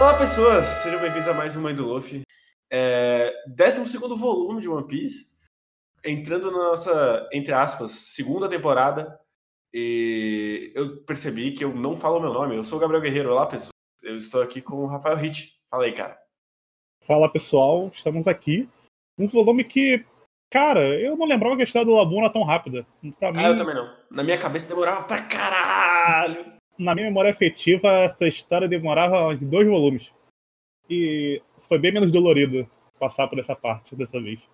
Olá, 0.00 0.16
pessoas! 0.16 0.64
Sejam 0.82 0.98
bem-vindos 0.98 1.28
a 1.28 1.34
mais 1.34 1.54
um 1.54 1.60
Mãe 1.60 1.74
do 1.74 1.86
Luffy. 1.86 2.22
É, 2.72 3.34
12 3.46 3.98
volume 3.98 4.62
de 4.62 4.66
One 4.66 4.88
Piece, 4.88 5.36
entrando 6.02 6.50
na 6.50 6.70
nossa, 6.70 7.28
entre 7.30 7.52
aspas, 7.52 7.90
segunda 7.90 8.48
temporada. 8.48 9.20
E 9.74 10.72
eu 10.74 11.02
percebi 11.02 11.52
que 11.52 11.62
eu 11.62 11.74
não 11.74 11.98
falo 11.98 12.18
meu 12.18 12.32
nome. 12.32 12.56
Eu 12.56 12.64
sou 12.64 12.78
o 12.78 12.80
Gabriel 12.80 13.02
Guerreiro. 13.02 13.30
Olá, 13.30 13.44
pessoas. 13.44 13.72
Eu 14.02 14.16
estou 14.16 14.40
aqui 14.40 14.62
com 14.62 14.76
o 14.76 14.86
Rafael 14.86 15.16
Hit. 15.16 15.60
Fala 15.70 15.84
aí, 15.84 15.92
cara. 15.92 16.18
Fala, 17.04 17.30
pessoal. 17.30 17.90
Estamos 17.92 18.26
aqui. 18.26 18.66
Um 19.18 19.26
volume 19.26 19.64
que, 19.64 20.02
cara, 20.50 20.98
eu 20.98 21.14
não 21.14 21.26
lembrava 21.26 21.56
que 21.56 21.60
a 21.60 21.66
história 21.66 21.84
do 21.84 21.92
Labuna 21.92 22.32
tão 22.32 22.42
rápida. 22.42 22.86
Pra 23.18 23.32
mim, 23.32 23.44
ah, 23.44 23.48
eu 23.48 23.56
também 23.58 23.74
não. 23.74 23.94
Na 24.10 24.22
minha 24.22 24.38
cabeça 24.38 24.66
demorava 24.66 25.04
pra 25.04 25.24
caralho 25.24 26.58
na 26.80 26.94
minha 26.94 27.06
memória 27.06 27.30
afetiva, 27.30 27.88
essa 27.88 28.26
história 28.26 28.66
demorava 28.66 29.36
dois 29.36 29.68
volumes. 29.68 30.14
E 30.88 31.42
foi 31.68 31.78
bem 31.78 31.92
menos 31.92 32.10
dolorido 32.10 32.68
passar 32.98 33.28
por 33.28 33.38
essa 33.38 33.54
parte 33.54 33.94
dessa 33.94 34.20
vez. 34.20 34.48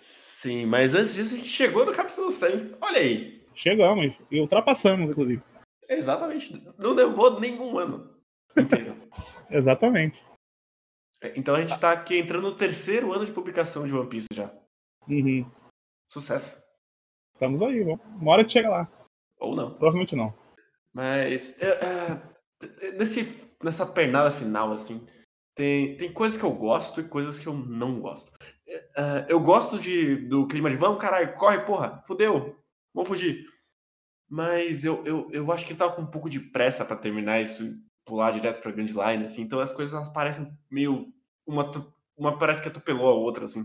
Sim, 0.00 0.66
mas 0.66 0.94
antes 0.94 1.14
disso 1.14 1.34
a 1.34 1.38
gente 1.38 1.48
chegou 1.48 1.86
no 1.86 1.92
capítulo 1.92 2.30
100. 2.30 2.76
Olha 2.80 2.98
aí. 2.98 3.40
Chegamos. 3.54 4.14
E 4.30 4.40
ultrapassamos, 4.40 5.10
inclusive. 5.10 5.42
Exatamente. 5.88 6.62
Não 6.78 6.92
levou 6.92 7.40
nenhum 7.40 7.78
ano. 7.78 8.10
Inteiro. 8.56 8.96
Exatamente. 9.48 10.24
É, 11.22 11.32
então 11.38 11.54
a 11.54 11.60
gente 11.60 11.72
está 11.72 11.92
aqui 11.92 12.18
entrando 12.18 12.50
no 12.50 12.56
terceiro 12.56 13.12
ano 13.12 13.24
de 13.24 13.32
publicação 13.32 13.86
de 13.86 13.94
One 13.94 14.08
Piece 14.08 14.26
já. 14.32 14.52
Uhum. 15.08 15.48
Sucesso. 16.08 16.62
Estamos 17.34 17.62
aí, 17.62 17.82
vamos. 17.82 18.04
Uma 18.20 18.32
hora 18.32 18.44
que 18.44 18.52
chega 18.52 18.68
lá. 18.68 18.90
Ou 19.38 19.54
não. 19.54 19.70
Provavelmente 19.70 20.16
não. 20.16 20.34
Mas 20.96 21.60
é, 21.60 21.68
é, 21.68 22.92
nesse, 22.92 23.54
nessa 23.62 23.84
pernada 23.84 24.30
final, 24.32 24.72
assim, 24.72 25.06
tem, 25.54 25.94
tem 25.98 26.10
coisas 26.10 26.38
que 26.38 26.44
eu 26.44 26.52
gosto 26.54 27.02
e 27.02 27.08
coisas 27.08 27.38
que 27.38 27.46
eu 27.46 27.52
não 27.52 28.00
gosto. 28.00 28.32
É, 28.66 28.76
é 28.96 29.26
eu 29.28 29.38
gosto 29.38 29.78
de, 29.78 30.16
do 30.26 30.48
clima 30.48 30.70
de 30.70 30.76
vamos, 30.76 30.98
caralho, 30.98 31.36
corre, 31.36 31.60
porra, 31.66 32.02
fudeu, 32.06 32.58
vamos 32.94 33.10
fugir. 33.10 33.44
Mas 34.26 34.86
eu, 34.86 35.04
eu, 35.04 35.28
eu 35.32 35.52
acho 35.52 35.66
que 35.66 35.72
ele 35.72 35.78
tava 35.78 35.92
com 35.92 36.00
um 36.00 36.10
pouco 36.10 36.30
de 36.30 36.40
pressa 36.40 36.82
para 36.82 36.96
terminar 36.96 37.42
isso 37.42 37.62
e 37.62 37.76
pular 38.06 38.30
direto 38.30 38.62
pra 38.62 38.72
Grand 38.72 38.86
Line, 38.86 39.24
assim, 39.24 39.42
então 39.42 39.60
as 39.60 39.74
coisas 39.74 39.94
elas 39.94 40.08
parecem 40.14 40.50
meio. 40.70 41.12
Uma, 41.46 41.70
uma 42.16 42.38
parece 42.38 42.62
que 42.62 42.68
atropelou 42.68 43.06
a 43.06 43.14
outra, 43.14 43.44
assim. 43.44 43.62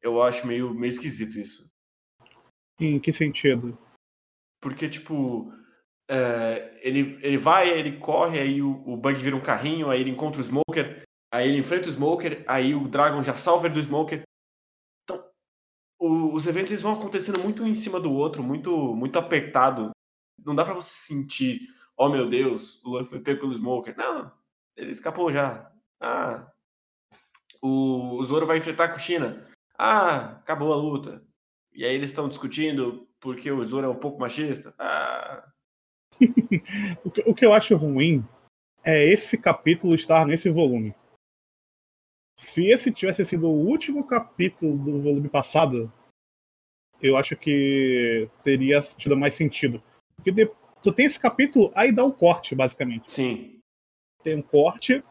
Eu 0.00 0.22
acho 0.22 0.46
meio, 0.46 0.72
meio 0.72 0.90
esquisito 0.90 1.38
isso. 1.38 1.70
Em 2.80 2.98
que 2.98 3.12
sentido? 3.12 3.76
Porque, 4.62 4.88
tipo, 4.88 5.52
é, 6.10 6.76
ele, 6.82 7.20
ele 7.22 7.38
vai, 7.38 7.70
ele 7.70 7.98
corre, 7.98 8.40
aí 8.40 8.60
o, 8.60 8.82
o 8.84 8.96
Bug 8.96 9.14
vira 9.14 9.36
um 9.36 9.40
carrinho, 9.40 9.88
aí 9.88 10.00
ele 10.00 10.10
encontra 10.10 10.40
o 10.40 10.44
Smoker, 10.44 11.04
aí 11.32 11.48
ele 11.48 11.58
enfrenta 11.58 11.88
o 11.88 11.92
Smoker, 11.92 12.44
aí 12.48 12.74
o 12.74 12.88
Dragon 12.88 13.22
já 13.22 13.36
salva 13.36 13.68
ele 13.68 13.74
do 13.74 13.82
Smoker. 13.82 14.22
Então, 15.04 15.24
o, 16.00 16.34
os 16.34 16.48
eventos 16.48 16.72
eles 16.72 16.82
vão 16.82 16.94
acontecendo 16.94 17.38
muito 17.38 17.64
em 17.64 17.74
cima 17.74 18.00
do 18.00 18.12
outro, 18.12 18.42
muito, 18.42 18.92
muito 18.96 19.20
apertado. 19.20 19.92
Não 20.44 20.52
dá 20.52 20.64
para 20.64 20.74
você 20.74 20.92
sentir, 20.92 21.60
oh 21.96 22.08
meu 22.08 22.28
Deus, 22.28 22.82
o 22.82 22.90
Luffy 22.90 23.10
foi 23.10 23.20
pego 23.20 23.42
pelo 23.42 23.54
Smoker. 23.54 23.96
Não, 23.96 24.32
ele 24.76 24.90
escapou 24.90 25.30
já. 25.30 25.70
Ah, 26.00 26.50
o, 27.62 28.16
o 28.16 28.24
Zoro 28.24 28.46
vai 28.46 28.58
enfrentar 28.58 28.86
a 28.86 28.92
Kushina. 28.92 29.46
Ah, 29.78 30.38
acabou 30.38 30.72
a 30.72 30.76
luta. 30.76 31.24
E 31.72 31.84
aí 31.84 31.94
eles 31.94 32.10
estão 32.10 32.28
discutindo 32.28 33.08
porque 33.20 33.52
o 33.52 33.64
Zoro 33.64 33.86
é 33.86 33.90
um 33.90 34.00
pouco 34.00 34.18
machista. 34.18 34.74
Ah, 34.76 35.48
o, 37.04 37.10
que, 37.10 37.20
o 37.26 37.34
que 37.34 37.44
eu 37.44 37.52
acho 37.52 37.76
ruim 37.76 38.24
é 38.84 39.04
esse 39.04 39.36
capítulo 39.36 39.94
estar 39.94 40.26
nesse 40.26 40.50
volume. 40.50 40.94
Se 42.38 42.66
esse 42.66 42.90
tivesse 42.90 43.24
sido 43.24 43.48
o 43.48 43.66
último 43.66 44.06
capítulo 44.06 44.76
do 44.76 45.00
volume 45.00 45.28
passado, 45.28 45.92
eu 47.02 47.16
acho 47.16 47.36
que 47.36 48.28
teria 48.42 48.80
tido 48.80 49.16
mais 49.16 49.34
sentido. 49.34 49.82
Porque 50.16 50.30
de, 50.30 50.50
tu 50.82 50.92
tem 50.92 51.06
esse 51.06 51.20
capítulo, 51.20 51.70
aí 51.74 51.92
dá 51.92 52.04
um 52.04 52.10
corte, 52.10 52.54
basicamente. 52.54 53.12
Sim. 53.12 53.58
Tem 54.22 54.36
um 54.36 54.42
corte, 54.42 55.02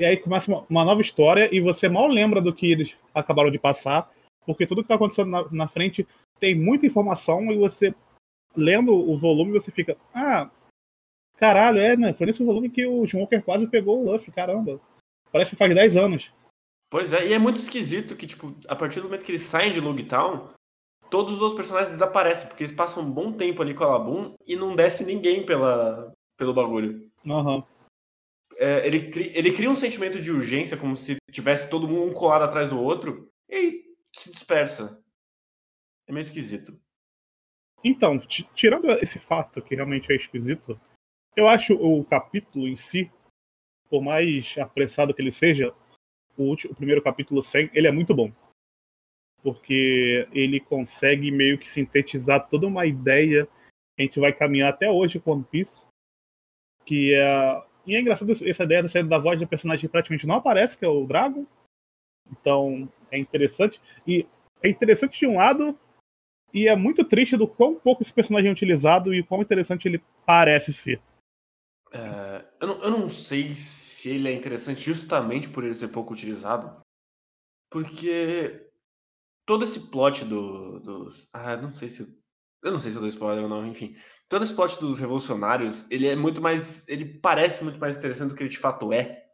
e 0.00 0.04
aí 0.04 0.16
começa 0.16 0.50
uma, 0.50 0.66
uma 0.68 0.84
nova 0.84 1.00
história, 1.00 1.48
e 1.54 1.60
você 1.60 1.88
mal 1.88 2.06
lembra 2.06 2.40
do 2.40 2.54
que 2.54 2.70
eles 2.70 2.96
acabaram 3.14 3.50
de 3.50 3.58
passar, 3.58 4.10
porque 4.44 4.66
tudo 4.66 4.82
que 4.82 4.84
está 4.84 4.96
acontecendo 4.96 5.30
na, 5.30 5.50
na 5.50 5.68
frente 5.68 6.06
tem 6.38 6.54
muita 6.54 6.86
informação, 6.86 7.50
e 7.52 7.56
você 7.56 7.94
lendo 8.56 8.92
o 8.92 9.16
volume, 9.18 9.52
você 9.52 9.70
fica, 9.70 9.96
ah, 10.14 10.50
caralho, 11.36 11.80
é, 11.80 11.96
né? 11.96 12.12
Foi 12.14 12.26
nesse 12.26 12.44
volume 12.44 12.70
que 12.70 12.86
o 12.86 13.06
Smoker 13.06 13.42
quase 13.42 13.66
pegou 13.66 14.00
o 14.00 14.12
Luffy, 14.12 14.32
caramba. 14.32 14.80
Parece 15.32 15.50
que 15.50 15.56
faz 15.56 15.74
10 15.74 15.96
anos. 15.96 16.32
Pois 16.90 17.12
é, 17.12 17.26
e 17.26 17.32
é 17.32 17.38
muito 17.38 17.58
esquisito 17.58 18.16
que, 18.16 18.26
tipo, 18.26 18.54
a 18.68 18.76
partir 18.76 19.00
do 19.00 19.06
momento 19.06 19.24
que 19.24 19.32
eles 19.32 19.42
saem 19.42 19.72
de 19.72 19.80
Lugtown, 19.80 20.48
todos 21.10 21.34
os 21.34 21.40
outros 21.40 21.56
personagens 21.56 21.92
desaparecem, 21.92 22.48
porque 22.48 22.62
eles 22.62 22.74
passam 22.74 23.02
um 23.02 23.10
bom 23.10 23.32
tempo 23.32 23.60
ali 23.60 23.74
com 23.74 23.84
a 23.84 23.88
Labum 23.88 24.34
e 24.46 24.54
não 24.54 24.76
desce 24.76 25.04
ninguém 25.04 25.44
pela, 25.44 26.12
pelo 26.36 26.54
bagulho. 26.54 27.10
Aham. 27.26 27.56
Uhum. 27.56 27.62
É, 28.56 28.86
ele, 28.86 29.10
ele 29.34 29.52
cria 29.52 29.68
um 29.68 29.74
sentimento 29.74 30.20
de 30.20 30.30
urgência, 30.30 30.76
como 30.76 30.96
se 30.96 31.16
tivesse 31.32 31.68
todo 31.68 31.88
mundo 31.88 32.12
um 32.12 32.14
colado 32.14 32.42
atrás 32.42 32.70
do 32.70 32.80
outro, 32.80 33.28
e 33.50 33.82
se 34.12 34.30
dispersa. 34.30 35.02
É 36.06 36.12
meio 36.12 36.22
esquisito. 36.22 36.80
Então, 37.84 38.18
tirando 38.18 38.90
esse 38.92 39.18
fato 39.18 39.60
que 39.60 39.74
realmente 39.74 40.10
é 40.10 40.16
esquisito, 40.16 40.80
eu 41.36 41.46
acho 41.46 41.74
o 41.74 42.02
capítulo 42.02 42.66
em 42.66 42.76
si, 42.76 43.12
por 43.90 44.02
mais 44.02 44.56
apressado 44.56 45.12
que 45.12 45.20
ele 45.20 45.30
seja, 45.30 45.74
o, 46.36 46.44
último, 46.44 46.72
o 46.72 46.76
primeiro 46.76 47.02
capítulo 47.02 47.42
100, 47.42 47.70
ele 47.74 47.86
é 47.86 47.92
muito 47.92 48.14
bom. 48.14 48.32
Porque 49.42 50.26
ele 50.32 50.58
consegue 50.60 51.30
meio 51.30 51.58
que 51.58 51.68
sintetizar 51.68 52.48
toda 52.48 52.66
uma 52.66 52.86
ideia 52.86 53.46
que 53.46 54.00
a 54.00 54.02
gente 54.02 54.18
vai 54.18 54.32
caminhar 54.32 54.70
até 54.70 54.90
hoje 54.90 55.20
com 55.20 55.32
One 55.32 55.44
Piece. 55.44 55.86
Que 56.86 57.14
é. 57.14 57.62
E 57.86 57.94
é 57.94 58.00
engraçado 58.00 58.32
essa 58.32 58.64
ideia 58.64 58.82
da 58.82 58.88
saída 58.88 59.10
da 59.10 59.18
voz 59.18 59.38
do 59.38 59.46
personagem 59.46 59.82
que 59.82 59.92
praticamente 59.92 60.26
não 60.26 60.36
aparece, 60.36 60.78
que 60.78 60.86
é 60.86 60.88
o 60.88 61.06
Dragon. 61.06 61.46
Então, 62.32 62.90
é 63.10 63.18
interessante. 63.18 63.78
E 64.06 64.26
é 64.62 64.70
interessante 64.70 65.18
de 65.18 65.26
um 65.26 65.36
lado, 65.36 65.78
e 66.54 66.68
é 66.68 66.76
muito 66.76 67.04
triste 67.04 67.36
do 67.36 67.48
quão 67.48 67.74
pouco 67.74 68.02
esse 68.02 68.14
personagem 68.14 68.48
é 68.48 68.52
utilizado 68.52 69.12
e 69.12 69.24
quão 69.24 69.42
interessante 69.42 69.88
ele 69.88 70.00
parece 70.24 70.72
ser. 70.72 71.02
É, 71.92 72.44
eu, 72.60 72.68
não, 72.68 72.82
eu 72.84 72.90
não 72.90 73.08
sei 73.08 73.56
se 73.56 74.08
ele 74.08 74.28
é 74.28 74.32
interessante 74.32 74.80
justamente 74.80 75.48
por 75.48 75.64
ele 75.64 75.74
ser 75.74 75.88
pouco 75.88 76.12
utilizado. 76.12 76.80
Porque 77.70 78.70
todo 79.44 79.64
esse 79.64 79.90
plot 79.90 80.24
do, 80.24 80.78
dos. 80.78 81.28
Ah, 81.32 81.56
não 81.56 81.72
sei 81.72 81.88
se. 81.88 82.22
Eu 82.62 82.70
não 82.70 82.78
sei 82.78 82.92
se 82.92 82.96
eu 82.96 83.00
dou 83.00 83.10
spoiler 83.10 83.42
ou 83.42 83.50
não, 83.50 83.66
enfim. 83.66 83.96
Todo 84.28 84.44
esse 84.44 84.54
plot 84.54 84.78
dos 84.78 85.00
revolucionários, 85.00 85.90
ele 85.90 86.06
é 86.06 86.14
muito 86.14 86.40
mais. 86.40 86.86
Ele 86.88 87.18
parece 87.18 87.64
muito 87.64 87.80
mais 87.80 87.96
interessante 87.96 88.30
do 88.30 88.36
que 88.36 88.42
ele 88.44 88.50
de 88.50 88.58
fato 88.58 88.92
é. 88.92 89.24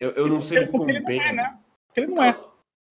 Eu, 0.00 0.10
eu 0.12 0.28
não 0.28 0.40
sei 0.40 0.64
o 0.64 0.70
quão 0.70 0.86
bem. 0.86 1.20
É, 1.20 1.32
né? 1.32 1.60
Ele 1.94 2.06
não 2.06 2.22
é. 2.22 2.38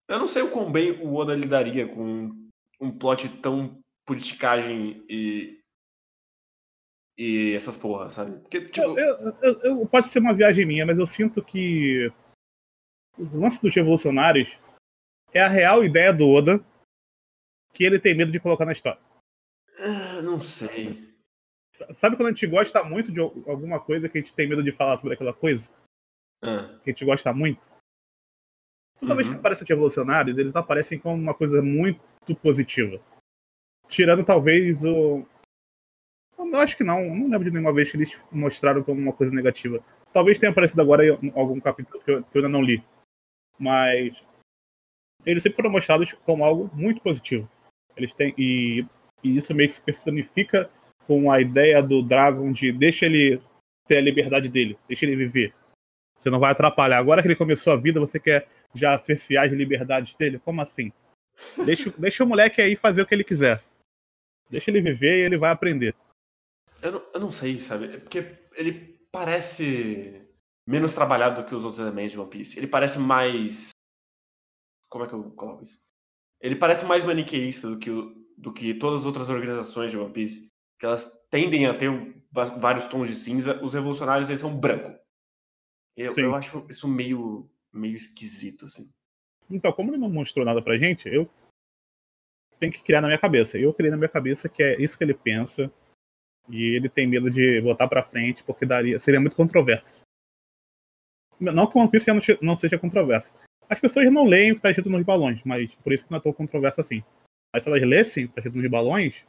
Eu 0.08 0.18
não 0.18 0.26
sei 0.28 0.42
o 0.42 0.50
quão 0.50 0.70
bem 0.70 0.92
o 1.02 1.14
Oda 1.14 1.34
lidaria 1.34 1.88
com 1.88 2.41
um 2.82 2.90
plot 2.90 3.40
tão 3.40 3.80
politicagem 4.04 5.06
e, 5.08 5.60
e 7.16 7.54
essas 7.54 7.76
porras, 7.76 8.14
sabe? 8.14 8.40
Porque, 8.40 8.64
tipo... 8.64 8.98
eu, 8.98 9.36
eu, 9.40 9.60
eu, 9.62 9.86
pode 9.86 10.08
ser 10.08 10.18
uma 10.18 10.34
viagem 10.34 10.66
minha, 10.66 10.84
mas 10.84 10.98
eu 10.98 11.06
sinto 11.06 11.42
que 11.42 12.12
o 13.16 13.38
lance 13.38 13.62
dos 13.62 13.74
revolucionários 13.74 14.58
é 15.32 15.40
a 15.40 15.48
real 15.48 15.84
ideia 15.84 16.12
do 16.12 16.28
Oda 16.28 16.62
que 17.72 17.84
ele 17.84 18.00
tem 18.00 18.14
medo 18.14 18.32
de 18.32 18.40
colocar 18.40 18.66
na 18.66 18.72
história. 18.72 19.00
Ah, 19.78 20.20
não 20.20 20.40
sei. 20.40 21.10
Sabe 21.90 22.16
quando 22.16 22.26
a 22.26 22.30
gente 22.30 22.46
gosta 22.46 22.82
muito 22.84 23.10
de 23.10 23.20
alguma 23.20 23.80
coisa 23.80 24.08
que 24.08 24.18
a 24.18 24.20
gente 24.20 24.34
tem 24.34 24.48
medo 24.48 24.62
de 24.62 24.72
falar 24.72 24.96
sobre 24.98 25.14
aquela 25.14 25.32
coisa? 25.32 25.72
Ah. 26.42 26.78
Que 26.82 26.90
a 26.90 26.92
gente 26.92 27.04
gosta 27.04 27.32
muito? 27.32 27.72
Toda 29.00 29.12
uhum. 29.12 29.16
vez 29.16 29.28
que 29.28 29.34
aparecem 29.34 29.66
revolucionários, 29.66 30.36
eles 30.36 30.54
aparecem 30.54 30.98
como 30.98 31.16
uma 31.16 31.34
coisa 31.34 31.62
muito 31.62 32.11
positiva. 32.42 33.00
Tirando 33.88 34.24
talvez 34.24 34.84
o. 34.84 35.26
Eu 36.38 36.58
acho 36.58 36.76
que 36.76 36.84
não, 36.84 37.02
não 37.14 37.28
lembro 37.28 37.44
de 37.44 37.50
nenhuma 37.50 37.72
vez 37.72 37.90
que 37.90 37.96
eles 37.96 38.24
mostraram 38.30 38.82
como 38.82 39.00
uma 39.00 39.12
coisa 39.12 39.34
negativa. 39.34 39.82
Talvez 40.12 40.38
tenha 40.38 40.50
aparecido 40.50 40.82
agora 40.82 41.06
em 41.06 41.32
algum 41.34 41.60
capítulo 41.60 42.02
que 42.02 42.10
eu, 42.10 42.22
que 42.22 42.38
eu 42.38 42.42
ainda 42.44 42.48
não 42.48 42.62
li. 42.62 42.84
Mas 43.58 44.24
eles 45.24 45.42
sempre 45.42 45.56
foram 45.56 45.70
mostrados 45.70 46.12
como 46.24 46.44
algo 46.44 46.70
muito 46.74 47.00
positivo. 47.00 47.48
Eles 47.96 48.14
têm. 48.14 48.34
E, 48.36 48.84
e 49.22 49.36
isso 49.36 49.54
meio 49.54 49.68
que 49.68 49.74
se 49.74 49.80
personifica 49.80 50.70
com 51.06 51.30
a 51.30 51.40
ideia 51.40 51.82
do 51.82 52.02
Dragon 52.02 52.52
de 52.52 52.72
deixa 52.72 53.06
ele 53.06 53.40
ter 53.86 53.98
a 53.98 54.02
liberdade 54.02 54.48
dele, 54.48 54.78
deixa 54.88 55.04
ele 55.04 55.16
viver. 55.16 55.54
Você 56.16 56.30
não 56.30 56.38
vai 56.38 56.52
atrapalhar. 56.52 56.98
Agora 56.98 57.20
que 57.20 57.28
ele 57.28 57.36
começou 57.36 57.72
a 57.72 57.76
vida, 57.76 57.98
você 57.98 58.18
quer 58.18 58.46
já 58.74 58.96
cercear 58.98 59.46
as 59.46 59.52
liberdades 59.52 60.14
dele? 60.14 60.38
Como 60.38 60.60
assim? 60.60 60.92
Deixa, 61.64 61.92
deixa 61.98 62.24
o 62.24 62.26
moleque 62.26 62.60
aí 62.60 62.76
fazer 62.76 63.02
o 63.02 63.06
que 63.06 63.14
ele 63.14 63.24
quiser. 63.24 63.62
Deixa 64.50 64.70
ele 64.70 64.80
viver 64.80 65.18
e 65.18 65.24
ele 65.24 65.38
vai 65.38 65.50
aprender. 65.50 65.94
Eu 66.82 66.92
não, 66.92 67.02
eu 67.14 67.20
não 67.20 67.32
sei, 67.32 67.58
sabe? 67.58 67.86
É 67.86 67.98
porque 67.98 68.36
ele 68.54 68.98
parece. 69.10 70.20
menos 70.66 70.92
trabalhado 70.92 71.42
do 71.42 71.48
que 71.48 71.54
os 71.54 71.64
outros 71.64 71.80
elementos 71.80 72.12
de 72.12 72.18
One 72.18 72.30
Piece. 72.30 72.58
Ele 72.58 72.66
parece 72.66 72.98
mais. 72.98 73.70
Como 74.88 75.04
é 75.04 75.08
que 75.08 75.14
eu 75.14 75.30
coloco 75.32 75.62
isso? 75.62 75.90
Ele 76.40 76.56
parece 76.56 76.84
mais 76.84 77.04
maniqueísta 77.04 77.68
do 77.70 77.78
que, 77.78 77.90
do 78.36 78.52
que 78.52 78.74
todas 78.74 79.00
as 79.00 79.06
outras 79.06 79.28
organizações 79.30 79.90
de 79.90 79.96
One 79.96 80.12
Piece. 80.12 80.48
Que 80.78 80.86
elas 80.86 81.28
tendem 81.30 81.66
a 81.66 81.78
ter 81.78 81.88
vários 82.30 82.88
tons 82.88 83.08
de 83.08 83.14
cinza. 83.14 83.62
Os 83.64 83.74
revolucionários 83.74 84.28
eles 84.28 84.40
são 84.40 84.58
branco. 84.58 84.98
Eu, 85.96 86.08
eu 86.18 86.34
acho 86.34 86.66
isso 86.68 86.88
meio, 86.88 87.48
meio 87.72 87.94
esquisito, 87.94 88.64
assim. 88.64 88.90
Então, 89.52 89.72
como 89.72 89.90
ele 89.90 89.98
não 89.98 90.08
mostrou 90.08 90.44
nada 90.44 90.62
pra 90.62 90.78
gente, 90.78 91.08
eu 91.08 91.28
tenho 92.58 92.72
que 92.72 92.82
criar 92.82 93.00
na 93.00 93.08
minha 93.08 93.18
cabeça. 93.18 93.58
Eu 93.58 93.74
criei 93.74 93.90
na 93.90 93.96
minha 93.96 94.08
cabeça 94.08 94.48
que 94.48 94.62
é 94.62 94.80
isso 94.80 94.96
que 94.96 95.04
ele 95.04 95.14
pensa. 95.14 95.70
E 96.48 96.74
ele 96.74 96.88
tem 96.88 97.06
medo 97.06 97.30
de 97.30 97.60
botar 97.60 97.86
pra 97.86 98.02
frente, 98.02 98.42
porque 98.42 98.66
daria, 98.66 98.98
seria 98.98 99.20
muito 99.20 99.36
controverso. 99.36 100.02
Não 101.38 101.66
que 101.66 101.76
o 101.76 101.80
One 101.80 101.90
Piece 101.90 102.06
já 102.06 102.14
não, 102.40 102.56
seja 102.56 102.78
controverso. 102.78 103.34
As 103.68 103.80
pessoas 103.80 104.10
não 104.12 104.26
leem 104.26 104.52
o 104.52 104.54
que 104.54 104.58
está 104.58 104.70
escrito 104.70 104.90
nos 104.90 105.02
balões, 105.04 105.42
mas 105.44 105.74
por 105.76 105.92
isso 105.92 106.04
que 106.04 106.10
não 106.10 106.18
é 106.18 106.20
tão 106.20 106.32
controverso 106.32 106.80
assim. 106.80 107.02
Mas 107.52 107.62
se 107.62 107.68
elas 107.68 107.82
lessem 107.82 108.24
o 108.24 108.28
que 108.28 108.32
está 108.32 108.40
escrito 108.40 108.62
nos 108.62 108.70
balões, 108.70 109.24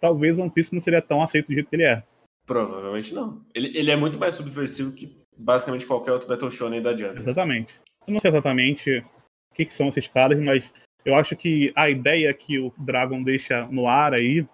talvez 0.00 0.38
o 0.38 0.42
One 0.42 0.50
Piece 0.50 0.72
não 0.72 0.80
seria 0.80 1.02
tão 1.02 1.22
aceito 1.22 1.48
do 1.48 1.54
jeito 1.54 1.68
que 1.68 1.76
ele 1.76 1.84
é. 1.84 2.02
Provavelmente 2.46 3.14
não. 3.14 3.44
Ele, 3.54 3.76
ele 3.76 3.90
é 3.90 3.96
muito 3.96 4.18
mais 4.18 4.34
subversivo 4.34 4.92
que 4.92 5.12
basicamente 5.36 5.86
qualquer 5.86 6.12
outro 6.12 6.28
Battle 6.28 6.50
Shonen 6.50 6.82
da 6.82 6.96
Jump. 6.96 7.16
Exatamente. 7.18 7.80
Eu 8.06 8.12
não 8.12 8.20
sei 8.20 8.30
exatamente 8.30 9.04
que, 9.56 9.64
que 9.64 9.74
são 9.74 9.88
esses 9.88 10.06
caras, 10.06 10.38
mas 10.38 10.70
eu 11.04 11.14
acho 11.14 11.34
que 11.34 11.72
a 11.74 11.88
ideia 11.88 12.32
que 12.34 12.58
o 12.58 12.72
Dragon 12.76 13.22
deixa 13.22 13.66
no 13.66 13.88
ar 13.88 14.12
aí, 14.12 14.46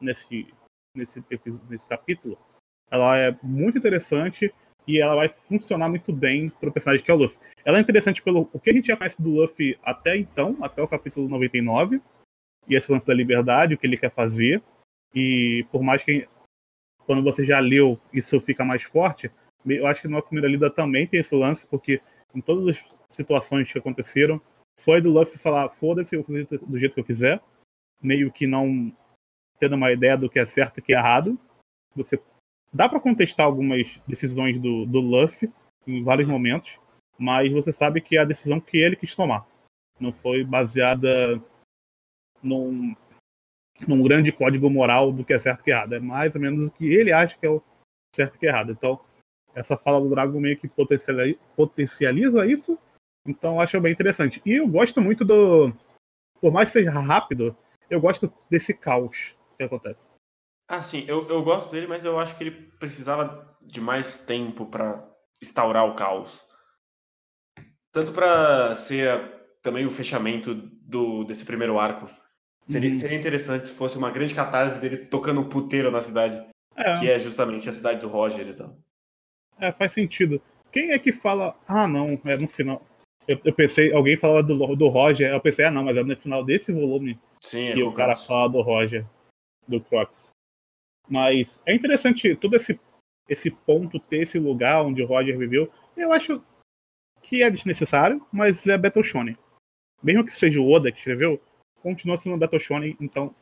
nesse, 0.00 0.46
nesse, 0.94 1.24
nesse 1.68 1.88
capítulo, 1.88 2.38
ela 2.90 3.16
é 3.16 3.36
muito 3.42 3.78
interessante 3.78 4.52
e 4.86 5.00
ela 5.00 5.14
vai 5.14 5.28
funcionar 5.28 5.88
muito 5.88 6.12
bem 6.12 6.50
para 6.50 6.68
o 6.68 6.72
personagem 6.72 7.04
que 7.04 7.10
é 7.10 7.14
o 7.14 7.16
Luffy. 7.16 7.38
Ela 7.64 7.78
é 7.78 7.80
interessante 7.80 8.20
pelo 8.20 8.50
o 8.52 8.60
que 8.60 8.70
a 8.70 8.72
gente 8.72 8.88
já 8.88 8.96
conhece 8.96 9.22
do 9.22 9.30
Luffy 9.30 9.78
até 9.82 10.16
então, 10.16 10.58
até 10.60 10.82
o 10.82 10.88
capítulo 10.88 11.28
99, 11.28 12.02
e 12.68 12.74
esse 12.74 12.92
lance 12.92 13.06
da 13.06 13.14
liberdade, 13.14 13.74
o 13.74 13.78
que 13.78 13.86
ele 13.86 13.96
quer 13.96 14.12
fazer. 14.12 14.62
E 15.14 15.64
por 15.70 15.82
mais 15.82 16.02
que 16.02 16.28
quando 17.06 17.22
você 17.22 17.44
já 17.44 17.58
leu 17.60 17.98
isso 18.12 18.40
fica 18.40 18.64
mais 18.64 18.82
forte, 18.82 19.30
eu 19.64 19.86
acho 19.86 20.02
que 20.02 20.08
no 20.08 20.22
primeira 20.22 20.48
lida 20.48 20.68
também 20.68 21.06
tem 21.06 21.20
esse 21.20 21.34
lance, 21.34 21.66
porque 21.66 22.00
em 22.34 22.40
todas 22.40 22.68
as 22.68 22.96
situações 23.08 23.72
que 23.72 23.78
aconteceram, 23.78 24.40
foi 24.78 25.00
do 25.00 25.10
Luffy 25.10 25.38
falar: 25.38 25.68
foda-se, 25.68 26.16
eu 26.16 26.22
vou 26.22 26.36
do 26.44 26.78
jeito 26.78 26.94
que 26.94 27.00
eu 27.00 27.04
quiser, 27.04 27.40
meio 28.02 28.32
que 28.32 28.46
não 28.46 28.94
tendo 29.58 29.76
uma 29.76 29.92
ideia 29.92 30.16
do 30.16 30.28
que 30.28 30.38
é 30.38 30.46
certo 30.46 30.78
e 30.78 30.82
que 30.82 30.94
é 30.94 30.96
errado. 30.98 31.38
Você 31.94 32.16
Dá 32.72 32.88
para 32.88 33.00
contestar 33.00 33.44
algumas 33.44 33.98
decisões 34.08 34.58
do, 34.58 34.86
do 34.86 34.98
Luffy 34.98 35.52
em 35.86 36.02
vários 36.02 36.26
momentos, 36.26 36.80
mas 37.18 37.52
você 37.52 37.70
sabe 37.70 38.00
que 38.00 38.16
é 38.16 38.20
a 38.20 38.24
decisão 38.24 38.58
que 38.58 38.78
ele 38.78 38.96
quis 38.96 39.14
tomar. 39.14 39.46
Não 40.00 40.10
foi 40.10 40.42
baseada 40.42 41.38
num, 42.42 42.96
num 43.86 44.02
grande 44.02 44.32
código 44.32 44.70
moral 44.70 45.12
do 45.12 45.22
que 45.22 45.34
é 45.34 45.38
certo 45.38 45.60
e 45.60 45.64
que 45.64 45.70
é 45.70 45.74
errado. 45.74 45.94
É 45.94 46.00
mais 46.00 46.34
ou 46.34 46.40
menos 46.40 46.66
o 46.66 46.70
que 46.70 46.86
ele 46.86 47.12
acha 47.12 47.36
que 47.36 47.44
é 47.44 47.50
o 47.50 47.62
certo 48.14 48.36
e 48.36 48.38
que 48.38 48.46
é 48.46 48.48
errado. 48.48 48.72
Então, 48.72 48.98
essa 49.54 49.76
fala 49.76 50.00
do 50.00 50.10
Dragon 50.10 50.40
meio 50.40 50.58
que 50.58 50.70
potencializa 51.56 52.46
isso. 52.46 52.78
Então, 53.26 53.54
eu 53.54 53.60
acho 53.60 53.80
bem 53.80 53.92
interessante. 53.92 54.42
E 54.44 54.54
eu 54.54 54.66
gosto 54.66 55.00
muito 55.00 55.24
do. 55.24 55.72
Por 56.40 56.52
mais 56.52 56.68
que 56.68 56.72
seja 56.72 56.90
rápido, 56.90 57.56
eu 57.88 58.00
gosto 58.00 58.32
desse 58.50 58.74
caos 58.74 59.36
que 59.56 59.64
acontece. 59.64 60.10
Ah, 60.68 60.82
sim, 60.82 61.04
eu, 61.06 61.28
eu 61.28 61.42
gosto 61.42 61.70
dele, 61.70 61.86
mas 61.86 62.04
eu 62.04 62.18
acho 62.18 62.36
que 62.36 62.44
ele 62.44 62.72
precisava 62.80 63.56
de 63.60 63.80
mais 63.80 64.24
tempo 64.24 64.66
para 64.66 65.06
instaurar 65.40 65.86
o 65.86 65.94
caos. 65.94 66.48
Tanto 67.92 68.12
para 68.12 68.74
ser 68.74 69.42
também 69.62 69.86
o 69.86 69.90
fechamento 69.90 70.54
do, 70.54 71.24
desse 71.24 71.44
primeiro 71.44 71.78
arco. 71.78 72.08
Seria, 72.66 72.90
uhum. 72.90 72.98
seria 72.98 73.18
interessante 73.18 73.68
se 73.68 73.74
fosse 73.74 73.98
uma 73.98 74.10
grande 74.10 74.34
catarse 74.34 74.80
dele 74.80 75.06
tocando 75.06 75.44
puteiro 75.48 75.90
na 75.90 76.00
cidade. 76.00 76.44
É. 76.74 76.98
Que 76.98 77.10
é 77.10 77.18
justamente 77.18 77.68
a 77.68 77.72
cidade 77.72 78.00
do 78.00 78.08
Roger 78.08 78.48
e 78.48 78.54
tal. 78.54 78.76
É, 79.62 79.70
faz 79.70 79.92
sentido. 79.92 80.42
Quem 80.72 80.90
é 80.90 80.98
que 80.98 81.12
fala. 81.12 81.56
Ah, 81.68 81.86
não, 81.86 82.20
é 82.24 82.36
no 82.36 82.48
final. 82.48 82.84
Eu, 83.28 83.40
eu 83.44 83.54
pensei, 83.54 83.92
alguém 83.92 84.16
falava 84.16 84.42
do, 84.42 84.74
do 84.74 84.88
Roger, 84.88 85.30
eu 85.32 85.40
pensei, 85.40 85.64
ah, 85.64 85.70
não, 85.70 85.84
mas 85.84 85.96
é 85.96 86.02
no 86.02 86.16
final 86.16 86.44
desse 86.44 86.72
volume 86.72 87.20
Sim, 87.40 87.68
é 87.68 87.74
que 87.74 87.82
o 87.84 87.92
cara 87.92 88.16
fala 88.16 88.48
do 88.48 88.60
Roger, 88.60 89.06
do 89.68 89.80
Crocs. 89.80 90.32
Mas 91.08 91.62
é 91.64 91.72
interessante 91.72 92.34
todo 92.34 92.56
esse, 92.56 92.80
esse 93.28 93.52
ponto 93.52 94.00
ter 94.00 94.22
esse 94.22 94.40
lugar 94.40 94.84
onde 94.84 95.00
o 95.00 95.06
Roger 95.06 95.38
viveu. 95.38 95.70
Eu 95.96 96.12
acho 96.12 96.42
que 97.22 97.40
é 97.44 97.48
desnecessário, 97.48 98.26
mas 98.32 98.66
é 98.66 98.76
Battle 98.76 99.04
Shonen. 99.04 99.38
Mesmo 100.02 100.24
que 100.24 100.32
seja 100.32 100.60
o 100.60 100.68
Oda 100.68 100.90
que 100.90 100.98
escreveu, 100.98 101.40
continua 101.80 102.16
sendo 102.16 102.36
Battle 102.36 102.58
Shonen, 102.58 102.96
então 103.00 103.32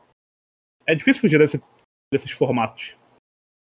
é 0.86 0.94
difícil 0.94 1.22
fugir 1.22 1.38
desse, 1.38 1.62
desses 2.12 2.30
formatos. 2.32 2.99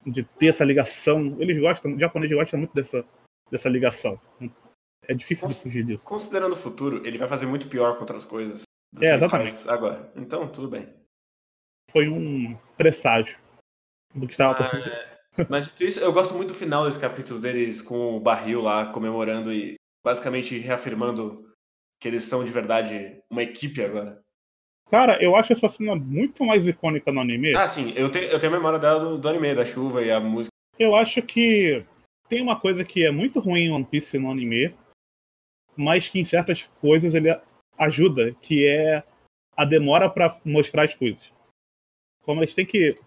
De 0.07 0.23
ter 0.23 0.49
essa 0.49 0.65
ligação. 0.65 1.37
Eles 1.41 1.59
gostam, 1.59 1.95
o 1.95 1.99
japonês 1.99 2.33
gosta 2.33 2.57
muito 2.57 2.73
dessa, 2.73 3.05
dessa 3.51 3.69
ligação. 3.69 4.21
É 5.03 5.15
difícil 5.15 5.47
Cons 5.47 5.57
de 5.57 5.63
fugir 5.63 5.85
disso. 5.85 6.09
Considerando 6.09 6.53
o 6.53 6.57
futuro, 6.57 7.07
ele 7.07 7.19
vai 7.19 7.29
fazer 7.29 7.47
muito 7.47 7.69
pior 7.69 7.95
com 7.95 8.01
outras 8.01 8.25
coisas. 8.25 8.63
É, 9.01 9.15
exatamente. 9.15 9.69
Agora. 9.69 10.11
Então, 10.17 10.49
tudo 10.49 10.69
bem. 10.69 10.93
Foi 11.91 12.09
um 12.09 12.57
presságio 12.77 13.39
do 14.15 14.27
que 14.27 14.33
estava 14.33 14.65
ah, 14.65 15.47
Mas 15.49 15.79
isso, 15.81 16.01
eu 16.01 16.13
gosto 16.13 16.35
muito 16.35 16.49
do 16.49 16.59
final 16.59 16.85
desse 16.85 17.01
capítulo 17.01 17.41
deles 17.41 17.83
com 17.83 18.17
o 18.17 18.21
barril 18.21 18.63
lá 18.63 18.93
comemorando 18.93 19.53
e 19.53 19.77
basicamente 20.05 20.59
reafirmando 20.59 21.53
que 22.01 22.09
eles 22.09 22.25
são 22.25 22.45
de 22.45 22.51
verdade 22.51 23.21
uma 23.31 23.43
equipe 23.43 23.83
agora. 23.83 24.21
Cara, 24.91 25.23
eu 25.23 25.35
acho 25.35 25.53
essa 25.53 25.69
cena 25.69 25.97
muito 25.97 26.45
mais 26.45 26.69
icônica 26.69 27.11
no 27.11 27.21
anime. 27.21 27.57
Ah, 27.57 27.67
sim, 27.67 27.93
eu 27.97 28.11
tenho, 28.11 28.27
eu 28.27 28.39
tenho 28.39 28.53
a 28.53 28.57
memória 28.57 28.79
dela 28.79 29.01
do, 29.01 29.19
do 29.19 29.29
anime, 29.29 29.55
da 29.55 29.65
chuva 29.65 30.03
e 30.03 30.11
a 30.11 30.21
música. 30.21 30.53
Eu 30.79 30.95
acho 30.95 31.23
que 31.23 31.85
tem 32.29 32.41
uma 32.41 32.59
coisa 32.59 32.85
que 32.85 33.05
é 33.05 33.11
muito 33.11 33.41
ruim 33.41 33.63
em 33.63 33.73
One 33.73 33.85
Piece 33.85 34.19
no 34.19 34.31
anime, 34.31 34.75
mas 35.77 36.09
que 36.09 36.21
em 36.21 36.25
certas 36.25 36.69
coisas 36.81 37.15
ele 37.15 37.29
ajuda, 37.77 38.35
que 38.41 38.67
é 38.67 39.03
a 39.57 39.65
demora 39.65 40.09
para 40.09 40.39
mostrar 40.45 40.85
as 40.85 40.95
coisas. 40.95 41.33
Como 42.23 42.41
eles 42.41 42.55
têm 42.55 42.67
que 42.67 42.99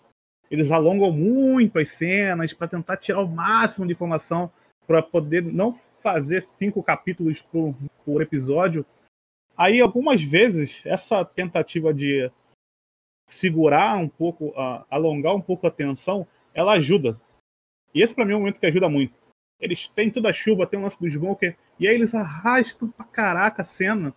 eles 0.49 0.71
alongam 0.71 1.11
muito 1.11 1.77
as 1.77 1.89
cenas 1.89 2.53
para 2.53 2.67
tentar 2.67 2.97
tirar 2.97 3.21
o 3.21 3.27
máximo 3.27 3.85
de 3.85 3.93
informação 3.93 4.51
para 4.87 5.01
poder 5.03 5.43
não 5.43 5.71
fazer 5.71 6.41
cinco 6.41 6.81
capítulos 6.81 7.41
por, 7.43 7.75
por 8.03 8.21
episódio. 8.21 8.85
Aí, 9.59 9.81
algumas 9.81 10.23
vezes, 10.23 10.81
essa 10.85 11.25
tentativa 11.25 11.93
de 11.93 12.31
segurar 13.29 13.97
um 13.97 14.07
pouco, 14.07 14.53
alongar 14.89 15.35
um 15.35 15.41
pouco 15.41 15.67
a 15.67 15.71
tensão, 15.71 16.25
ela 16.53 16.73
ajuda. 16.73 17.19
E 17.93 18.01
esse, 18.01 18.15
para 18.15 18.23
mim, 18.23 18.31
é 18.31 18.35
um 18.37 18.39
momento 18.39 18.59
que 18.59 18.65
ajuda 18.65 18.87
muito. 18.87 19.21
Eles 19.59 19.89
têm 19.89 20.09
toda 20.09 20.29
a 20.29 20.33
chuva, 20.33 20.65
tem 20.65 20.79
o 20.79 20.83
lance 20.83 20.97
do 20.97 21.11
Smoker, 21.11 21.57
e 21.77 21.89
aí 21.89 21.93
eles 21.93 22.15
arrastam 22.15 22.89
pra 22.89 23.03
caraca 23.03 23.61
a 23.61 23.65
cena. 23.65 24.15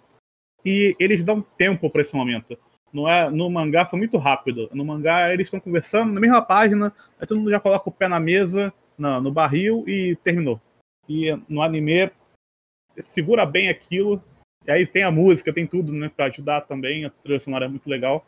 E 0.65 0.95
eles 1.01 1.25
dão 1.25 1.43
tempo 1.43 1.91
para 1.91 2.03
esse 2.03 2.15
momento. 2.15 2.57
Não 2.93 3.09
é, 3.09 3.29
no 3.29 3.51
mangá 3.51 3.85
foi 3.85 3.99
muito 3.99 4.19
rápido. 4.19 4.71
No 4.73 4.85
mangá 4.85 5.33
eles 5.33 5.49
estão 5.49 5.59
conversando 5.59 6.13
na 6.13 6.21
mesma 6.21 6.41
página, 6.41 6.95
aí 7.19 7.27
todo 7.27 7.39
mundo 7.39 7.51
já 7.51 7.59
coloca 7.59 7.89
o 7.89 7.93
pé 7.93 8.07
na 8.07 8.21
mesa, 8.21 8.73
no 8.97 9.33
barril 9.33 9.83
e 9.89 10.15
terminou. 10.23 10.61
E 11.09 11.35
no 11.49 11.61
anime 11.63 12.13
segura 12.97 13.45
bem 13.45 13.69
aquilo. 13.69 14.23
E 14.67 14.71
aí 14.71 14.87
tem 14.87 15.03
a 15.03 15.11
música, 15.11 15.53
tem 15.53 15.67
tudo, 15.67 15.93
né, 15.93 16.09
para 16.09 16.27
ajudar 16.27 16.63
também. 16.63 17.05
A 17.05 17.11
trilha 17.11 17.41
sonora 17.41 17.65
é 17.65 17.69
muito 17.69 17.89
legal. 17.89 18.25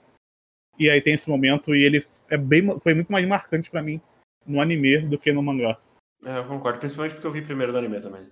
E 0.78 0.90
aí 0.90 1.00
tem 1.00 1.14
esse 1.14 1.28
momento 1.28 1.74
e 1.74 1.84
ele 1.84 2.04
é 2.28 2.36
bem, 2.36 2.78
foi 2.80 2.94
muito 2.94 3.12
mais 3.12 3.26
marcante 3.26 3.70
para 3.70 3.82
mim 3.82 4.00
no 4.44 4.60
anime 4.60 4.98
do 4.98 5.18
que 5.18 5.32
no 5.32 5.42
mangá. 5.42 5.78
É, 6.24 6.38
eu 6.38 6.46
concordo, 6.46 6.78
principalmente 6.78 7.14
porque 7.14 7.26
eu 7.26 7.32
vi 7.32 7.42
primeiro 7.42 7.72
do 7.72 7.78
anime 7.78 8.00
também. 8.00 8.28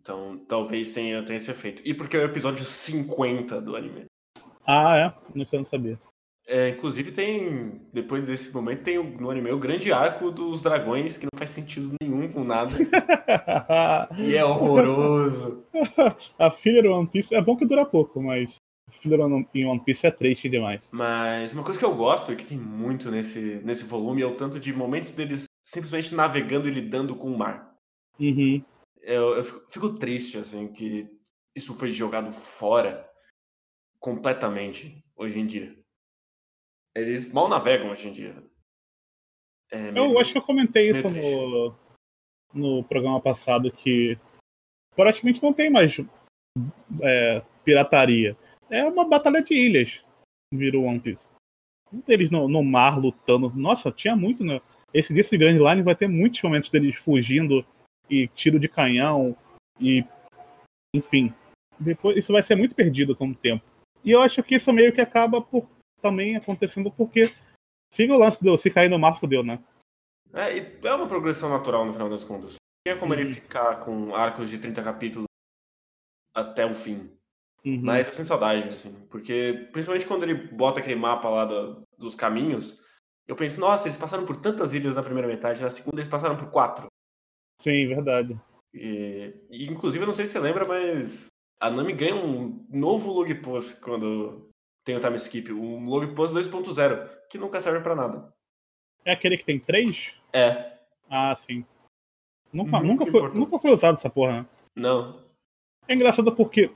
Então, 0.00 0.38
talvez 0.48 0.92
tenha, 0.92 1.22
tenha 1.22 1.36
esse 1.36 1.50
efeito. 1.50 1.80
E 1.84 1.94
porque 1.94 2.16
é 2.16 2.20
o 2.20 2.24
episódio 2.24 2.64
50 2.64 3.62
do 3.62 3.76
anime. 3.76 4.06
Ah, 4.66 4.96
é? 4.96 5.36
Não 5.36 5.44
sei, 5.44 5.60
não 5.60 5.64
sabia. 5.64 5.98
É, 6.46 6.70
inclusive 6.70 7.12
tem, 7.12 7.80
depois 7.92 8.26
desse 8.26 8.52
momento, 8.52 8.82
tem 8.82 9.02
no 9.02 9.30
anime 9.30 9.52
o 9.52 9.58
grande 9.58 9.92
arco 9.92 10.30
dos 10.30 10.60
dragões, 10.60 11.16
que 11.16 11.24
não 11.24 11.38
faz 11.38 11.50
sentido 11.50 11.94
nenhum 12.02 12.28
com 12.30 12.42
nada. 12.42 12.74
e 14.18 14.34
é 14.34 14.44
horroroso. 14.44 15.64
A 16.38 16.50
filler 16.50 16.90
One 16.90 17.06
Piece 17.06 17.34
é 17.34 17.40
bom 17.40 17.56
que 17.56 17.66
dura 17.66 17.86
pouco, 17.86 18.20
mas 18.20 18.56
filler 18.90 19.20
em 19.54 19.66
One 19.66 19.84
Piece 19.84 20.06
é 20.06 20.10
triste 20.10 20.48
demais. 20.48 20.82
Mas 20.90 21.52
uma 21.52 21.62
coisa 21.62 21.78
que 21.78 21.84
eu 21.84 21.94
gosto 21.94 22.32
e 22.32 22.36
que 22.36 22.44
tem 22.44 22.58
muito 22.58 23.10
nesse, 23.10 23.60
nesse 23.64 23.84
volume 23.84 24.22
é 24.22 24.26
o 24.26 24.34
tanto 24.34 24.58
de 24.58 24.72
momentos 24.72 25.12
deles 25.12 25.44
simplesmente 25.62 26.14
navegando 26.14 26.68
e 26.68 26.72
lidando 26.72 27.14
com 27.14 27.28
o 27.32 27.38
mar. 27.38 27.72
Uhum. 28.18 28.62
Eu, 29.00 29.36
eu 29.36 29.44
fico 29.44 29.94
triste, 29.94 30.38
assim, 30.38 30.68
que 30.68 31.08
isso 31.54 31.74
foi 31.78 31.90
jogado 31.90 32.32
fora 32.32 33.08
completamente 33.98 35.04
hoje 35.16 35.38
em 35.38 35.46
dia. 35.46 35.81
Eles 36.94 37.32
mal 37.32 37.48
navegam 37.48 37.90
hoje 37.90 38.08
em 38.08 38.12
dia. 38.12 38.34
É, 39.70 39.98
eu 39.98 40.18
acho 40.18 40.32
que 40.32 40.38
eu 40.38 40.42
comentei 40.42 40.90
isso 40.90 41.08
no, 41.08 41.74
no 42.52 42.84
programa 42.84 43.20
passado 43.20 43.72
que 43.72 44.18
praticamente 44.94 45.42
não 45.42 45.52
tem 45.52 45.70
mais 45.70 45.98
é, 47.00 47.42
pirataria. 47.64 48.36
É 48.68 48.84
uma 48.84 49.06
batalha 49.06 49.42
de 49.42 49.54
ilhas, 49.54 50.04
virou 50.52 50.84
One 50.84 51.00
Piece. 51.00 51.34
Deles 52.06 52.30
no, 52.30 52.48
no 52.48 52.62
mar 52.62 52.98
lutando. 52.98 53.50
Nossa, 53.50 53.90
tinha 53.90 54.14
muito, 54.14 54.44
né? 54.44 54.60
Esse 54.92 55.14
desse 55.14 55.36
Grand 55.38 55.58
Line 55.58 55.82
vai 55.82 55.94
ter 55.94 56.08
muitos 56.08 56.42
momentos 56.42 56.68
deles 56.68 56.96
fugindo 56.96 57.64
e 58.10 58.28
tiro 58.28 58.58
de 58.58 58.68
canhão 58.68 59.36
e 59.80 60.04
enfim. 60.94 61.32
Depois 61.80 62.16
isso 62.16 62.32
vai 62.32 62.42
ser 62.42 62.54
muito 62.54 62.74
perdido 62.74 63.16
com 63.16 63.28
o 63.28 63.34
tempo. 63.34 63.64
E 64.04 64.10
eu 64.10 64.20
acho 64.20 64.42
que 64.42 64.56
isso 64.56 64.72
meio 64.72 64.92
que 64.92 65.00
acaba 65.00 65.40
por 65.40 65.66
também 66.02 66.36
acontecendo 66.36 66.90
porque 66.90 67.32
fica 67.90 68.12
o 68.12 68.18
lance 68.18 68.42
do 68.42 68.58
se 68.58 68.70
cair 68.70 68.90
no 68.90 68.98
mar 68.98 69.18
fudeu, 69.18 69.42
né? 69.42 69.62
É, 70.34 70.58
e 70.58 70.78
é 70.82 70.94
uma 70.94 71.06
progressão 71.06 71.48
natural 71.48 71.86
no 71.86 71.92
final 71.92 72.10
das 72.10 72.24
contas. 72.24 72.56
Tinha 72.86 72.98
como 72.98 73.14
uhum. 73.14 73.20
ele 73.20 73.34
ficar 73.34 73.80
com 73.80 74.14
arcos 74.14 74.50
de 74.50 74.58
30 74.58 74.82
capítulos 74.82 75.26
até 76.34 76.66
o 76.66 76.74
fim. 76.74 77.16
Uhum. 77.64 77.80
Mas 77.82 78.08
eu 78.08 78.14
tenho 78.14 78.26
saudade, 78.26 78.68
assim. 78.68 79.06
Porque, 79.08 79.68
principalmente 79.72 80.06
quando 80.06 80.24
ele 80.24 80.34
bota 80.34 80.80
aquele 80.80 80.96
mapa 80.96 81.28
lá 81.28 81.44
do, 81.44 81.82
dos 81.96 82.14
caminhos, 82.14 82.82
eu 83.28 83.36
penso, 83.36 83.60
nossa, 83.60 83.86
eles 83.86 83.98
passaram 83.98 84.26
por 84.26 84.40
tantas 84.40 84.74
ilhas 84.74 84.96
na 84.96 85.02
primeira 85.02 85.28
metade, 85.28 85.62
na 85.62 85.70
segunda 85.70 86.00
eles 86.00 86.10
passaram 86.10 86.36
por 86.36 86.50
quatro. 86.50 86.86
Sim, 87.60 87.86
verdade. 87.86 88.40
E, 88.74 89.34
e 89.50 89.66
inclusive, 89.66 90.02
eu 90.02 90.08
não 90.08 90.14
sei 90.14 90.26
se 90.26 90.32
você 90.32 90.40
lembra, 90.40 90.66
mas 90.66 91.28
a 91.60 91.70
Nami 91.70 91.92
ganha 91.92 92.16
um 92.16 92.66
novo 92.70 93.12
log 93.12 93.32
post 93.36 93.80
quando 93.82 94.48
tem 94.84 94.96
o 94.96 95.00
time 95.00 95.16
skip, 95.16 95.52
um 95.52 95.88
log 95.88 96.14
post 96.14 96.36
2.0, 96.36 97.28
que 97.28 97.38
nunca 97.38 97.60
serve 97.60 97.82
para 97.82 97.94
nada. 97.94 98.32
É 99.04 99.12
aquele 99.12 99.36
que 99.36 99.44
tem 99.44 99.58
três? 99.58 100.14
É. 100.32 100.78
Ah, 101.08 101.34
sim. 101.36 101.64
Nunca, 102.52 102.80
nunca, 102.80 103.06
foi, 103.06 103.34
nunca 103.34 103.58
foi 103.58 103.72
usado 103.72 103.94
essa 103.94 104.10
porra, 104.10 104.42
né? 104.42 104.48
Não. 104.76 105.20
É 105.88 105.94
engraçado 105.94 106.34
porque 106.34 106.70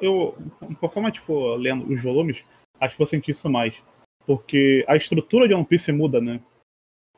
eu, 0.00 0.36
conforme 0.80 1.08
a 1.08 1.12
gente 1.12 1.20
for 1.20 1.56
lendo 1.56 1.92
os 1.92 2.02
volumes, 2.02 2.44
acho 2.80 2.94
que 2.94 2.98
vou 2.98 3.06
sentir 3.06 3.32
isso 3.32 3.48
mais. 3.48 3.80
Porque 4.26 4.84
a 4.88 4.96
estrutura 4.96 5.46
de 5.46 5.54
One 5.54 5.64
Piece 5.64 5.92
muda, 5.92 6.20
né? 6.20 6.42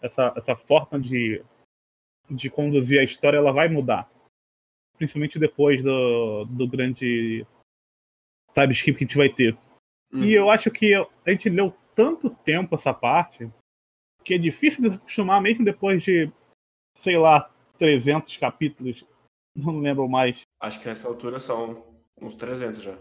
Essa, 0.01 0.33
essa 0.37 0.57
forma 0.57 0.99
de, 0.99 1.45
de 2.31 2.51
conduzir 2.51 3.01
a 3.01 3.05
história, 3.05 3.39
ela 3.39 3.53
vai 3.53 3.69
mudar. 3.69 4.11
Principalmente 4.97 5.39
depois 5.39 5.83
do, 5.83 6.45
do 6.45 6.69
grande 6.69 7.47
time 8.55 8.73
skip 8.73 8.99
que 8.99 9.05
a 9.05 9.07
gente 9.07 9.17
vai 9.17 9.29
ter. 9.29 9.57
Uhum. 10.13 10.25
E 10.25 10.35
eu 10.35 10.51
acho 10.51 10.71
que 10.71 10.95
a 10.95 11.31
gente 11.31 11.49
leu 11.49 11.75
tanto 11.95 12.31
tempo 12.31 12.75
essa 12.75 12.93
parte 12.93 13.51
que 14.25 14.35
é 14.35 14.39
difícil 14.39 14.89
de 14.89 14.97
acostumar 14.97 15.41
mesmo 15.41 15.65
depois 15.65 16.03
de, 16.03 16.31
sei 16.95 17.17
lá, 17.17 17.51
300 17.79 18.37
capítulos. 18.37 19.05
Não 19.55 19.79
lembro 19.79 20.09
mais. 20.09 20.43
Acho 20.61 20.81
que 20.81 20.89
nessa 20.89 21.09
altura 21.09 21.39
são 21.39 21.85
uns 22.21 22.35
300 22.35 22.83
já. 22.83 22.99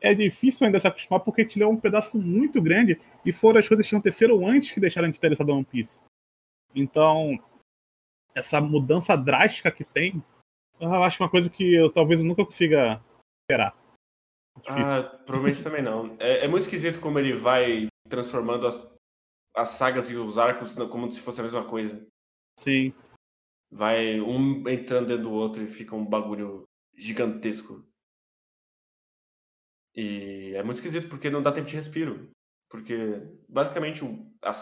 É 0.00 0.14
difícil 0.14 0.66
ainda 0.66 0.78
se 0.78 0.86
acostumar 0.86 1.20
porque 1.20 1.40
a 1.40 1.44
gente 1.44 1.58
leu 1.58 1.68
um 1.70 1.76
pedaço 1.76 2.18
muito 2.18 2.62
grande 2.62 3.00
e 3.24 3.32
foram 3.32 3.58
as 3.58 3.66
coisas 3.66 3.88
que 3.88 3.94
aconteceram 3.94 4.46
antes 4.46 4.70
que 4.70 4.78
deixaram 4.78 5.10
de 5.10 5.18
interessado 5.18 5.50
em 5.50 5.54
One 5.54 5.64
Piece. 5.64 6.04
Então, 6.72 7.36
essa 8.34 8.60
mudança 8.60 9.16
drástica 9.16 9.72
que 9.72 9.84
tem, 9.84 10.22
eu 10.78 11.02
acho 11.02 11.20
uma 11.20 11.28
coisa 11.28 11.50
que 11.50 11.74
eu 11.74 11.90
talvez 11.90 12.20
eu 12.20 12.26
nunca 12.26 12.44
consiga 12.44 13.02
esperar. 13.42 13.76
Ah, 14.66 15.02
provavelmente 15.26 15.62
também 15.62 15.82
não. 15.82 16.16
É, 16.18 16.44
é, 16.44 16.48
muito 16.48 16.62
esquisito 16.62 17.00
como 17.00 17.18
ele 17.18 17.34
vai 17.34 17.88
transformando 18.08 18.66
as, 18.66 18.90
as 19.54 19.70
sagas 19.70 20.10
e 20.10 20.16
os 20.16 20.38
arcos 20.38 20.74
como 20.74 21.10
se 21.10 21.20
fosse 21.20 21.40
a 21.40 21.44
mesma 21.44 21.64
coisa. 21.64 22.06
Sim. 22.58 22.92
Vai 23.70 24.20
um 24.20 24.68
entrando 24.68 25.08
dentro 25.08 25.24
do 25.24 25.32
outro 25.32 25.62
e 25.62 25.66
fica 25.66 25.94
um 25.94 26.04
bagulho 26.04 26.64
gigantesco. 26.94 27.86
E 29.94 30.54
é 30.54 30.62
muito 30.62 30.78
esquisito 30.78 31.08
porque 31.08 31.30
não 31.30 31.42
dá 31.42 31.52
tempo 31.52 31.66
de 31.66 31.76
respiro. 31.76 32.30
Porque, 32.70 32.96
basicamente, 33.48 34.04
o, 34.04 34.30
a, 34.42 34.52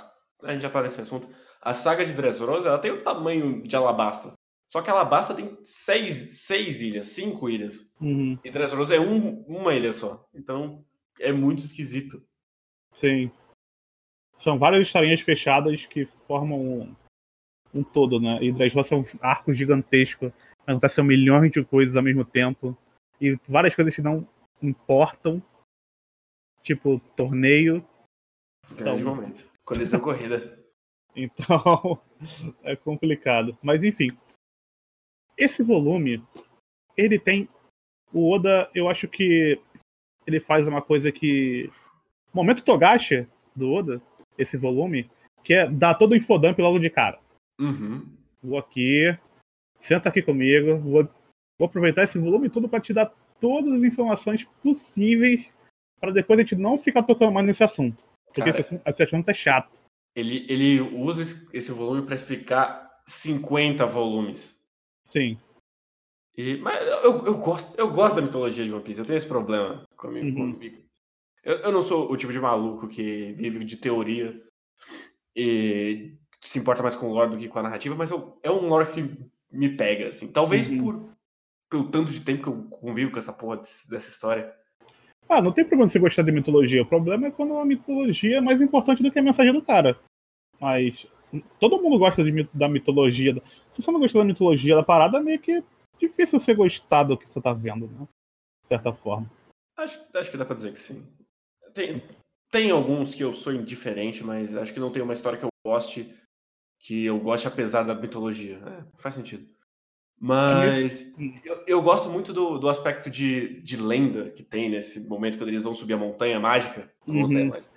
a 0.43 0.53
gente 0.53 0.63
já 0.63 0.71
tá 0.71 0.83
nesse 0.83 1.01
assunto. 1.01 1.29
A 1.61 1.75
saga 1.75 2.05
de 2.05 2.13
Dressrosa, 2.13 2.69
ela 2.69 2.79
tem 2.79 2.93
o 2.93 3.03
tamanho 3.03 3.63
de 3.63 3.75
Alabasta. 3.75 4.36
Só 4.69 4.83
que 4.83 4.91
Alabasta 4.91 5.35
tem 5.35 5.57
seis, 5.65 6.45
seis 6.45 6.81
ilhas, 6.81 7.09
cinco 7.09 7.49
ilhas. 7.49 7.95
Uhum. 8.01 8.39
E 8.45 8.51
Dressrosa 8.51 8.97
é 8.97 9.01
um, 9.01 9.43
uma 9.43 9.75
ilha 9.75 9.93
só. 9.93 10.29
Então 10.35 10.79
é 11.21 11.33
muito 11.33 11.61
esquisito. 11.61 12.23
Sim. 12.93 13.31
São 14.37 14.59
várias 14.59 14.83
historinhas 14.83 15.21
fechadas 15.21 15.87
que 15.87 16.07
formam 16.27 16.61
um, 16.61 16.97
um 17.73 17.83
todo, 17.83 18.21
né? 18.21 18.39
E 18.43 18.53
Dressrosa 18.53 18.95
é 18.95 18.99
um 18.99 19.05
arco 19.21 19.53
gigantesco. 19.53 20.33
Acontecem 20.67 21.05
milhões 21.05 21.53
de 21.53 21.65
coisas 21.65 21.97
ao 21.97 22.03
mesmo 22.03 22.25
tempo. 22.25 22.77
E 23.21 23.39
várias 23.49 23.75
coisas 23.75 23.95
que 23.95 24.03
não 24.03 24.29
importam. 24.61 25.41
Tipo, 26.61 26.99
torneio. 27.15 27.87
Grande 28.75 29.03
então... 29.03 29.15
momento. 29.15 29.45
Colisão 29.65 30.01
corrida. 30.01 30.57
Então, 31.19 31.99
é 32.63 32.77
complicado. 32.77 33.57
Mas 33.63 33.83
enfim, 33.83 34.15
esse 35.37 35.63
volume, 35.63 36.23
ele 36.97 37.19
tem. 37.19 37.49
O 38.13 38.31
Oda, 38.33 38.71
eu 38.75 38.89
acho 38.89 39.09
que 39.09 39.61
ele 40.27 40.41
faz 40.41 40.67
uma 40.67 40.83
coisa 40.83 41.13
que. 41.13 41.71
Momento 42.33 42.65
Togashi 42.65 43.27
do 43.55 43.71
Oda, 43.73 44.03
esse 44.37 44.57
volume, 44.57 45.11
que 45.43 45.55
é 45.55 45.69
dar 45.69 45.95
todo 45.95 46.13
o 46.13 46.17
infodump 46.17 46.59
logo 46.59 46.79
de 46.79 46.91
cara. 46.91 47.19
Uhum. 47.59 48.07
Vou 48.43 48.59
aqui, 48.59 49.17
senta 49.79 50.09
aqui 50.09 50.23
comigo, 50.23 50.79
vou, 50.79 51.09
vou 51.59 51.67
aproveitar 51.67 52.03
esse 52.03 52.19
volume 52.19 52.51
todo 52.51 52.69
para 52.69 52.81
te 52.81 52.93
dar 52.93 53.13
todas 53.41 53.75
as 53.75 53.83
informações 53.83 54.45
possíveis 54.63 55.51
para 56.01 56.13
depois 56.13 56.39
a 56.39 56.43
gente 56.43 56.57
não 56.57 56.79
ficar 56.79 57.03
tocando 57.03 57.33
mais 57.33 57.47
nesse 57.47 57.65
assunto. 57.65 58.03
Porque 58.27 58.41
Cara, 58.41 58.51
esse, 58.51 58.61
assunto, 58.61 58.83
esse 58.87 59.03
assunto 59.03 59.29
é 59.31 59.35
chato. 59.35 59.71
Ele, 60.15 60.47
ele 60.49 60.81
usa 60.81 61.23
esse 61.53 61.73
volume 61.73 62.03
para 62.05 62.15
explicar 62.15 63.01
50 63.09 63.87
volumes. 63.87 64.56
Sim. 65.07 65.39
E, 66.37 66.57
mas 66.57 66.85
eu, 67.05 67.25
eu, 67.25 67.39
gosto, 67.39 67.79
eu 67.79 67.93
gosto 67.93 68.17
da 68.17 68.23
mitologia 68.23 68.65
de 68.65 68.73
One 68.73 68.83
Piece, 68.83 68.99
eu 68.99 69.07
tenho 69.07 69.17
esse 69.17 69.29
problema 69.29 69.87
comigo. 69.97 70.27
Uhum. 70.37 70.53
comigo. 70.53 70.83
Eu, 71.45 71.59
eu 71.59 71.71
não 71.73 71.81
sou 71.81 72.11
o 72.11 72.17
tipo 72.17 72.33
de 72.33 72.41
maluco 72.41 72.89
que 72.89 73.33
vive 73.35 73.65
de 73.65 73.77
teoria 73.77 74.37
e 75.35 76.17
se 76.41 76.59
importa 76.59 76.83
mais 76.83 76.97
com 76.97 77.07
o 77.07 77.15
lore 77.15 77.31
do 77.31 77.37
que 77.37 77.47
com 77.47 77.61
a 77.61 77.63
narrativa, 77.63 77.95
mas 77.95 78.11
eu, 78.11 78.37
é 78.43 78.51
um 78.51 78.69
lore 78.69 78.93
que 78.93 79.09
me 79.49 79.77
pega, 79.77 80.09
assim. 80.09 80.33
Talvez 80.33 80.69
uhum. 80.69 80.79
por 80.83 81.17
pelo 81.71 81.89
tanto 81.89 82.11
de 82.11 82.25
tempo 82.25 82.43
que 82.43 82.49
eu 82.49 82.69
convivo 82.69 83.13
com 83.13 83.19
essa 83.19 83.33
porra 83.33 83.57
dessa 83.57 84.11
história. 84.11 84.53
Ah, 85.29 85.41
não 85.41 85.53
tem 85.53 85.65
problema 85.65 85.89
você 85.89 86.01
gostar 86.01 86.23
de 86.23 86.33
mitologia. 86.33 86.83
O 86.83 86.87
problema 86.87 87.29
é 87.29 87.31
quando 87.31 87.57
a 87.57 87.65
mitologia 87.65 88.39
é 88.39 88.41
mais 88.41 88.61
importante 88.61 89.05
do 89.05 89.11
que 89.11 89.19
a 89.21 89.23
mensagem 89.23 89.53
do 89.53 89.63
cara. 89.63 89.99
Mas 90.61 91.07
todo 91.59 91.81
mundo 91.81 91.99
gosta 91.99 92.23
de, 92.23 92.49
da 92.53 92.69
mitologia. 92.69 93.35
Se 93.71 93.83
você 93.83 93.91
não 93.91 94.01
gostar 94.01 94.21
da 94.21 94.25
mitologia 94.25 94.77
da 94.77 94.83
parada, 94.83 95.19
é 95.19 95.23
meio 95.23 95.41
que 95.41 95.63
difícil 95.99 96.39
você 96.39 96.55
gostar 96.55 97.05
do 97.05 97.17
que 97.17 97.29
você 97.29 97.41
tá 97.41 97.53
vendo, 97.53 97.89
né? 97.89 98.07
De 98.63 98.69
certa 98.69 98.93
forma. 98.93 99.31
Acho, 99.77 99.99
acho 100.15 100.31
que 100.31 100.37
dá 100.37 100.45
pra 100.45 100.57
dizer 100.57 100.73
que 100.73 100.79
sim. 100.79 101.07
Tem, 101.75 102.03
tem 102.51 102.71
alguns 102.71 103.15
que 103.15 103.23
eu 103.23 103.35
sou 103.35 103.53
indiferente, 103.53 104.25
mas 104.25 104.57
acho 104.57 104.73
que 104.73 104.81
não 104.81 104.91
tem 104.91 105.03
uma 105.03 105.13
história 105.13 105.39
que 105.39 105.45
eu 105.45 105.51
goste 105.65 106.15
que 106.79 107.05
eu 107.05 107.19
goste 107.19 107.49
apesar 107.49 107.83
da 107.83 107.95
mitologia. 107.95 108.59
É, 108.59 108.85
faz 108.97 109.15
sentido. 109.15 109.45
Mas 110.19 111.15
eu, 111.45 111.63
eu, 111.67 111.83
gosto 111.83 112.09
muito 112.09 112.33
do, 112.33 112.59
do 112.59 112.69
aspecto 112.69 113.11
de, 113.11 113.61
de 113.61 113.77
lenda 113.77 114.31
que 114.31 114.43
tem 114.43 114.71
nesse 114.71 115.07
momento 115.09 115.37
quando 115.37 115.51
eles 115.51 115.63
vão 115.63 115.75
subir 115.75 115.93
a 115.93 115.99
montanha 115.99 116.41
mágica. 116.41 116.91
A 117.07 117.11
uhum. 117.11 117.21
montanha 117.21 117.45
mágica. 117.45 117.75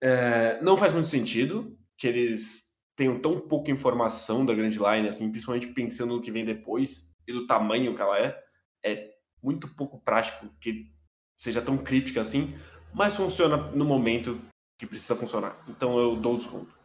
É, 0.00 0.62
não 0.62 0.76
faz 0.76 0.92
muito 0.94 1.08
sentido 1.08 1.76
que 1.96 2.06
eles 2.06 2.67
tenham 2.98 3.16
tão 3.20 3.38
pouca 3.40 3.70
informação 3.70 4.44
da 4.44 4.52
Grand 4.52 4.70
Line, 4.70 5.08
assim, 5.08 5.30
principalmente 5.30 5.68
pensando 5.68 6.16
no 6.16 6.20
que 6.20 6.32
vem 6.32 6.44
depois 6.44 7.16
e 7.28 7.32
do 7.32 7.46
tamanho 7.46 7.94
que 7.94 8.02
ela 8.02 8.18
é. 8.18 8.36
É 8.84 9.14
muito 9.40 9.72
pouco 9.76 10.00
prático 10.00 10.52
que 10.60 10.90
seja 11.40 11.62
tão 11.62 11.78
crítica 11.78 12.20
assim, 12.20 12.52
mas 12.92 13.16
funciona 13.16 13.56
no 13.70 13.84
momento 13.84 14.40
que 14.76 14.86
precisa 14.86 15.14
funcionar. 15.14 15.56
Então 15.68 15.96
eu 15.96 16.16
dou 16.16 16.36
desconto. 16.36 16.76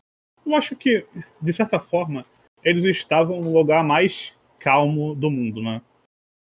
Eu 0.45 0.55
acho 0.55 0.75
que, 0.75 1.07
de 1.41 1.53
certa 1.53 1.79
forma, 1.79 2.25
eles 2.63 2.85
estavam 2.85 3.41
no 3.41 3.51
lugar 3.51 3.83
mais 3.83 4.37
calmo 4.59 5.15
do 5.15 5.31
mundo, 5.31 5.63
né? 5.63 5.81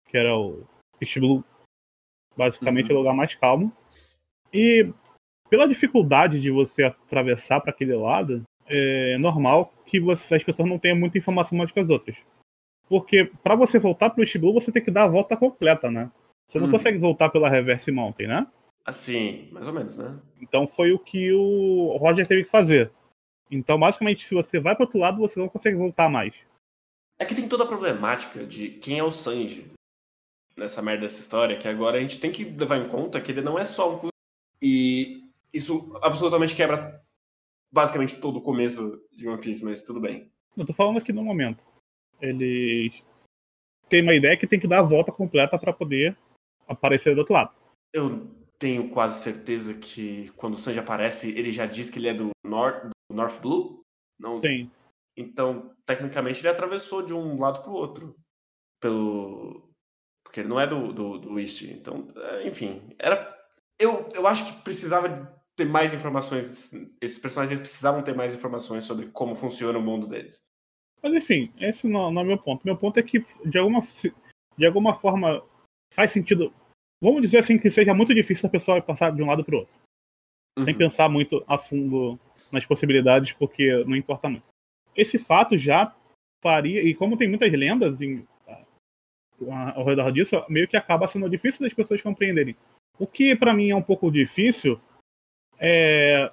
Que 0.07 0.17
era 0.17 0.35
o 0.35 0.65
East 0.99 1.19
Blue. 1.19 1.43
Basicamente 2.35 2.89
uhum. 2.89 2.93
é 2.93 2.95
o 2.95 2.99
lugar 2.99 3.15
mais 3.15 3.35
calmo. 3.35 3.71
E 4.51 4.91
pela 5.47 5.67
dificuldade 5.67 6.39
de 6.39 6.49
você 6.49 6.85
atravessar 6.85 7.61
para 7.61 7.71
aquele 7.71 7.95
lado, 7.95 8.43
é 8.69 9.17
normal 9.17 9.73
que 9.85 9.99
você, 9.99 10.35
as 10.35 10.43
pessoas 10.43 10.69
não 10.69 10.79
tenham 10.79 10.97
muita 10.97 11.17
informação 11.17 11.57
mais 11.57 11.71
que 11.71 11.79
as 11.79 11.89
outras. 11.89 12.23
Porque 12.88 13.25
para 13.43 13.55
você 13.55 13.79
voltar 13.79 14.09
para 14.09 14.21
o 14.21 14.23
East 14.23 14.38
Blue, 14.38 14.53
você 14.53 14.71
tem 14.71 14.83
que 14.83 14.91
dar 14.91 15.03
a 15.03 15.09
volta 15.09 15.35
completa, 15.35 15.91
né? 15.91 16.11
Você 16.47 16.57
não 16.57 16.65
uhum. 16.65 16.71
consegue 16.71 16.97
voltar 16.97 17.29
pela 17.29 17.49
Reverse 17.49 17.91
Mountain, 17.91 18.27
né? 18.27 18.47
Assim, 18.85 19.47
mais 19.51 19.67
ou 19.67 19.73
menos, 19.73 19.97
né? 19.97 20.19
Então 20.41 20.65
foi 20.65 20.91
o 20.91 20.99
que 20.99 21.31
o 21.31 21.95
Roger 21.97 22.27
teve 22.27 22.43
que 22.43 22.49
fazer. 22.49 22.91
Então, 23.51 23.79
basicamente, 23.79 24.25
se 24.25 24.33
você 24.33 24.59
vai 24.59 24.75
para 24.75 24.85
outro 24.85 24.99
lado, 24.99 25.19
você 25.19 25.39
não 25.39 25.49
consegue 25.49 25.77
voltar 25.77 26.09
mais. 26.09 26.43
É 27.19 27.25
que 27.25 27.35
tem 27.35 27.47
toda 27.47 27.63
a 27.63 27.67
problemática 27.67 28.45
de 28.45 28.69
quem 28.69 28.99
é 28.99 29.03
o 29.03 29.11
Sanji 29.11 29.71
nessa 30.55 30.81
merda 30.81 31.01
dessa 31.01 31.19
história, 31.19 31.57
que 31.57 31.67
agora 31.67 31.97
a 31.97 32.01
gente 32.01 32.19
tem 32.19 32.31
que 32.31 32.43
levar 32.43 32.77
em 32.77 32.89
conta 32.89 33.21
que 33.21 33.31
ele 33.31 33.41
não 33.41 33.57
é 33.57 33.65
só 33.65 33.95
um 33.95 34.09
e 34.61 35.23
isso 35.53 35.97
absolutamente 36.01 36.55
quebra 36.55 37.01
basicamente 37.71 38.19
todo 38.19 38.39
o 38.39 38.43
começo 38.43 39.01
de 39.11 39.27
One 39.27 39.41
Piece, 39.41 39.63
mas 39.63 39.83
tudo 39.83 40.01
bem. 40.01 40.31
Eu 40.57 40.65
tô 40.65 40.73
falando 40.73 40.97
aqui 40.97 41.13
no 41.13 41.23
momento. 41.23 41.65
Eles 42.21 43.03
têm 43.88 44.01
uma 44.01 44.15
ideia 44.15 44.38
que 44.38 44.47
tem 44.47 44.59
que 44.59 44.67
dar 44.67 44.79
a 44.79 44.83
volta 44.83 45.11
completa 45.11 45.57
para 45.57 45.73
poder 45.73 46.17
aparecer 46.67 47.15
do 47.15 47.19
outro 47.19 47.33
lado. 47.33 47.53
Eu 47.93 48.27
tenho 48.57 48.89
quase 48.89 49.21
certeza 49.21 49.73
que 49.73 50.29
quando 50.31 50.55
o 50.55 50.57
Sanji 50.57 50.79
aparece, 50.79 51.38
ele 51.38 51.51
já 51.51 51.65
diz 51.65 51.89
que 51.89 51.97
ele 51.97 52.09
é 52.09 52.13
do 52.13 52.31
North, 52.43 52.89
do 53.09 53.15
North 53.15 53.41
Blue? 53.41 53.81
Não. 54.19 54.38
Sim. 54.38 54.69
Então, 55.15 55.75
tecnicamente, 55.85 56.41
ele 56.41 56.49
atravessou 56.49 57.05
de 57.05 57.13
um 57.13 57.39
lado 57.39 57.61
pro 57.61 57.73
outro. 57.73 58.15
Pelo. 58.81 59.69
Porque 60.23 60.41
ele 60.41 60.49
não 60.49 60.59
é 60.59 60.67
do, 60.67 60.93
do, 60.93 61.17
do 61.17 61.39
East. 61.39 61.63
Então, 61.63 62.07
é, 62.15 62.47
enfim. 62.47 62.93
Era. 62.99 63.38
Eu, 63.79 64.09
eu 64.13 64.27
acho 64.27 64.45
que 64.45 64.63
precisava 64.63 65.38
ter 65.59 65.65
mais 65.65 65.93
informações. 65.93 66.73
Esses 67.01 67.19
personagens 67.19 67.59
precisavam 67.59 68.01
ter 68.01 68.15
mais 68.15 68.33
informações 68.33 68.85
sobre 68.85 69.07
como 69.07 69.35
funciona 69.35 69.77
o 69.77 69.81
mundo 69.81 70.07
deles. 70.07 70.41
Mas 71.03 71.13
enfim, 71.13 71.51
esse 71.59 71.87
não, 71.87 72.11
não 72.11 72.21
é 72.21 72.25
meu 72.25 72.37
ponto. 72.37 72.63
Meu 72.65 72.77
ponto 72.77 72.97
é 72.97 73.03
que, 73.03 73.23
de 73.45 73.57
alguma, 73.57 73.81
de 74.57 74.65
alguma 74.65 74.95
forma, 74.95 75.43
faz 75.93 76.11
sentido. 76.11 76.53
Vamos 77.01 77.21
dizer 77.21 77.39
assim 77.39 77.57
que 77.57 77.69
seja 77.69 77.93
muito 77.93 78.15
difícil 78.15 78.47
a 78.47 78.51
pessoa 78.51 78.81
passar 78.81 79.11
de 79.11 79.21
um 79.21 79.27
lado 79.27 79.43
para 79.43 79.55
o 79.55 79.59
outro. 79.59 79.75
Uhum. 80.57 80.63
Sem 80.63 80.77
pensar 80.77 81.09
muito 81.09 81.43
a 81.47 81.57
fundo 81.57 82.17
nas 82.51 82.65
possibilidades, 82.65 83.33
porque 83.33 83.83
não 83.85 83.95
importa 83.95 84.29
muito. 84.29 84.45
Esse 84.95 85.19
fato 85.19 85.57
já 85.57 85.93
faria. 86.41 86.81
E 86.81 86.95
como 86.95 87.17
tem 87.17 87.27
muitas 87.27 87.51
lendas 87.53 88.01
em, 88.01 88.25
ao 89.75 89.85
redor 89.85 90.11
disso, 90.11 90.43
meio 90.49 90.67
que 90.67 90.77
acaba 90.77 91.07
sendo 91.07 91.29
difícil 91.29 91.65
das 91.65 91.73
pessoas 91.73 92.01
compreenderem. 92.01 92.55
O 92.97 93.07
que 93.07 93.35
para 93.35 93.53
mim 93.53 93.69
é 93.69 93.75
um 93.75 93.81
pouco 93.81 94.11
difícil 94.11 94.79
é, 95.59 96.31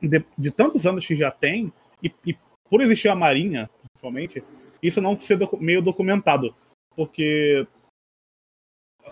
de, 0.00 0.24
de, 0.36 0.50
tantos 0.50 0.86
anos 0.86 1.06
que 1.06 1.14
já 1.14 1.30
tem, 1.30 1.72
e, 2.02 2.12
e, 2.26 2.36
por 2.68 2.80
existir 2.80 3.08
a 3.08 3.14
Marinha, 3.14 3.70
principalmente, 3.84 4.42
isso 4.82 5.00
não 5.00 5.16
ser 5.18 5.36
docu 5.36 5.56
meio 5.58 5.80
documentado. 5.80 6.54
Porque 6.96 7.66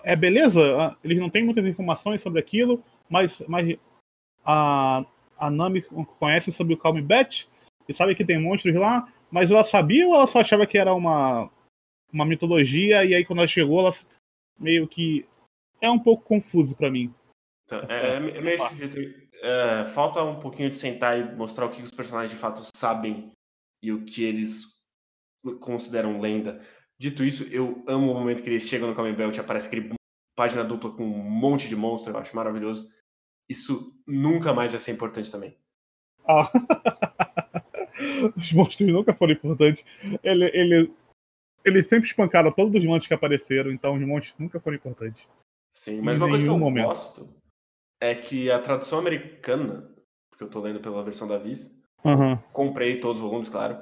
é 0.03 0.15
beleza, 0.15 0.97
eles 1.03 1.19
não 1.19 1.29
têm 1.29 1.43
muitas 1.43 1.65
informações 1.65 2.21
sobre 2.21 2.39
aquilo, 2.39 2.83
mas, 3.09 3.43
mas 3.47 3.77
a, 4.45 5.05
a 5.37 5.49
Nami 5.49 5.81
conhece 6.19 6.51
sobre 6.51 6.73
o 6.73 6.77
Calm 6.77 7.01
Bet 7.01 7.47
e 7.87 7.93
sabe 7.93 8.15
que 8.15 8.25
tem 8.25 8.39
monstros 8.39 8.75
lá, 8.75 9.11
mas 9.29 9.51
ela 9.51 9.63
sabia 9.63 10.07
ou 10.07 10.15
ela 10.15 10.27
só 10.27 10.41
achava 10.41 10.67
que 10.67 10.77
era 10.77 10.93
uma, 10.93 11.49
uma 12.11 12.25
mitologia 12.25 13.03
e 13.05 13.15
aí 13.15 13.25
quando 13.25 13.39
ela 13.39 13.47
chegou, 13.47 13.79
ela 13.79 13.93
meio 14.59 14.87
que 14.87 15.25
é 15.81 15.89
um 15.89 15.99
pouco 15.99 16.23
confuso 16.23 16.75
para 16.75 16.91
mim. 16.91 17.13
Então, 17.71 17.95
é, 17.95 18.15
é, 18.15 18.37
é 18.37 18.41
meio 18.41 18.61
esquisito. 18.61 18.97
É, 19.41 19.85
falta 19.85 20.21
um 20.21 20.39
pouquinho 20.39 20.69
de 20.69 20.75
sentar 20.75 21.17
e 21.17 21.35
mostrar 21.35 21.65
o 21.65 21.71
que 21.71 21.81
os 21.81 21.91
personagens 21.91 22.31
de 22.31 22.37
fato 22.37 22.63
sabem 22.75 23.31
e 23.81 23.91
o 23.91 24.03
que 24.03 24.23
eles 24.23 24.81
consideram 25.59 26.19
lenda. 26.19 26.61
Dito 26.99 27.23
isso, 27.23 27.51
eu 27.51 27.83
amo 27.87 28.11
o 28.11 28.13
momento 28.13 28.43
que 28.43 28.49
eles 28.49 28.67
chegam 28.67 28.89
no 28.89 28.95
Kamen 28.95 29.15
Belt 29.15 29.35
e 29.35 29.39
aparece 29.39 29.67
aquele 29.67 29.95
página 30.37 30.63
dupla 30.63 30.91
com 30.91 31.03
um 31.03 31.29
monte 31.29 31.67
de 31.67 31.75
monstros, 31.75 32.13
eu 32.13 32.21
acho 32.21 32.35
maravilhoso. 32.35 32.93
Isso 33.49 33.99
nunca 34.05 34.53
mais 34.53 34.71
vai 34.71 34.79
ser 34.79 34.91
importante 34.91 35.31
também. 35.31 35.57
Ah. 36.27 36.47
os 38.37 38.53
monstros 38.53 38.91
nunca 38.91 39.15
foram 39.15 39.33
importantes. 39.33 39.83
Ele, 40.21 40.45
ele, 40.53 40.93
eles 41.65 41.87
sempre 41.87 42.07
espancaram 42.07 42.51
todos 42.51 42.75
os 42.75 42.85
monstros 42.85 43.07
que 43.07 43.13
apareceram, 43.13 43.71
então 43.71 43.95
os 43.95 44.01
monstros 44.05 44.37
nunca 44.37 44.59
foram 44.59 44.77
importantes. 44.77 45.27
Sim, 45.71 46.01
mas 46.01 46.19
em 46.19 46.21
uma 46.21 46.29
coisa 46.29 46.43
que 46.43 46.49
eu 46.49 46.59
momento. 46.59 46.87
gosto 46.87 47.40
é 48.01 48.15
que 48.15 48.49
a 48.49 48.59
tradução 48.59 48.99
americana, 48.99 49.87
porque 50.29 50.43
eu 50.43 50.49
tô 50.49 50.59
lendo 50.59 50.79
pela 50.79 51.03
versão 51.03 51.27
da 51.27 51.37
Viz, 51.37 51.81
uhum. 52.03 52.35
comprei 52.51 52.99
todos 52.99 53.21
os 53.21 53.29
volumes, 53.29 53.47
claro. 53.47 53.77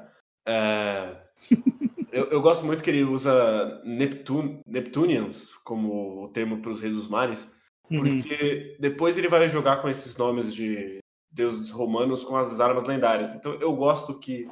É... 0.45 1.15
eu, 2.11 2.25
eu, 2.25 2.41
gosto 2.41 2.65
muito 2.65 2.83
que 2.83 2.89
ele 2.89 3.03
usa 3.03 3.81
Neptun 3.85 4.59
Neptunians 4.67 5.53
como 5.63 6.25
o 6.25 6.27
termo 6.29 6.61
para 6.61 6.71
os 6.71 6.81
reis 6.81 6.93
dos 6.93 7.07
mares, 7.07 7.55
uhum. 7.89 7.99
porque 7.99 8.75
uhum. 8.75 8.81
depois 8.81 9.17
ele 9.17 9.29
vai 9.29 9.47
jogar 9.47 9.81
com 9.81 9.87
esses 9.87 10.17
nomes 10.17 10.53
de 10.53 10.99
deuses 11.31 11.71
romanos 11.71 12.25
com 12.25 12.35
as 12.35 12.59
armas 12.59 12.85
lendárias. 12.85 13.33
Então 13.35 13.53
eu 13.53 13.73
gosto 13.73 14.19
que 14.19 14.49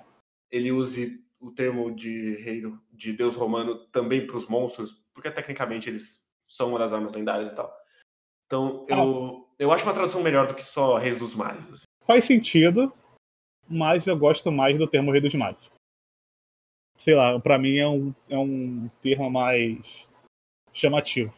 ele 0.50 0.72
use 0.72 1.22
o 1.42 1.52
termo 1.52 1.94
de 1.94 2.36
rei 2.36 2.62
de 2.92 3.14
deus 3.14 3.36
romano 3.36 3.76
também 3.92 4.26
para 4.26 4.38
os 4.38 4.48
monstros, 4.48 5.06
porque 5.14 5.30
tecnicamente 5.30 5.90
eles 5.90 6.26
são 6.48 6.70
uma 6.70 6.80
das 6.80 6.94
armas 6.94 7.14
lendárias 7.14 7.52
e 7.52 7.56
tal. 7.56 7.72
Então, 8.46 8.86
eu, 8.88 9.44
ah. 9.44 9.47
Eu 9.60 9.72
acho 9.72 9.84
uma 9.86 9.94
tradução 9.94 10.22
melhor 10.22 10.48
do 10.48 10.56
que 10.56 10.64
só 10.64 10.98
Reis 10.98 11.18
dos 11.18 11.36
Mares. 11.36 11.72
Assim. 11.72 11.84
Faz 12.06 12.26
sentido, 12.26 12.94
mas 13.68 14.08
eu 14.08 14.18
gosto 14.18 14.52
mais 14.52 14.78
do 14.78 14.88
termo 14.88 15.12
Rei 15.12 15.22
dos 15.22 15.34
Mares. 15.34 15.60
Sei 16.98 17.16
lá, 17.16 17.40
pra 17.40 17.60
mim 17.60 17.78
é 17.78 17.88
um, 17.88 18.14
é 18.30 18.38
um 18.38 18.90
termo 19.02 19.30
mais 19.30 20.08
chamativo. 20.74 21.34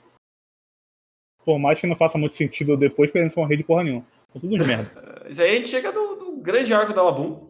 Por 1.44 1.58
mais 1.60 1.80
que 1.80 1.88
não 1.88 1.96
faça 1.96 2.18
muito 2.18 2.36
sentido 2.36 2.78
depois, 2.78 3.10
porque 3.10 3.20
eles 3.20 3.34
são 3.34 3.46
rei 3.46 3.58
de 3.58 3.64
porra 3.64 3.84
nenhuma. 3.84 4.06
São 4.32 4.42
tudo 4.42 4.58
de 4.58 4.66
merda. 4.66 5.26
Isso 5.28 5.42
aí 5.42 5.52
a 5.52 5.56
gente 5.56 5.70
chega 5.70 5.92
no, 5.92 6.16
no 6.16 6.38
grande 6.38 6.74
arco 6.74 6.94
da 6.94 7.04
Labum. 7.04 7.50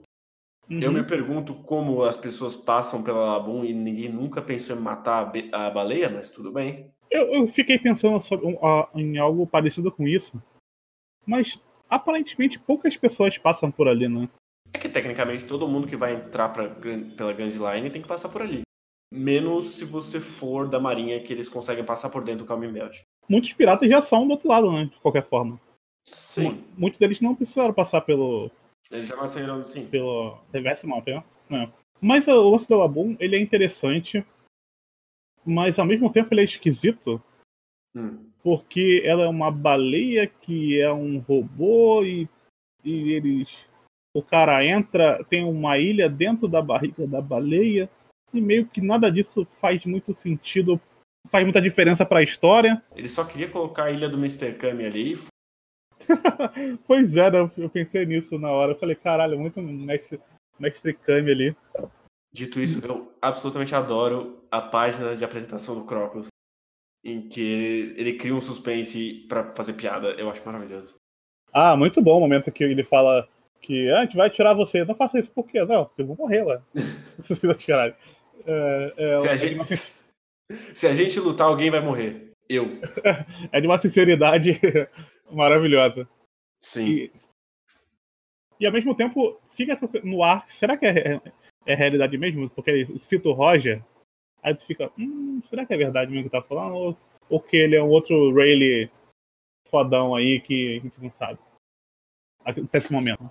Uhum. 0.69 0.81
Eu 0.81 0.91
me 0.91 1.03
pergunto 1.03 1.53
como 1.63 2.03
as 2.03 2.15
pessoas 2.15 2.55
passam 2.55 3.03
pela 3.03 3.37
Labum 3.37 3.65
e 3.65 3.73
ninguém 3.73 4.09
nunca 4.09 4.41
pensou 4.41 4.75
em 4.75 4.79
matar 4.79 5.31
a, 5.51 5.67
a 5.67 5.71
baleia, 5.71 6.09
mas 6.09 6.29
tudo 6.29 6.51
bem. 6.51 6.91
Eu, 7.09 7.33
eu 7.33 7.47
fiquei 7.47 7.79
pensando 7.79 8.19
sobre, 8.21 8.55
em 8.95 9.17
algo 9.17 9.47
parecido 9.47 9.91
com 9.91 10.07
isso, 10.07 10.41
mas 11.25 11.59
aparentemente 11.89 12.59
poucas 12.59 12.95
pessoas 12.97 13.37
passam 13.37 13.71
por 13.71 13.87
ali, 13.87 14.07
né? 14.07 14.29
É 14.73 14.77
que 14.77 14.89
tecnicamente 14.89 15.45
todo 15.45 15.67
mundo 15.67 15.87
que 15.87 15.95
vai 15.95 16.15
entrar 16.15 16.49
pra, 16.49 16.69
pela 16.69 17.33
Grand 17.33 17.49
Line 17.49 17.89
tem 17.89 18.01
que 18.01 18.07
passar 18.07 18.29
por 18.29 18.41
ali. 18.41 18.61
Menos 19.11 19.71
se 19.71 19.85
você 19.85 20.19
for 20.19 20.69
da 20.69 20.79
marinha 20.79 21.21
que 21.21 21.33
eles 21.33 21.49
conseguem 21.49 21.83
passar 21.83 22.09
por 22.09 22.23
dentro 22.23 22.45
do 22.45 22.47
Calm 22.47 22.71
Belt. 22.71 23.01
Muitos 23.27 23.53
piratas 23.53 23.89
já 23.89 24.01
são 24.01 24.27
do 24.27 24.31
outro 24.31 24.47
lado, 24.47 24.71
né? 24.71 24.85
De 24.85 24.99
qualquer 24.99 25.25
forma. 25.25 25.59
Sim. 26.05 26.63
Muitos 26.77 26.99
deles 26.99 27.19
não 27.21 27.35
precisaram 27.35 27.73
passar 27.73 28.01
pelo. 28.01 28.51
Eles 28.91 29.07
já 29.07 29.15
nasceram, 29.15 29.65
sim. 29.65 29.87
Pelo 29.87 30.37
Reverse 30.53 30.85
Mountain, 30.85 31.23
né? 31.49 31.71
Mas 31.99 32.27
o 32.27 32.49
lance 32.49 32.67
do 32.67 32.77
Labum, 32.77 33.15
ele 33.19 33.35
é 33.35 33.39
interessante 33.39 34.23
mas 35.45 35.79
ao 35.79 35.85
mesmo 35.85 36.11
tempo 36.11 36.33
ele 36.33 36.41
é 36.41 36.43
esquisito. 36.43 37.21
Hum. 37.95 38.28
Porque 38.43 39.01
ela 39.05 39.23
é 39.23 39.27
uma 39.27 39.51
baleia 39.51 40.27
que 40.27 40.79
é 40.79 40.91
um 40.91 41.19
robô 41.19 42.03
e, 42.03 42.27
e 42.83 43.13
eles. 43.13 43.69
O 44.13 44.23
cara 44.23 44.65
entra, 44.65 45.23
tem 45.25 45.43
uma 45.43 45.77
ilha 45.77 46.09
dentro 46.09 46.47
da 46.47 46.61
barriga 46.61 47.05
da 47.05 47.21
baleia, 47.21 47.89
e 48.33 48.41
meio 48.41 48.65
que 48.65 48.81
nada 48.81 49.11
disso 49.11 49.45
faz 49.45 49.85
muito 49.85 50.13
sentido, 50.13 50.81
faz 51.29 51.43
muita 51.43 51.61
diferença 51.61 52.05
para 52.05 52.19
a 52.19 52.23
história. 52.23 52.83
Ele 52.95 53.09
só 53.09 53.23
queria 53.25 53.49
colocar 53.49 53.85
a 53.85 53.91
ilha 53.91 54.09
do 54.09 54.17
Mr. 54.17 54.53
Kami 54.53 54.85
ali. 54.85 55.19
pois 56.87 57.15
é, 57.15 57.29
né? 57.29 57.51
eu 57.57 57.69
pensei 57.69 58.05
nisso 58.05 58.39
na 58.39 58.49
hora. 58.49 58.71
Eu 58.71 58.79
falei, 58.79 58.95
caralho, 58.95 59.39
muito 59.39 59.61
mestre, 59.61 60.19
mestre 60.59 60.93
Kami 60.93 61.31
ali. 61.31 61.57
Dito 62.31 62.59
isso, 62.59 62.85
eu 62.85 63.11
absolutamente 63.21 63.73
adoro 63.73 64.43
a 64.51 64.61
página 64.61 65.15
de 65.15 65.25
apresentação 65.25 65.75
do 65.75 65.85
Crocus, 65.85 66.28
em 67.03 67.27
que 67.27 67.41
ele, 67.41 68.01
ele 68.01 68.13
cria 68.17 68.35
um 68.35 68.41
suspense 68.41 69.25
para 69.27 69.53
fazer 69.55 69.73
piada. 69.73 70.09
Eu 70.11 70.29
acho 70.29 70.45
maravilhoso. 70.45 70.95
Ah, 71.51 71.75
muito 71.75 72.01
bom 72.01 72.17
o 72.17 72.19
momento 72.19 72.51
que 72.51 72.63
ele 72.63 72.83
fala 72.83 73.27
que 73.61 73.89
ah, 73.91 73.99
a 73.99 74.01
gente 74.03 74.17
vai 74.17 74.29
tirar 74.29 74.53
você. 74.53 74.83
Não 74.85 74.95
faça 74.95 75.19
isso 75.19 75.31
por 75.31 75.45
quê? 75.45 75.63
Não, 75.65 75.89
eu 75.97 76.05
vou 76.05 76.15
morrer 76.15 76.43
lá. 76.43 76.61
Se 77.21 77.35
tirar. 77.55 77.97
É, 78.45 78.83
é, 78.97 79.19
se, 79.19 79.27
a 79.27 79.35
gente, 79.35 79.93
se 80.73 80.87
a 80.87 80.93
gente 80.93 81.19
lutar, 81.19 81.47
alguém 81.47 81.69
vai 81.69 81.81
morrer. 81.81 82.31
Eu. 82.47 82.65
é 83.51 83.61
de 83.61 83.67
uma 83.67 83.77
sinceridade 83.77 84.59
maravilhosa. 85.29 86.07
Sim. 86.57 86.87
E, 86.87 87.11
e 88.61 88.65
ao 88.65 88.73
mesmo 88.73 88.95
tempo 88.95 89.39
fica 89.53 89.77
no 90.03 90.23
ar. 90.23 90.45
Será 90.47 90.77
que 90.77 90.85
é, 90.85 91.21
é 91.65 91.75
realidade 91.75 92.17
mesmo? 92.17 92.49
Porque 92.49 92.71
ele 92.71 92.99
cita 92.99 93.29
o 93.29 93.33
Roger, 93.33 93.83
aí 94.41 94.55
tu 94.55 94.65
fica, 94.65 94.91
hum, 94.97 95.41
será 95.49 95.65
que 95.65 95.73
é 95.73 95.77
verdade 95.77 96.11
mesmo 96.11 96.25
que 96.25 96.29
tá 96.29 96.41
falando? 96.41 96.75
Ou, 96.75 96.97
ou 97.29 97.41
que 97.41 97.57
ele 97.57 97.75
é 97.75 97.83
um 97.83 97.89
outro 97.89 98.33
Rayleigh 98.33 98.91
fodão 99.69 100.15
aí 100.15 100.41
que 100.41 100.77
a 100.77 100.81
gente 100.81 101.01
não 101.01 101.09
sabe. 101.09 101.39
Até 102.43 102.77
esse 102.77 102.91
momento. 102.91 103.29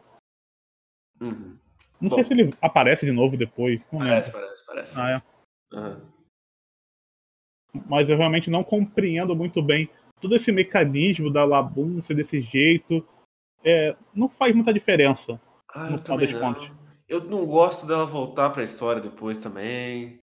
Uhum. 1.20 1.58
Não 2.00 2.08
Bom, 2.08 2.14
sei 2.14 2.24
se 2.24 2.32
ele 2.32 2.50
aparece 2.62 3.04
de 3.04 3.12
novo 3.12 3.36
depois. 3.36 3.88
Parece, 3.88 4.32
parece, 4.32 4.66
parece. 4.66 4.94
Ah, 4.98 5.10
é. 5.10 5.76
Uhum. 5.76 6.00
Mas 7.86 8.08
eu 8.08 8.16
realmente 8.16 8.50
não 8.50 8.64
compreendo 8.64 9.34
muito 9.34 9.60
bem 9.62 9.90
todo 10.20 10.34
esse 10.34 10.50
mecanismo 10.52 11.30
da 11.30 11.44
Labum 11.44 12.02
ser 12.02 12.14
desse 12.14 12.40
jeito. 12.40 13.06
É, 13.64 13.96
não 14.14 14.28
faz 14.28 14.54
muita 14.54 14.72
diferença 14.72 15.40
ah, 15.68 15.90
no 15.90 15.98
final 15.98 16.18
das 16.18 16.34
contas. 16.34 16.72
Eu 17.08 17.24
não 17.24 17.44
gosto 17.46 17.86
dela 17.86 18.06
voltar 18.06 18.50
pra 18.50 18.62
história 18.62 19.02
depois 19.02 19.38
também. 19.38 20.18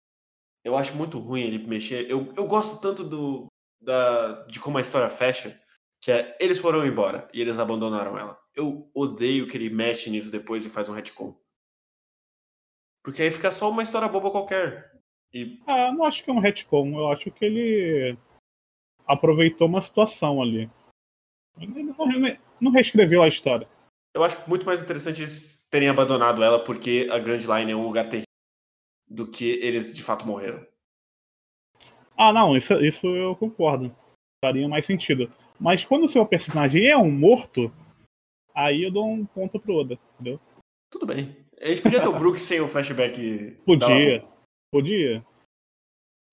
Eu 0.65 0.77
acho 0.77 0.97
muito 0.97 1.19
ruim 1.19 1.43
ele 1.43 1.67
mexer. 1.67 2.09
Eu, 2.11 2.33
eu 2.37 2.47
gosto 2.47 2.81
tanto 2.81 3.03
do, 3.05 3.47
da, 3.81 4.45
de 4.45 4.61
como 4.61 4.79
a 4.79 4.81
história 4.81 5.11
fecha, 5.11 5.61
que 6.01 6.13
é 6.13 6.37
eles 6.41 6.59
foram 6.59 6.87
embora 6.87 7.29
e 7.33 7.41
eles 7.41 7.59
abandonaram 7.59 8.19
ela. 8.19 8.39
Eu 8.55 8.91
odeio 8.95 9.49
que 9.49 9.57
ele 9.57 9.71
mexe 9.71 10.11
nisso 10.11 10.31
depois 10.31 10.65
e 10.65 10.71
faz 10.71 10.89
um 10.89 10.95
retcon. 10.95 11.37
Porque 13.03 13.23
aí 13.23 13.31
fica 13.31 13.51
só 13.51 13.71
uma 13.71 13.83
história 13.83 14.09
boba 14.09 14.31
qualquer. 14.31 14.93
E... 15.33 15.61
Ah, 15.67 15.91
não 15.91 16.05
acho 16.05 16.23
que 16.23 16.31
é 16.31 16.33
um 16.33 16.39
retcon. 16.39 16.97
Eu 16.97 17.09
acho 17.11 17.31
que 17.31 17.45
ele 17.45 18.17
aproveitou 19.07 19.67
uma 19.67 19.83
situação 19.83 20.41
ali. 20.41 20.71
Ele 21.59 21.83
não, 21.83 21.97
não 22.61 22.71
reescreveu 22.71 23.23
a 23.23 23.29
história. 23.29 23.69
Eu 24.15 24.23
acho 24.23 24.49
muito 24.49 24.65
mais 24.65 24.83
interessante 24.83 25.23
eles 25.23 25.67
terem 25.71 25.89
abandonado 25.89 26.43
ela 26.43 26.63
porque 26.63 27.09
a 27.11 27.19
Grand 27.19 27.39
Line 27.39 27.73
é 27.73 27.77
um 27.77 27.85
lugar 27.85 28.05
terrível 28.05 28.32
do 29.09 29.31
que 29.31 29.51
eles 29.63 29.95
de 29.95 30.03
fato 30.03 30.27
morreram. 30.27 30.67
Ah, 32.17 32.33
não, 32.33 32.57
isso, 32.57 32.75
isso 32.81 33.07
eu 33.09 33.35
concordo. 33.37 33.95
Faria 34.45 34.69
mais 34.69 34.87
sentido. 34.87 35.33
Mas 35.59 35.85
quando 35.85 36.05
o 36.05 36.09
seu 36.09 36.27
personagem 36.27 36.87
é 36.87 36.97
um 36.97 37.11
morto, 37.11 37.73
aí 38.55 38.83
eu 38.83 38.91
dou 38.91 39.09
um 39.09 39.25
ponto 39.25 39.61
pro 39.61 39.77
Oda, 39.77 39.99
entendeu? 40.15 40.41
Tudo 40.91 41.07
bem. 41.07 41.37
A 41.61 41.69
gente 41.69 41.83
podia 41.83 42.01
ter 42.01 42.09
o 42.09 42.19
Brook 42.19 42.41
sem 42.41 42.61
o 42.61 42.69
flashback. 42.69 43.53
Podia. 43.65 44.25
Podia. 44.71 45.25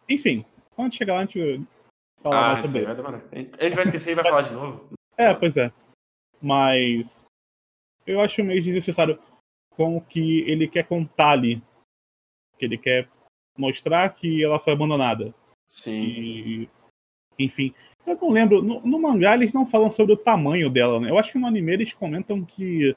Enfim, 0.10 0.44
quando 0.76 0.96
chegar 0.96 1.14
lá 1.14 1.20
a 1.20 1.26
gente 1.26 1.68
fala 2.22 2.54
ah, 2.54 2.62
sobre 2.64 2.80
isso. 2.82 2.90
A 3.60 3.64
gente 3.64 3.76
vai 3.76 3.84
esquecer 3.84 4.12
e 4.12 4.16
vai 4.16 4.24
falar 4.24 4.42
de 4.42 4.54
novo. 4.54 4.90
É, 5.16 5.34
pois 5.34 5.56
é. 5.56 5.72
Mas 6.42 7.28
eu 8.08 8.20
acho 8.20 8.44
meio 8.44 8.64
desnecessário 8.64 9.20
como 9.76 10.02
que 10.02 10.42
ele 10.50 10.68
quer 10.68 10.88
contar 10.88 11.32
ali. 11.32 11.62
Que 12.60 12.66
ele 12.66 12.78
quer 12.78 13.10
mostrar 13.58 14.10
que 14.10 14.44
ela 14.44 14.60
foi 14.60 14.74
abandonada. 14.74 15.34
Sim. 15.68 16.04
E, 16.04 16.70
enfim, 17.40 17.74
eu 18.06 18.18
não 18.22 18.30
lembro. 18.30 18.62
No, 18.62 18.82
no, 18.82 19.00
mangá 19.00 19.34
eles 19.34 19.54
não 19.54 19.66
falam 19.66 19.90
sobre 19.90 20.14
o 20.14 20.18
tamanho 20.18 20.70
dela, 20.70 21.00
né? 21.00 21.10
Eu 21.10 21.18
acho 21.18 21.32
que 21.32 21.40
no 21.40 21.48
anime 21.48 21.74
eles 21.74 21.94
comentam 21.94 22.44
que 22.44 22.96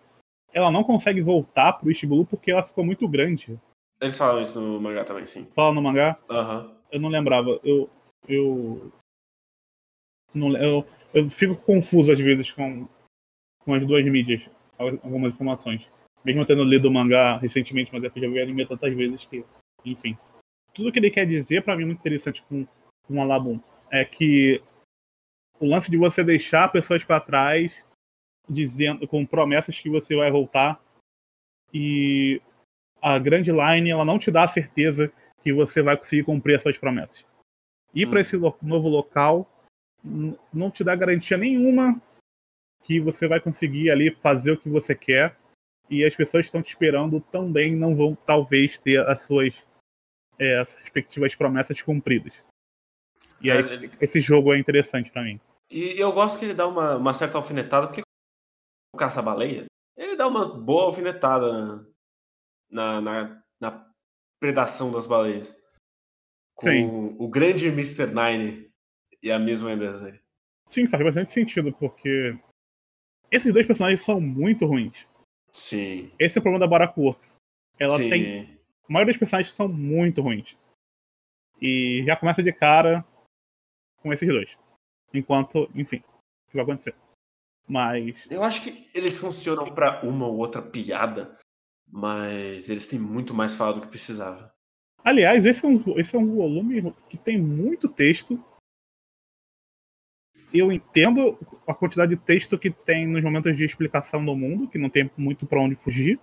ela 0.53 0.70
não 0.70 0.85
consegue 0.85 1.20
voltar 1.20 1.75
pro 1.75 1.90
Blue 2.07 2.27
porque 2.27 2.51
ela 2.51 2.64
ficou 2.64 2.85
muito 2.85 3.09
grande. 3.09 3.59
Eles 4.01 4.18
falam 4.18 4.42
isso 4.42 4.61
no 4.61 4.81
mangá 4.81 5.05
também, 5.05 5.25
sim. 5.27 5.46
Falam 5.55 5.75
no 5.75 5.83
mangá? 5.83 6.18
Aham. 6.29 6.64
Uhum. 6.64 6.75
Eu 6.90 7.01
não 7.01 7.09
lembrava. 7.09 7.59
Eu. 7.64 7.88
Eu. 8.29 8.92
Não, 10.35 10.57
eu, 10.57 10.87
eu 11.14 11.29
fico 11.31 11.57
confuso 11.62 12.12
às 12.12 12.18
vezes 12.18 12.51
com, 12.51 12.88
com 13.61 13.75
as 13.75 13.87
duas 13.87 14.05
mídias, 14.05 14.48
algumas 14.79 15.35
informações. 15.35 15.90
Mesmo 16.24 16.46
tendo 16.46 16.64
lido 16.64 16.88
o 16.88 16.92
mangá 16.92 17.37
recentemente, 17.38 17.90
mas 17.92 18.04
é 18.04 18.11
que 18.11 18.18
eu 18.18 18.24
já 18.24 18.28
vi 18.28 18.40
anime 18.40 18.66
tantas 18.66 18.94
vezes 18.94 19.24
que. 19.24 19.44
Enfim. 19.85 20.16
Tudo 20.72 20.92
que 20.92 20.98
ele 20.98 21.11
quer 21.11 21.26
dizer, 21.26 21.62
para 21.62 21.76
mim, 21.76 21.82
é 21.82 21.87
muito 21.87 21.98
interessante 21.98 22.42
com, 22.42 22.66
com 23.06 23.14
o 23.14 23.20
Alabum, 23.20 23.61
é 23.90 24.04
que 24.04 24.62
o 25.61 25.66
lance 25.66 25.90
de 25.90 25.96
você 25.96 26.24
deixar 26.24 26.72
pessoas 26.72 27.04
para 27.04 27.20
trás 27.20 27.85
dizendo 28.48 29.06
com 29.06 29.24
promessas 29.24 29.78
que 29.80 29.88
você 29.88 30.16
vai 30.16 30.30
voltar 30.30 30.82
e 31.72 32.40
a 33.00 33.18
Grand 33.18 33.44
Line 33.44 33.90
ela 33.90 34.04
não 34.04 34.18
te 34.18 34.30
dá 34.30 34.44
a 34.44 34.48
certeza 34.48 35.12
que 35.42 35.52
você 35.52 35.82
vai 35.82 35.96
conseguir 35.96 36.24
cumprir 36.24 36.56
essas 36.56 36.78
promessas. 36.78 37.26
Ir 37.94 38.06
hum. 38.06 38.11
para 38.11 38.20
esse 38.20 38.37
lo 38.37 38.56
novo 38.61 38.88
local 38.88 39.48
não 40.52 40.70
te 40.70 40.82
dá 40.82 40.96
garantia 40.96 41.37
nenhuma 41.37 42.00
que 42.82 42.98
você 42.98 43.28
vai 43.28 43.40
conseguir 43.40 43.90
ali 43.90 44.11
fazer 44.16 44.52
o 44.52 44.56
que 44.61 44.68
você 44.68 44.94
quer 44.94 45.37
e 45.92 46.07
as 46.07 46.16
pessoas 46.16 46.44
que 46.44 46.48
estão 46.48 46.62
te 46.62 46.70
esperando 46.70 47.20
também 47.20 47.76
não 47.76 47.94
vão 47.94 48.14
talvez 48.14 48.78
ter 48.78 48.98
as 49.07 49.22
suas 49.22 49.62
é, 50.38 50.59
as 50.59 50.76
respectivas 50.76 51.35
promessas 51.35 51.83
cumpridas. 51.83 52.42
E 53.42 53.50
aí, 53.50 53.61
é, 53.61 53.90
esse 54.00 54.20
jogo 54.20 54.55
é 54.55 54.59
interessante 54.59 55.12
para 55.12 55.22
mim. 55.22 55.38
E 55.70 56.00
eu 56.00 56.12
gosto 56.12 56.38
que 56.38 56.46
ele 56.46 56.55
dá 56.55 56.66
uma, 56.66 56.96
uma 56.96 57.12
certa 57.12 57.37
alfinetada, 57.37 57.87
porque 57.88 58.02
o 58.94 58.98
caça-baleia, 58.98 59.66
ele 59.96 60.16
dá 60.16 60.26
uma 60.26 60.48
boa 60.59 60.85
alfinetada 60.85 61.87
na, 62.70 63.00
na, 63.00 63.42
na 63.61 63.92
predação 64.40 64.90
das 64.90 65.07
baleias. 65.07 65.62
Com 66.55 66.66
Sim. 66.66 67.16
o 67.18 67.28
grande 67.28 67.68
Mr. 67.68 68.07
Nine 68.07 68.70
e 69.22 69.31
a 69.31 69.38
mesma 69.38 69.68
Wendesley. 69.68 70.20
Sim, 70.66 70.87
faz 70.87 71.02
bastante 71.02 71.33
sentido, 71.33 71.72
porque 71.72 72.38
esses 73.31 73.52
dois 73.52 73.66
personagens 73.66 74.00
são 74.00 74.20
muito 74.20 74.66
ruins. 74.66 75.07
Sim. 75.54 76.10
Esse 76.18 76.38
é 76.38 76.40
o 76.40 76.42
problema 76.42 76.60
da 76.60 76.66
Barack 76.66 76.98
Works. 76.98 77.36
Ela 77.78 77.98
Sim. 77.98 78.10
tem. 78.10 78.58
A 78.88 78.92
maioria 78.92 79.12
dos 79.12 79.18
personagens 79.18 79.54
são 79.54 79.68
muito 79.68 80.22
ruins. 80.22 80.56
E 81.60 82.02
já 82.06 82.16
começa 82.16 82.42
de 82.42 82.52
cara 82.52 83.04
com 84.02 84.12
esses 84.12 84.28
dois. 84.28 84.58
Enquanto, 85.14 85.70
enfim, 85.74 85.98
o 85.98 86.50
que 86.50 86.56
vai 86.56 86.64
acontecer. 86.64 86.94
Mas. 87.68 88.26
Eu 88.30 88.42
acho 88.42 88.62
que 88.64 88.88
eles 88.94 89.18
funcionam 89.18 89.72
para 89.72 90.02
uma 90.04 90.26
ou 90.26 90.38
outra 90.38 90.60
piada, 90.60 91.36
mas 91.86 92.68
eles 92.68 92.86
têm 92.86 92.98
muito 92.98 93.32
mais 93.32 93.54
fala 93.54 93.74
do 93.74 93.82
que 93.82 93.88
precisava. 93.88 94.52
Aliás, 95.04 95.44
esse 95.44 95.64
é, 95.64 95.68
um, 95.68 95.98
esse 95.98 96.14
é 96.14 96.18
um 96.18 96.34
volume 96.34 96.94
que 97.08 97.16
tem 97.16 97.40
muito 97.40 97.88
texto. 97.88 98.42
Eu 100.52 100.70
entendo 100.70 101.38
a 101.66 101.74
quantidade 101.74 102.14
de 102.14 102.20
texto 102.20 102.58
que 102.58 102.70
tem 102.70 103.06
nos 103.06 103.22
momentos 103.22 103.56
de 103.56 103.64
explicação 103.64 104.24
do 104.24 104.36
mundo, 104.36 104.68
que 104.68 104.78
não 104.78 104.90
tem 104.90 105.10
muito 105.16 105.46
para 105.46 105.60
onde 105.60 105.74
fugir. 105.74 106.20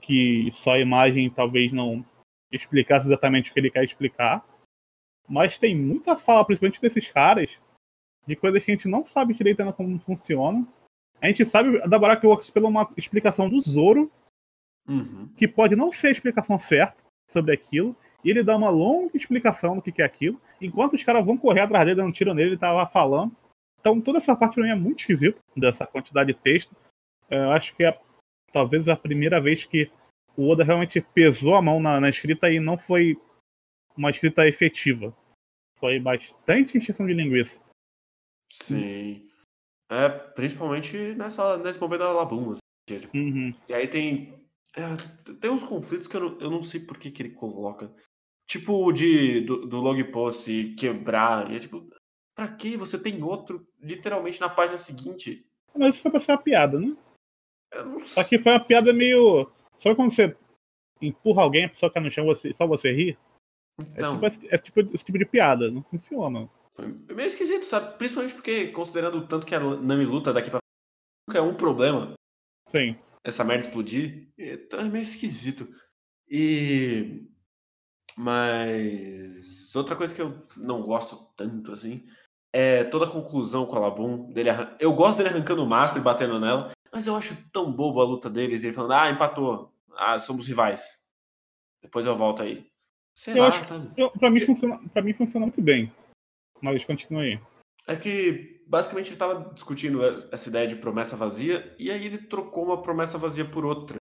Que 0.00 0.50
só 0.52 0.74
a 0.74 0.80
imagem 0.80 1.30
talvez 1.30 1.72
não 1.72 2.04
explicasse 2.52 3.06
exatamente 3.06 3.50
o 3.50 3.54
que 3.54 3.60
ele 3.60 3.70
quer 3.70 3.84
explicar. 3.84 4.44
Mas 5.28 5.58
tem 5.58 5.76
muita 5.76 6.16
fala, 6.16 6.44
principalmente 6.44 6.80
desses 6.80 7.08
caras, 7.08 7.58
de 8.26 8.36
coisas 8.36 8.64
que 8.64 8.70
a 8.70 8.74
gente 8.74 8.88
não 8.88 9.04
sabe 9.04 9.34
direito 9.34 9.60
ainda 9.60 9.72
como 9.72 9.98
funciona. 9.98 10.66
A 11.20 11.26
gente 11.28 11.44
sabe 11.44 11.78
da 11.88 11.98
Barak 11.98 12.26
Works 12.26 12.50
pela 12.50 12.68
uma 12.68 12.90
explicação 12.96 13.48
do 13.48 13.60
Zoro, 13.60 14.10
uhum. 14.88 15.28
que 15.36 15.46
pode 15.46 15.76
não 15.76 15.92
ser 15.92 16.08
a 16.08 16.12
explicação 16.12 16.58
certa 16.58 17.02
sobre 17.28 17.52
aquilo, 17.52 17.96
e 18.24 18.30
ele 18.30 18.42
dá 18.42 18.56
uma 18.56 18.70
longa 18.70 19.16
explicação 19.16 19.76
do 19.76 19.82
que 19.82 20.02
é 20.02 20.04
aquilo, 20.04 20.40
enquanto 20.60 20.94
os 20.94 21.04
caras 21.04 21.24
vão 21.24 21.36
correr 21.36 21.60
atrás 21.60 21.84
dele, 21.84 21.96
dando 21.96 22.12
tiro 22.12 22.34
nele, 22.34 22.50
ele 22.50 22.58
tá 22.58 22.72
lá 22.72 22.86
falando. 22.86 23.34
Então 23.80 24.00
toda 24.00 24.18
essa 24.18 24.36
parte 24.36 24.54
pra 24.54 24.64
mim 24.64 24.70
é 24.70 24.74
muito 24.74 25.00
esquisita, 25.00 25.40
dessa 25.56 25.86
quantidade 25.86 26.32
de 26.32 26.38
texto. 26.38 26.74
Eu 27.28 27.50
acho 27.50 27.74
que 27.74 27.84
é 27.84 27.98
talvez 28.52 28.88
a 28.88 28.96
primeira 28.96 29.40
vez 29.40 29.64
que 29.64 29.90
o 30.36 30.48
Oda 30.48 30.64
realmente 30.64 31.00
pesou 31.00 31.54
a 31.54 31.62
mão 31.62 31.80
na, 31.80 32.00
na 32.00 32.08
escrita 32.08 32.50
e 32.50 32.60
não 32.60 32.76
foi 32.76 33.16
uma 33.96 34.10
escrita 34.10 34.46
efetiva. 34.46 35.16
Foi 35.78 35.98
bastante 35.98 36.76
encheção 36.76 37.06
de 37.06 37.14
linguiça. 37.14 37.62
Sim. 38.50 39.28
É, 39.90 40.08
principalmente 40.08 40.96
nessa, 41.14 41.56
nesse 41.58 41.80
momento 41.80 42.00
da 42.00 42.12
Labum. 42.12 42.52
Assim, 42.52 42.60
é, 42.90 42.98
tipo, 42.98 43.16
uhum. 43.16 43.54
E 43.68 43.74
aí 43.74 43.88
tem. 43.88 44.30
É, 44.76 45.34
tem 45.40 45.50
uns 45.50 45.64
conflitos 45.64 46.06
que 46.06 46.16
eu 46.16 46.20
não, 46.20 46.40
eu 46.40 46.50
não 46.50 46.62
sei 46.62 46.80
por 46.80 46.96
que, 46.98 47.10
que 47.10 47.22
ele 47.22 47.30
coloca. 47.30 47.92
Tipo 48.50 48.90
de, 48.90 49.42
do, 49.42 49.64
do 49.64 49.80
log 49.80 50.02
post 50.10 50.74
quebrar. 50.76 51.48
E 51.52 51.54
é 51.54 51.60
tipo, 51.60 51.88
pra 52.34 52.48
que 52.48 52.76
você 52.76 53.00
tem 53.00 53.22
outro 53.22 53.64
literalmente 53.80 54.40
na 54.40 54.48
página 54.48 54.76
seguinte? 54.76 55.46
Mas 55.72 55.94
isso 55.94 56.02
foi 56.02 56.10
pra 56.10 56.18
ser 56.18 56.32
uma 56.32 56.42
piada, 56.42 56.80
né? 56.80 56.96
Só 58.00 58.24
que 58.24 58.40
foi 58.40 58.50
uma 58.50 58.64
piada 58.64 58.92
meio. 58.92 59.48
Sabe 59.78 59.94
quando 59.94 60.10
você 60.10 60.36
empurra 61.00 61.42
alguém, 61.42 61.66
a 61.66 61.68
pessoa 61.68 61.92
cai 61.92 62.02
no 62.02 62.10
chão, 62.10 62.26
você, 62.26 62.52
só 62.52 62.66
você 62.66 62.90
ri? 62.90 63.16
Então... 63.78 64.18
É, 64.24 64.30
tipo, 64.30 64.46
é 64.52 64.58
tipo 64.58 64.80
esse 64.96 65.04
tipo 65.04 65.18
de 65.18 65.26
piada, 65.26 65.70
não 65.70 65.84
funciona. 65.84 66.50
Foi 66.74 66.88
meio 67.14 67.28
esquisito, 67.28 67.64
sabe? 67.64 67.96
Principalmente 67.98 68.34
porque, 68.34 68.72
considerando 68.72 69.18
o 69.18 69.28
tanto 69.28 69.46
que 69.46 69.54
a 69.54 69.60
Nami 69.60 70.04
luta 70.04 70.32
daqui 70.32 70.50
pra 70.50 70.58
nunca 71.28 71.38
é 71.38 71.40
um 71.42 71.54
problema. 71.54 72.14
Sim. 72.68 72.98
Essa 73.24 73.44
merda 73.44 73.66
explodir. 73.66 74.28
Então 74.36 74.80
é 74.80 74.84
meio 74.88 75.04
esquisito. 75.04 75.68
E. 76.28 77.29
Mas. 78.20 79.74
Outra 79.74 79.96
coisa 79.96 80.14
que 80.14 80.20
eu 80.20 80.38
não 80.58 80.82
gosto 80.82 81.16
tanto, 81.34 81.72
assim, 81.72 82.04
é 82.52 82.84
toda 82.84 83.06
a 83.06 83.10
conclusão 83.10 83.64
com 83.64 83.76
a 83.76 83.80
Labum. 83.80 84.30
Dele 84.30 84.50
arran... 84.50 84.76
Eu 84.78 84.92
gosto 84.92 85.16
dele 85.16 85.30
arrancando 85.30 85.64
o 85.64 85.66
mastro 85.66 86.00
e 86.00 86.04
batendo 86.04 86.38
nela, 86.38 86.70
mas 86.92 87.06
eu 87.06 87.16
acho 87.16 87.50
tão 87.50 87.72
bobo 87.72 88.00
a 88.00 88.04
luta 88.04 88.28
deles. 88.28 88.62
Ele 88.62 88.74
falando, 88.74 88.92
ah, 88.92 89.10
empatou. 89.10 89.72
Ah, 89.96 90.18
somos 90.18 90.46
rivais. 90.46 91.08
Depois 91.82 92.04
eu 92.04 92.14
volto 92.14 92.42
aí. 92.42 92.66
Sei 93.16 93.34
eu 93.34 93.42
lá, 93.42 93.48
acho, 93.48 93.64
sabe? 93.64 93.90
Eu, 93.96 94.10
pra, 94.10 94.30
mim 94.30 94.40
funciona, 94.40 94.78
pra 94.92 95.02
mim 95.02 95.14
funciona 95.14 95.46
muito 95.46 95.62
bem. 95.62 95.90
Mas 96.60 96.84
continua 96.84 97.22
aí. 97.22 97.40
É 97.86 97.96
que 97.96 98.62
basicamente 98.66 99.06
ele 99.06 99.14
estava 99.14 99.54
discutindo 99.54 100.04
essa 100.04 100.48
ideia 100.48 100.68
de 100.68 100.76
promessa 100.76 101.16
vazia 101.16 101.74
e 101.78 101.90
aí 101.90 102.04
ele 102.04 102.18
trocou 102.18 102.64
uma 102.64 102.82
promessa 102.82 103.16
vazia 103.16 103.46
por 103.46 103.64
outra. 103.64 103.96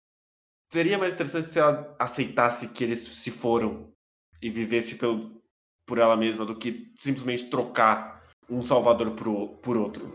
Seria 0.73 0.99
mais 0.99 1.15
interessante 1.15 1.51
se 1.51 1.59
ela 1.59 1.95
aceitasse 1.99 2.75
que 2.75 2.83
eles 2.83 3.01
se 3.01 3.31
foram 3.31 3.93
e 4.40 4.51
vivesse 4.51 4.98
pelo, 4.98 5.42
por 5.87 5.98
ela 5.98 6.16
mesma 6.16 6.44
do 6.44 6.57
que 6.57 6.92
simplesmente 6.98 7.51
trocar 7.51 8.22
um 8.48 8.62
salvador 8.62 9.14
por, 9.14 9.59
por 9.59 9.77
outro. 9.77 10.14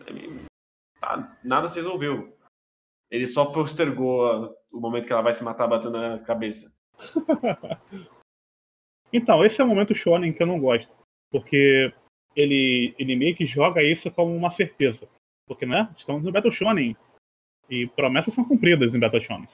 Tá, 1.00 1.38
nada 1.44 1.68
se 1.68 1.76
resolveu. 1.76 2.38
Ele 3.12 3.28
só 3.28 3.46
postergou 3.46 4.26
a, 4.26 4.54
o 4.72 4.80
momento 4.80 5.06
que 5.06 5.14
ela 5.14 5.22
vai 5.22 5.34
se 5.34 5.44
matar 5.44 5.68
batendo 5.68 6.00
na 6.00 6.20
cabeça. 6.20 6.78
Então, 9.16 9.46
esse 9.46 9.62
é 9.62 9.64
o 9.64 9.68
momento 9.68 9.94
shonen 9.94 10.34
que 10.34 10.42
eu 10.42 10.48
não 10.48 10.60
gosto. 10.60 10.92
Porque 11.30 11.94
ele, 12.36 12.96
ele 12.98 13.16
meio 13.16 13.36
que 13.36 13.46
joga 13.46 13.84
isso 13.84 14.12
como 14.12 14.36
uma 14.36 14.50
certeza. 14.50 15.08
Porque, 15.48 15.68
né? 15.68 15.94
Estamos 15.96 16.24
no 16.24 16.32
Battle 16.32 16.52
Shonen. 16.52 16.98
E 17.70 17.88
promessas 17.90 18.34
são 18.34 18.44
cumpridas 18.44 18.96
em 18.96 19.00
Battle 19.00 19.22
Shonen. 19.22 19.48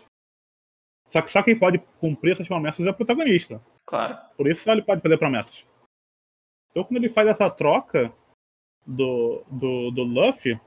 Só 1.10 1.22
que 1.22 1.30
só 1.30 1.42
quem 1.42 1.58
pode 1.58 1.80
cumprir 2.00 2.34
essas 2.34 2.48
promessas 2.48 2.86
é 2.86 2.92
o 2.92 2.94
protagonista. 2.94 3.62
Claro. 3.86 4.18
Por 4.38 4.48
isso 4.48 4.64
só 4.64 4.72
ele 4.72 4.84
pode 4.84 5.02
fazer 5.02 5.18
promessas. 5.18 5.66
Então 6.70 6.84
quando 6.84 6.98
ele 6.98 7.10
faz 7.10 7.28
essa 7.28 7.50
troca 7.50 8.14
do, 8.86 9.44
do, 9.50 9.92
do 9.92 10.04
Luffy, 10.04 10.60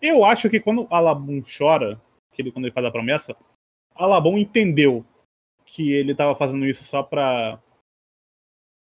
eu 0.00 0.24
acho 0.24 0.48
que 0.50 0.60
quando 0.60 0.86
Alabum 0.90 1.42
chora, 1.42 2.00
que 2.32 2.42
ele, 2.42 2.52
quando 2.52 2.66
ele 2.66 2.74
faz 2.74 2.86
a 2.86 2.90
promessa, 2.90 3.36
Alabum 3.94 4.36
entendeu 4.38 5.04
que 5.64 5.92
ele 5.92 6.12
estava 6.12 6.36
fazendo 6.36 6.66
isso 6.66 6.84
só 6.84 7.02
pra 7.02 7.60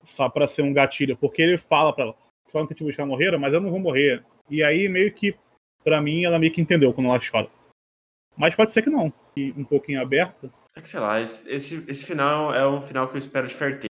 só 0.05 0.29
pra 0.29 0.47
ser 0.47 0.63
um 0.63 0.73
gatilho, 0.73 1.17
porque 1.17 1.43
ele 1.43 1.59
fala 1.59 1.93
pra 1.93 2.05
ela, 2.05 2.17
falam 2.51 2.67
que 2.67 2.75
te 2.75 2.85
buscar 2.85 3.05
morrer, 3.05 3.37
mas 3.37 3.53
eu 3.53 3.61
não 3.61 3.71
vou 3.71 3.81
morrer. 3.81 4.25
E 4.49 4.63
aí 4.63 4.89
meio 4.89 5.13
que, 5.13 5.37
pra 5.85 6.01
mim, 6.01 6.25
ela 6.25 6.39
meio 6.39 6.53
que 6.53 6.61
entendeu 6.61 6.93
quando 6.95 7.09
ela 7.09 7.21
chora. 7.21 7.51
Mas 8.39 8.55
pode 8.55 8.71
ser 8.71 8.83
que 8.83 8.91
não, 8.91 9.13
e 9.37 9.53
um 9.53 9.65
pouquinho 9.65 10.01
aberto. 10.01 10.53
É 10.77 10.81
que 10.81 10.89
sei 10.89 11.01
lá, 11.01 11.21
esse, 11.21 11.51
esse, 11.51 12.07
final 12.07 12.55
é 12.55 12.67
um 12.67 12.81
final 12.81 13.09
que 13.09 13.15
eu 13.15 13.19
espero 13.19 13.49
de 13.49 13.89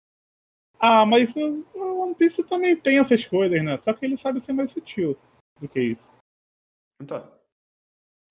Ah, 0.79 1.05
mas 1.05 1.35
o 1.35 1.65
One 1.75 2.15
Piece 2.15 2.43
também 2.45 2.75
tem 2.75 2.97
essas 2.97 3.25
coisas, 3.25 3.61
né? 3.61 3.75
Só 3.75 3.91
que 3.91 4.05
ele 4.05 4.15
sabe 4.15 4.39
ser 4.39 4.53
mais 4.53 4.71
sutil 4.71 5.17
do 5.59 5.67
que 5.67 5.81
isso. 5.81 6.13
Então. 7.01 7.29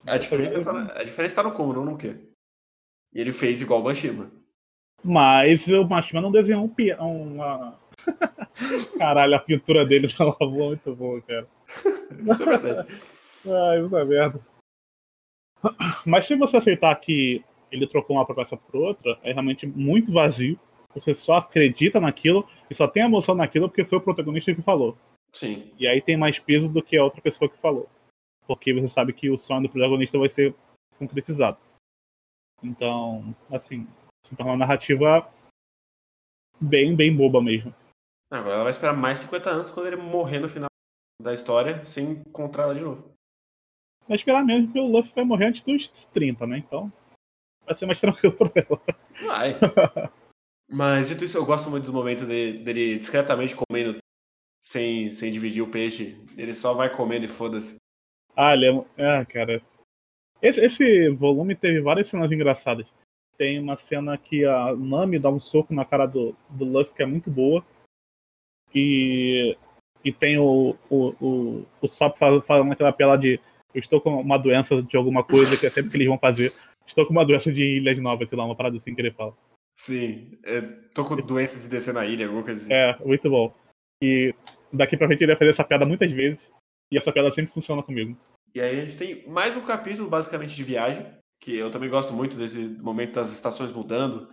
A 0.07 0.17
diferença, 0.17 0.63
tá, 0.63 0.99
a 0.99 1.03
diferença 1.03 1.35
tá 1.35 1.43
no 1.43 1.53
como, 1.53 1.73
não 1.73 1.85
no 1.85 1.97
quê. 1.97 2.17
E 3.13 3.21
ele 3.21 3.31
fez 3.31 3.61
igual 3.61 3.81
o 3.81 3.83
Mashima. 3.83 4.31
Mas 5.03 5.67
o 5.67 5.85
Mashima 5.87 6.21
não 6.21 6.31
desenhou 6.31 6.63
um, 6.63 6.69
pi- 6.69 6.93
uma. 6.95 7.79
Caralho, 8.97 9.35
a 9.35 9.39
pintura 9.39 9.85
dele 9.85 10.07
tá 10.13 10.25
lavou 10.25 10.69
muito 10.69 10.95
boa, 10.95 11.21
cara. 11.21 11.47
Isso 12.25 12.43
é 12.43 12.57
verdade. 12.57 12.87
Ai, 13.45 13.81
puta 13.81 14.05
merda. 14.05 14.56
Mas 16.05 16.25
se 16.25 16.35
você 16.35 16.57
aceitar 16.57 16.95
que 16.95 17.43
ele 17.71 17.87
trocou 17.87 18.15
uma 18.15 18.25
promessa 18.25 18.55
por 18.55 18.75
outra, 18.75 19.19
é 19.23 19.31
realmente 19.31 19.65
muito 19.65 20.11
vazio. 20.11 20.59
Você 20.93 21.13
só 21.13 21.33
acredita 21.33 21.99
naquilo 21.99 22.47
e 22.69 22.75
só 22.75 22.87
tem 22.87 23.03
emoção 23.03 23.35
naquilo 23.35 23.67
porque 23.69 23.85
foi 23.85 23.97
o 23.97 24.01
protagonista 24.01 24.53
que 24.53 24.61
falou. 24.61 24.97
Sim. 25.33 25.71
E 25.77 25.87
aí 25.87 26.01
tem 26.01 26.17
mais 26.17 26.39
peso 26.39 26.71
do 26.71 26.81
que 26.81 26.97
a 26.97 27.03
outra 27.03 27.21
pessoa 27.21 27.49
que 27.49 27.57
falou. 27.57 27.87
Porque 28.47 28.73
você 28.73 28.87
sabe 28.87 29.13
que 29.13 29.29
o 29.29 29.37
sonho 29.37 29.63
do 29.63 29.69
protagonista 29.69 30.17
vai 30.17 30.29
ser 30.29 30.55
concretizado. 30.97 31.57
Então, 32.63 33.35
assim, 33.51 33.87
se 34.25 34.35
torna 34.35 34.53
uma 34.53 34.57
narrativa 34.57 35.29
bem, 36.59 36.95
bem 36.95 37.15
boba 37.15 37.41
mesmo. 37.41 37.73
Agora 38.31 38.55
ela 38.55 38.63
vai 38.63 38.71
esperar 38.71 38.95
mais 38.95 39.19
50 39.19 39.49
anos 39.49 39.71
quando 39.71 39.87
ele 39.87 39.97
morrer 39.97 40.39
no 40.39 40.49
final 40.49 40.67
da 41.21 41.33
história 41.33 41.85
sem 41.85 42.11
encontrar 42.11 42.63
ela 42.63 42.75
de 42.75 42.81
novo. 42.81 43.16
Esperar 44.09 44.43
mesmo 44.43 44.71
que 44.71 44.79
o 44.79 44.87
Luffy 44.87 45.13
vai 45.13 45.23
morrer 45.23 45.45
antes 45.45 45.63
dos 45.63 46.05
30, 46.05 46.47
né? 46.47 46.57
Então, 46.59 46.91
vai 47.65 47.75
ser 47.75 47.85
mais 47.85 47.99
tranquilo 48.01 48.35
pra 48.35 48.51
ela. 48.55 48.81
Vai. 49.25 49.55
Mas 50.69 51.09
dito 51.09 51.23
isso, 51.23 51.37
eu 51.37 51.45
gosto 51.45 51.69
muito 51.69 51.85
do 51.85 51.93
momento 51.93 52.25
dele, 52.25 52.59
dele 52.59 52.99
discretamente 52.99 53.55
comendo 53.55 53.97
sem, 54.61 55.09
sem 55.11 55.31
dividir 55.31 55.61
o 55.61 55.71
peixe. 55.71 56.21
Ele 56.37 56.53
só 56.53 56.73
vai 56.73 56.93
comendo 56.93 57.25
e 57.25 57.29
foda-se. 57.29 57.77
Ah, 58.35 58.53
ele 58.53 58.65
é. 58.97 59.05
Ah, 59.05 59.25
cara. 59.25 59.61
Esse, 60.41 60.63
esse 60.63 61.09
volume 61.09 61.55
teve 61.55 61.81
várias 61.81 62.09
cenas 62.09 62.31
engraçadas. 62.31 62.85
Tem 63.37 63.59
uma 63.59 63.77
cena 63.77 64.17
que 64.17 64.45
a 64.45 64.75
Nami 64.75 65.17
dá 65.19 65.29
um 65.29 65.39
soco 65.39 65.73
na 65.73 65.85
cara 65.85 66.05
do, 66.05 66.35
do 66.49 66.65
Luffy 66.65 66.95
que 66.95 67.03
é 67.03 67.05
muito 67.05 67.31
boa. 67.31 67.65
E, 68.75 69.57
e 70.03 70.11
tem 70.11 70.37
o, 70.37 70.75
o, 70.89 71.07
o, 71.25 71.65
o 71.81 71.87
Sop 71.87 72.17
fal- 72.17 72.41
falando 72.41 72.71
aquela 72.71 72.91
pela 72.91 73.15
de 73.15 73.39
eu 73.77 73.79
estou 73.79 74.01
com 74.01 74.19
uma 74.19 74.39
doença 74.39 74.81
de 74.81 74.97
alguma 74.97 75.23
coisa, 75.23 75.55
que 75.55 75.67
é 75.67 75.69
sempre 75.69 75.91
que 75.91 75.97
eles 75.97 76.07
vão 76.07 76.17
fazer. 76.17 76.51
Estou 76.85 77.05
com 77.05 77.11
uma 77.11 77.25
doença 77.25 77.51
de 77.51 77.77
Ilhas 77.77 77.99
Novas, 77.99 78.27
sei 78.27 78.37
lá, 78.37 78.43
uma 78.43 78.55
parada 78.55 78.75
assim 78.75 78.95
que 78.95 79.01
ele 79.01 79.11
fala. 79.11 79.37
Sim. 79.75 80.35
é, 80.43 80.61
tô 80.95 81.05
com 81.05 81.15
doença 81.17 81.59
de 81.61 81.69
descer 81.69 81.93
na 81.93 82.03
ilha, 82.03 82.25
alguma 82.25 82.43
coisa 82.43 82.59
assim. 82.59 82.73
É, 82.73 82.97
muito 83.05 83.29
bom. 83.29 83.53
E 84.01 84.33
daqui 84.73 84.97
pra 84.97 85.05
frente 85.05 85.23
ele 85.23 85.31
vai 85.31 85.37
fazer 85.37 85.51
essa 85.51 85.63
piada 85.63 85.85
muitas 85.85 86.11
vezes. 86.11 86.49
E 86.91 86.97
essa 86.97 87.11
piada 87.11 87.31
sempre 87.31 87.53
funciona 87.53 87.83
comigo. 87.83 88.17
E 88.55 88.59
aí 88.59 88.81
a 88.81 88.85
gente 88.85 88.97
tem 88.97 89.27
mais 89.27 89.55
um 89.55 89.65
capítulo 89.65 90.09
basicamente 90.09 90.55
de 90.55 90.63
viagem, 90.63 91.05
que 91.39 91.55
eu 91.55 91.69
também 91.69 91.89
gosto 91.89 92.13
muito 92.13 92.35
desse 92.35 92.59
momento 92.81 93.13
das 93.13 93.31
estações 93.31 93.71
mudando. 93.71 94.31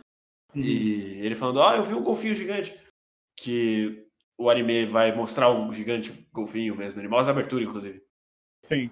E 0.55 1.19
ele 1.21 1.35
falando, 1.35 1.61
ah, 1.61 1.77
eu 1.77 1.85
vi 1.85 1.93
um 1.93 2.03
golfinho 2.03 2.35
gigante. 2.35 2.75
Que 3.39 4.07
o 4.39 4.49
anime 4.49 4.87
vai 4.87 5.15
mostrar 5.15 5.51
o 5.51 5.71
gigante 5.71 6.27
golfinho 6.33 6.75
mesmo. 6.75 6.99
Ele 6.99 7.09
mostra 7.09 7.33
a 7.33 7.37
abertura, 7.37 7.63
inclusive. 7.63 8.03
Sim. 8.65 8.89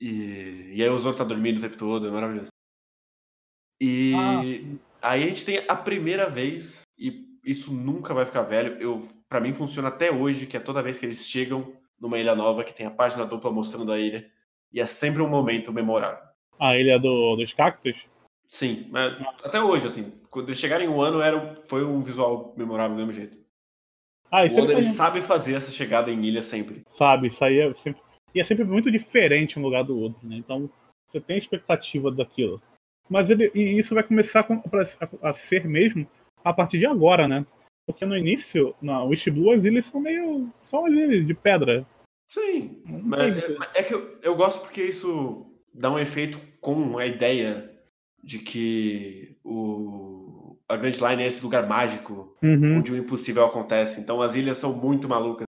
E, 0.00 0.72
e 0.74 0.82
aí 0.82 0.88
o 0.88 0.98
Zoro 0.98 1.16
tá 1.16 1.24
dormindo 1.24 1.58
o 1.58 1.60
tempo 1.60 1.76
todo, 1.76 2.06
é 2.06 2.10
maravilhoso. 2.10 2.48
E 3.80 4.78
Ah, 5.00 5.10
aí 5.10 5.24
a 5.24 5.26
gente 5.26 5.44
tem 5.44 5.64
a 5.68 5.76
primeira 5.76 6.28
vez, 6.28 6.82
e 6.98 7.26
isso 7.44 7.72
nunca 7.74 8.14
vai 8.14 8.24
ficar 8.24 8.42
velho, 8.42 8.80
eu, 8.80 9.00
pra 9.28 9.40
mim 9.40 9.52
funciona 9.52 9.88
até 9.88 10.10
hoje, 10.10 10.46
que 10.46 10.56
é 10.56 10.60
toda 10.60 10.82
vez 10.82 10.98
que 10.98 11.06
eles 11.06 11.26
chegam 11.26 11.76
numa 12.00 12.18
ilha 12.18 12.34
nova, 12.34 12.64
que 12.64 12.74
tem 12.74 12.86
a 12.86 12.90
página 12.90 13.26
dupla 13.26 13.50
mostrando 13.50 13.92
a 13.92 13.98
ilha, 13.98 14.30
e 14.72 14.80
é 14.80 14.86
sempre 14.86 15.22
um 15.22 15.28
momento 15.28 15.72
memorável. 15.72 16.22
A 16.58 16.76
ilha 16.76 16.98
do, 16.98 17.36
dos 17.36 17.52
cactos? 17.52 17.94
Sim, 18.46 18.88
mas 18.90 19.14
até 19.42 19.60
hoje, 19.60 19.86
assim, 19.86 20.18
quando 20.30 20.48
eles 20.48 20.58
chegarem 20.58 20.86
em 20.86 20.90
um 20.90 21.00
ano, 21.00 21.20
era, 21.20 21.62
foi 21.66 21.84
um 21.84 22.02
visual 22.02 22.54
memorável 22.56 22.94
do 22.94 22.98
mesmo 22.98 23.12
jeito. 23.12 23.44
Ah, 24.30 24.46
isso 24.46 24.58
O 24.60 24.64
Oda, 24.64 24.72
ele 24.72 24.84
sabe 24.84 25.20
fazer 25.20 25.54
essa 25.54 25.72
chegada 25.72 26.10
em 26.10 26.24
ilha 26.24 26.42
sempre. 26.42 26.82
sabe, 26.86 27.28
isso 27.28 27.44
aí 27.44 27.58
é 27.58 27.74
sempre. 27.74 28.02
E 28.34 28.40
é 28.40 28.44
sempre 28.44 28.64
muito 28.64 28.90
diferente 28.90 29.58
um 29.58 29.62
lugar 29.62 29.84
do 29.84 29.98
outro, 29.98 30.26
né? 30.26 30.36
Então 30.36 30.68
você 31.06 31.20
tem 31.20 31.38
expectativa 31.38 32.10
daquilo. 32.10 32.60
Mas 33.08 33.30
ele, 33.30 33.50
e 33.54 33.78
isso 33.78 33.94
vai 33.94 34.02
começar 34.02 34.42
com- 34.44 34.60
pra- 34.60 34.82
a, 35.22 35.28
a 35.28 35.32
ser 35.32 35.66
mesmo 35.66 36.06
a 36.42 36.52
partir 36.52 36.78
de 36.78 36.86
agora, 36.86 37.28
né? 37.28 37.46
Porque 37.86 38.04
no 38.06 38.16
início, 38.16 38.74
na 38.80 39.04
Wish 39.04 39.30
Blue, 39.30 39.50
as 39.52 39.64
ilhas 39.64 39.86
são 39.86 40.00
meio. 40.00 40.50
são 40.62 40.80
umas 40.80 40.92
ilhas 40.92 41.26
de 41.26 41.34
pedra. 41.34 41.86
Sim, 42.26 42.82
mas 42.86 43.20
é, 43.44 43.48
muito- 43.48 43.62
é 43.74 43.82
que 43.82 43.94
eu, 43.94 44.18
eu 44.22 44.34
gosto 44.34 44.62
porque 44.62 44.82
isso 44.82 45.46
dá 45.72 45.90
um 45.92 45.98
efeito 45.98 46.38
com 46.60 46.96
a 46.98 47.06
ideia 47.06 47.70
de 48.22 48.38
que 48.38 49.36
o, 49.44 50.56
a 50.66 50.76
Grand 50.76 50.92
Line 51.10 51.22
é 51.22 51.26
esse 51.26 51.44
lugar 51.44 51.68
mágico 51.68 52.34
Uhum. 52.42 52.78
onde 52.78 52.90
o 52.92 52.96
impossível 52.96 53.44
acontece. 53.44 54.00
Então 54.00 54.22
as 54.22 54.34
ilhas 54.34 54.56
são 54.56 54.74
muito 54.80 55.06
malucas. 55.08 55.46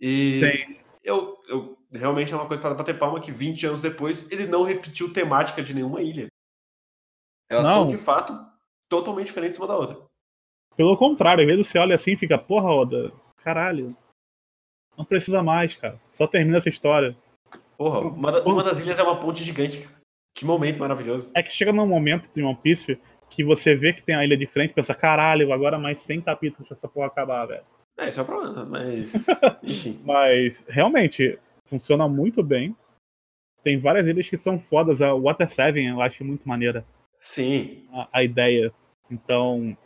E 0.00 0.40
Tem. 0.40 0.81
Eu, 1.02 1.40
eu 1.48 1.78
realmente 1.92 2.32
é 2.32 2.36
uma 2.36 2.46
coisa 2.46 2.62
para 2.62 2.74
bater 2.74 2.98
palma 2.98 3.20
que 3.20 3.30
20 3.32 3.66
anos 3.66 3.80
depois 3.80 4.30
ele 4.30 4.46
não 4.46 4.62
repetiu 4.62 5.12
temática 5.12 5.62
de 5.62 5.74
nenhuma 5.74 6.00
ilha. 6.02 6.28
Elas 7.50 7.64
Não. 7.68 7.74
são 7.84 7.88
de 7.88 7.98
fato 7.98 8.32
totalmente 8.88 9.26
diferentes 9.26 9.58
uma 9.58 9.68
da 9.68 9.76
outra. 9.76 10.00
Pelo 10.76 10.96
contrário, 10.96 11.42
às 11.42 11.46
vezes 11.50 11.66
você 11.66 11.78
olha 11.78 11.94
assim 11.94 12.12
e 12.12 12.18
fica, 12.18 12.38
porra, 12.38 12.70
Oda, 12.72 13.12
caralho. 13.38 13.96
Não 14.96 15.04
precisa 15.04 15.42
mais, 15.42 15.74
cara. 15.76 16.00
Só 16.08 16.26
termina 16.26 16.58
essa 16.58 16.68
história. 16.68 17.16
Porra, 17.76 18.00
uma, 18.00 18.32
da- 18.32 18.42
uma 18.44 18.62
das 18.62 18.78
ilhas 18.78 18.98
é 18.98 19.02
uma 19.02 19.18
ponte 19.20 19.42
gigante. 19.44 19.82
cara. 19.82 20.00
Que 20.34 20.44
momento 20.46 20.78
maravilhoso. 20.78 21.30
É 21.34 21.42
que 21.42 21.50
chega 21.50 21.72
num 21.72 21.86
momento 21.86 22.30
de 22.34 22.42
One 22.42 22.56
Piece 22.56 22.98
que 23.28 23.44
você 23.44 23.74
vê 23.74 23.92
que 23.92 24.02
tem 24.02 24.14
a 24.14 24.24
ilha 24.24 24.36
de 24.36 24.46
frente 24.46 24.70
e 24.70 24.74
pensa, 24.74 24.94
caralho, 24.94 25.52
agora 25.52 25.78
mais 25.78 26.00
100 26.00 26.22
capítulos 26.22 26.68
pra 26.68 26.74
essa 26.76 26.88
porra 26.88 27.06
acabar, 27.06 27.46
velho. 27.46 27.64
É, 27.96 28.08
esse 28.08 28.18
é 28.18 28.22
o 28.22 28.26
problema, 28.26 28.64
mas. 28.64 29.26
Enfim. 29.62 30.00
Mas 30.04 30.64
realmente 30.68 31.38
funciona 31.66 32.08
muito 32.08 32.42
bem. 32.42 32.76
Tem 33.62 33.78
várias 33.78 34.06
ilhas 34.06 34.28
que 34.28 34.36
são 34.36 34.58
fodas. 34.58 35.00
A 35.00 35.14
Water 35.14 35.50
Seven 35.50 35.88
eu 35.88 36.00
acho 36.00 36.24
muito 36.24 36.48
maneira 36.48 36.84
Sim. 37.18 37.86
a, 37.92 38.08
a 38.12 38.24
ideia. 38.24 38.72
Então. 39.10 39.76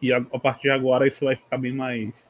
E 0.00 0.12
a, 0.12 0.18
a 0.18 0.38
partir 0.38 0.62
de 0.62 0.70
agora 0.70 1.06
isso 1.06 1.24
vai 1.24 1.36
ficar 1.36 1.58
bem 1.58 1.72
mais 1.72 2.28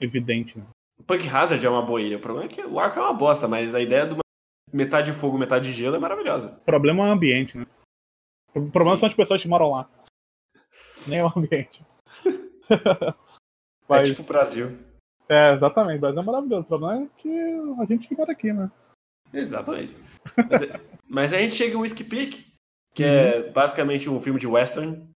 evidente. 0.00 0.58
Né? 0.58 0.66
Punk 1.06 1.28
Hazard 1.28 1.64
é 1.64 1.70
uma 1.70 1.82
boa 1.82 2.00
ilha. 2.00 2.16
O 2.16 2.20
problema 2.20 2.50
é 2.50 2.54
que 2.54 2.62
o 2.62 2.78
arco 2.78 2.98
é 2.98 3.02
uma 3.02 3.14
bosta, 3.14 3.46
mas 3.46 3.74
a 3.74 3.80
ideia 3.80 4.06
de 4.06 4.14
uma 4.14 4.22
metade 4.72 5.12
fogo, 5.12 5.38
metade 5.38 5.72
gelo 5.72 5.96
é 5.96 5.98
maravilhosa. 5.98 6.58
O 6.58 6.64
problema 6.64 7.06
é 7.06 7.08
o 7.08 7.12
ambiente, 7.12 7.56
né? 7.56 7.66
O 8.54 8.70
problema 8.70 8.96
são 8.96 9.06
as 9.06 9.14
pessoas 9.14 9.42
que 9.42 9.48
moram 9.48 9.70
lá. 9.70 9.88
Nem 11.06 11.22
o 11.22 11.32
ambiente. 11.34 11.84
É 13.90 14.02
tipo 14.02 14.22
o 14.22 14.26
Brasil. 14.26 14.78
É, 15.28 15.52
exatamente. 15.52 15.98
O 15.98 16.00
Brasil 16.00 16.20
é 16.20 16.24
maravilhoso. 16.24 16.62
O 16.62 16.66
problema 16.66 17.04
é 17.04 17.08
que 17.16 17.50
a 17.80 17.84
gente 17.84 18.08
que 18.08 18.16
mora 18.16 18.32
aqui, 18.32 18.52
né? 18.52 18.70
Exatamente. 19.32 19.96
Mas, 20.48 20.62
é- 20.62 20.80
mas 21.08 21.32
aí 21.32 21.40
a 21.40 21.42
gente 21.42 21.56
chega 21.56 21.74
em 21.74 21.76
Whiskey 21.76 22.04
Peak, 22.04 22.46
que 22.94 23.04
é 23.04 23.50
basicamente 23.50 24.08
um 24.08 24.20
filme 24.20 24.40
de 24.40 24.46
western, 24.46 25.08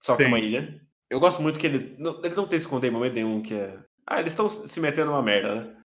só 0.00 0.16
que 0.16 0.22
é 0.22 0.26
Sim. 0.26 0.32
uma 0.32 0.38
ilha. 0.38 0.80
Eu 1.08 1.20
gosto 1.20 1.40
muito 1.40 1.58
que 1.58 1.66
ele 1.66 1.96
não, 1.98 2.22
ele 2.24 2.34
não 2.34 2.48
tem 2.48 2.58
esconder 2.58 2.88
em 2.88 2.92
momento 2.92 3.14
nenhum 3.14 3.42
que 3.42 3.54
é. 3.54 3.78
Ah, 4.06 4.20
eles 4.20 4.32
estão 4.32 4.48
se 4.48 4.80
metendo 4.80 5.10
numa 5.10 5.22
merda, 5.22 5.54
né? 5.54 5.76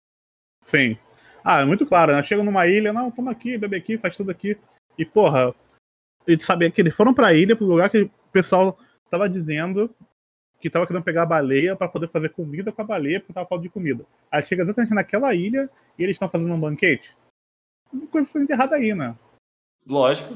Sim. 0.63 0.97
Ah, 1.43 1.61
é 1.61 1.65
muito 1.65 1.85
claro, 1.85 2.13
né? 2.13 2.21
Chega 2.21 2.43
numa 2.43 2.67
ilha, 2.67 2.93
não, 2.93 3.09
toma 3.09 3.31
aqui, 3.31 3.57
bebe 3.57 3.75
aqui, 3.75 3.97
faz 3.97 4.15
tudo 4.15 4.29
aqui. 4.29 4.57
E, 4.97 5.05
porra, 5.05 5.53
eles 6.27 6.45
saber 6.45 6.71
que 6.71 6.81
eles 6.81 6.95
foram 6.95 7.13
pra 7.13 7.33
ilha, 7.33 7.55
pro 7.55 7.65
lugar 7.65 7.89
que 7.89 8.03
o 8.03 8.11
pessoal 8.31 8.77
tava 9.09 9.27
dizendo 9.27 9.93
que 10.61 10.69
tava 10.69 10.85
querendo 10.85 11.03
pegar 11.03 11.23
a 11.23 11.25
baleia 11.25 11.75
para 11.75 11.89
poder 11.89 12.07
fazer 12.07 12.29
comida 12.29 12.71
com 12.71 12.81
a 12.81 12.85
baleia, 12.85 13.19
porque 13.19 13.33
tava 13.33 13.47
falta 13.47 13.63
de 13.63 13.69
comida. 13.69 14.05
Aí 14.31 14.43
chega 14.43 14.61
exatamente 14.61 14.93
naquela 14.93 15.33
ilha 15.33 15.69
e 15.97 16.03
eles 16.03 16.15
estão 16.15 16.29
fazendo 16.29 16.53
um 16.53 16.59
banquete. 16.59 17.17
Uma 17.91 18.07
coisa 18.07 18.29
sendo 18.29 18.49
errada 18.49 18.75
aí, 18.75 18.93
né? 18.93 19.17
Lógico. 19.87 20.35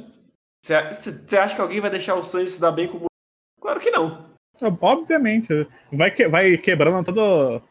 Você 0.61 1.37
acha 1.37 1.55
que 1.55 1.61
alguém 1.61 1.79
vai 1.79 1.91
deixar 1.91 2.15
o 2.15 2.23
Sanji 2.23 2.49
se 2.49 2.59
dar 2.59 2.71
bem 2.71 2.87
com 2.87 2.97
o 2.97 3.05
Claro 3.61 3.79
que 3.79 3.91
não. 3.91 4.33
Obviamente. 4.81 5.67
Vai, 5.91 6.09
que, 6.09 6.27
vai 6.27 6.57
quebrando 6.57 7.05
todos 7.05 7.61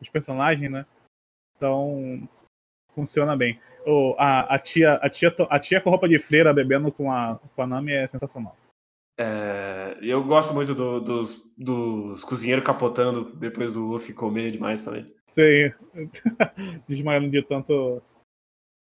os 0.00 0.08
personagens, 0.08 0.70
né? 0.70 0.84
Então, 1.56 2.28
funciona 2.94 3.36
bem. 3.36 3.60
O, 3.86 4.14
a, 4.18 4.54
a, 4.54 4.58
tia, 4.58 4.94
a, 4.94 5.08
tia, 5.08 5.34
a 5.48 5.58
tia 5.58 5.80
com 5.80 5.90
roupa 5.90 6.08
de 6.08 6.18
freira 6.18 6.52
bebendo 6.52 6.90
com 6.90 7.10
a, 7.10 7.38
com 7.54 7.62
a 7.62 7.66
Nami 7.66 7.92
é 7.92 8.08
sensacional. 8.08 8.56
É, 9.18 9.98
eu 10.00 10.24
gosto 10.24 10.54
muito 10.54 10.74
do, 10.74 11.00
dos, 11.00 11.54
dos 11.56 12.24
cozinheiros 12.24 12.64
capotando 12.64 13.36
depois 13.36 13.74
do 13.74 13.86
Luffy 13.86 14.14
comer 14.14 14.50
demais 14.50 14.80
também. 14.80 15.14
Sim. 15.26 15.72
Desmaiando 16.88 17.30
de 17.30 17.42
tanto, 17.42 18.02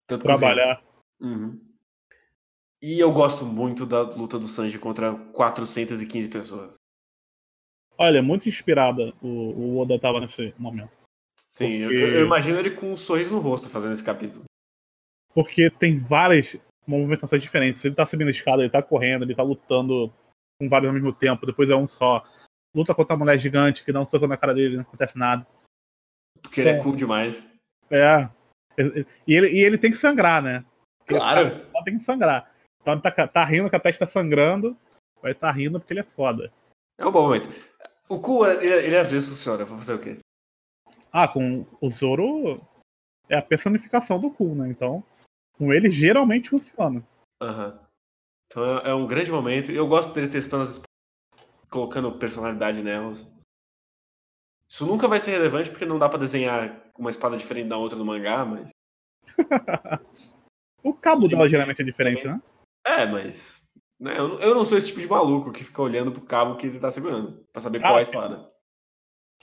tanto 0.07 0.23
trabalhar. 0.23 0.83
Uhum. 1.21 1.59
E 2.83 3.01
eu 3.01 3.11
gosto 3.12 3.45
muito 3.45 3.87
da 3.87 4.03
luta 4.03 4.39
do 4.39 4.47
Sanji 4.47 4.79
contra 4.79 5.15
415 5.33 6.29
pessoas. 6.29 6.75
Olha, 7.99 8.23
muito 8.23 8.49
inspirada 8.49 9.15
o, 9.23 9.29
o 9.29 9.79
Oda 9.79 9.99
tava 9.99 10.21
nesse 10.21 10.55
momento. 10.59 10.93
Sim, 11.35 11.83
Porque... 11.83 11.97
eu, 11.97 12.12
eu, 12.12 12.27
imagino 12.27 12.59
ele 12.59 12.71
com 12.71 12.93
um 12.93 12.97
sorriso 12.97 13.35
no 13.35 13.41
rosto 13.41 13.69
fazendo 13.69 13.95
esse 13.95 14.05
capítulo. 14.05 14.45
Porque 15.35 15.71
tem 15.71 15.97
várias 15.97 16.57
movimentações 16.87 17.42
diferentes. 17.42 17.85
Ele 17.85 17.94
tá 17.94 18.07
subindo 18.07 18.29
a 18.29 18.31
escada, 18.31 18.62
ele 18.62 18.70
tá 18.70 18.83
correndo, 18.83 19.25
ele 19.25 19.35
tá 19.35 19.42
lutando 19.42 20.12
com 20.61 20.68
vários 20.68 20.88
ao 20.88 20.94
mesmo 20.94 21.12
tempo, 21.12 21.46
depois 21.46 21.70
é 21.70 21.77
um 21.77 21.87
só. 21.87 22.25
Luta 22.75 22.94
contra 22.94 23.14
a 23.14 23.18
mulher 23.18 23.38
gigante 23.38 23.85
que 23.85 23.92
dá 23.92 24.01
um 24.01 24.07
soco 24.07 24.27
na 24.27 24.37
cara 24.37 24.55
dele, 24.55 24.77
não 24.77 24.83
acontece 24.83 25.18
nada. 25.18 25.46
Porque 26.42 26.61
ele 26.61 26.70
é 26.70 26.83
cool 26.83 26.94
demais. 26.94 27.59
É. 27.90 28.29
E 29.27 29.35
ele, 29.35 29.49
e 29.49 29.64
ele 29.64 29.79
tem 29.79 29.90
que 29.90 29.96
sangrar, 29.96 30.42
né? 30.42 30.64
Claro. 31.07 31.49
Ele 31.49 31.61
tá, 31.61 31.83
tem 31.83 31.96
que 31.96 32.03
sangrar. 32.03 32.51
Então 32.81 32.94
ele 32.94 33.03
tá, 33.03 33.27
tá 33.27 33.44
rindo 33.44 33.70
que 33.70 33.77
a 33.77 33.81
testa 33.81 34.05
tá 34.05 34.12
sangrando, 34.12 34.77
vai 35.22 35.33
estar 35.33 35.49
tá 35.49 35.53
rindo 35.53 35.81
porque 35.81 35.92
ele 35.92 36.01
é 36.01 36.05
foda. 36.05 36.53
É 36.99 37.07
um 37.07 37.12
bom 37.12 37.22
momento. 37.22 37.49
O 38.09 38.20
cu, 38.20 38.46
ele, 38.46 38.66
ele 38.66 38.96
às 38.96 39.11
vezes 39.11 39.29
funciona, 39.29 39.64
vou 39.64 39.79
fazer 39.79 39.94
o 39.94 39.99
quê? 39.99 40.18
Ah, 41.12 41.27
com 41.27 41.66
o 41.81 41.90
Zoro 41.90 42.61
é 43.29 43.37
a 43.37 43.42
personificação 43.42 44.20
do 44.20 44.31
cu, 44.31 44.55
né? 44.55 44.68
Então, 44.68 45.03
com 45.57 45.73
ele 45.73 45.90
geralmente 45.90 46.51
funciona. 46.51 47.07
Uhum. 47.42 47.79
Então 48.49 48.79
é, 48.79 48.90
é 48.90 48.95
um 48.95 49.07
grande 49.07 49.31
momento. 49.31 49.71
Eu 49.71 49.87
gosto 49.87 50.12
dele 50.12 50.29
testando 50.29 50.64
as 50.64 50.83
colocando 51.71 52.19
personalidade 52.19 52.83
nelas. 52.83 53.35
Isso 54.71 54.87
nunca 54.87 55.07
vai 55.07 55.21
ser 55.21 55.33
relevante 55.33 55.71
porque 55.71 55.85
não 55.85 55.99
dá 55.99 56.09
para 56.09 56.19
desenhar 56.19 56.90
uma 56.99 57.11
espada 57.11 57.37
diferente 57.37 57.69
da 57.69 57.77
outra 57.77 57.99
no 57.99 58.05
mangá, 58.05 58.45
mas. 58.45 58.71
o 60.83 60.95
cabo 60.95 61.29
dela 61.29 61.49
geralmente 61.49 61.83
é 61.83 61.85
diferente, 61.85 62.27
né? 62.27 62.40
É, 62.85 63.07
mas. 63.07 63.66
Né, 63.99 64.19
eu, 64.19 64.38
eu 64.40 64.55
não 64.55 64.64
sou 64.64 64.77
esse 64.77 64.88
tipo 64.88 65.01
de 65.01 65.09
maluco 65.09 65.53
que 65.53 65.64
fica 65.64 65.83
olhando 65.83 66.12
pro 66.12 66.27
cabo 66.27 66.57
que 66.57 66.66
ele 66.66 66.81
tá 66.81 66.90
segurando, 66.90 67.45
pra 67.53 67.62
saber 67.62 67.79
ah, 67.79 67.83
qual 67.83 67.95
é 67.95 67.99
a 67.99 68.03
espada. 68.03 68.53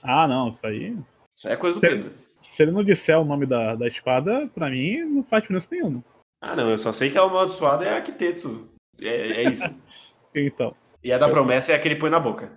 Ah, 0.02 0.28
não, 0.28 0.48
isso 0.48 0.66
aí. 0.66 0.96
Isso 1.34 1.48
aí 1.48 1.54
é 1.54 1.56
coisa 1.56 1.76
do 1.76 1.80
Pedro. 1.80 2.12
Se 2.44 2.62
ele 2.62 2.72
não 2.72 2.84
disser 2.84 3.18
o 3.18 3.24
nome 3.24 3.46
da, 3.46 3.74
da 3.74 3.88
espada, 3.88 4.46
pra 4.48 4.68
mim 4.68 5.02
não 5.04 5.24
faz 5.24 5.42
diferença 5.42 5.68
nenhuma. 5.72 6.04
Ah, 6.42 6.54
não, 6.54 6.68
eu 6.68 6.76
só 6.76 6.92
sei 6.92 7.10
que 7.10 7.16
a 7.16 7.22
amaldiçoada 7.22 7.86
é 7.86 7.96
a 7.96 8.02
Kitetsu. 8.02 8.68
É, 9.00 9.06
é 9.06 9.50
isso. 9.50 9.64
então. 10.36 10.76
E 11.02 11.10
a 11.10 11.16
da 11.16 11.30
promessa 11.30 11.72
é 11.72 11.74
a 11.74 11.80
que 11.80 11.88
ele 11.88 11.96
põe 11.98 12.10
na 12.10 12.20
boca. 12.20 12.52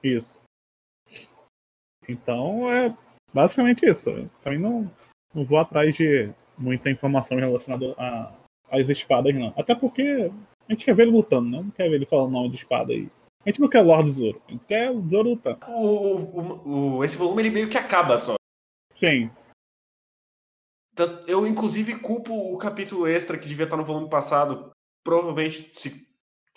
Isso. 0.00 0.44
Então 2.08 2.70
é 2.72 2.96
basicamente 3.34 3.84
isso. 3.84 4.10
Também 4.44 4.60
não, 4.60 4.88
não 5.34 5.44
vou 5.44 5.58
atrás 5.58 5.96
de 5.96 6.30
muita 6.56 6.88
informação 6.88 7.36
relacionada 7.36 7.96
a, 7.98 8.32
às 8.70 8.88
espadas, 8.88 9.34
não. 9.34 9.52
Até 9.56 9.74
porque 9.74 10.30
a 10.68 10.72
gente 10.72 10.84
quer 10.84 10.94
ver 10.94 11.02
ele 11.02 11.16
lutando, 11.16 11.50
né? 11.50 11.60
Não 11.60 11.70
quer 11.70 11.88
ver 11.88 11.96
ele 11.96 12.06
falando 12.06 12.30
nome 12.30 12.50
de 12.50 12.56
espada 12.58 12.92
aí. 12.92 13.10
A 13.44 13.48
gente 13.48 13.60
não 13.60 13.68
quer 13.68 13.80
Lord 13.80 14.08
Zoro, 14.08 14.40
a 14.46 14.52
gente 14.52 14.66
quer 14.66 14.88
o 14.92 15.08
Zoro 15.08 15.30
lutando. 15.30 15.58
O, 15.66 16.14
o, 16.14 16.98
o, 16.98 17.04
esse 17.04 17.16
volume 17.16 17.42
ele 17.42 17.50
meio 17.50 17.68
que 17.68 17.76
acaba 17.76 18.18
só. 18.18 18.36
Sim. 18.96 19.30
Eu, 21.28 21.46
inclusive, 21.46 21.98
culpo 21.98 22.32
o 22.32 22.58
capítulo 22.58 23.06
extra 23.06 23.38
que 23.38 23.46
devia 23.46 23.64
estar 23.64 23.76
no 23.76 23.84
volume 23.84 24.08
passado 24.08 24.72
provavelmente 25.04 25.58
se 25.78 26.08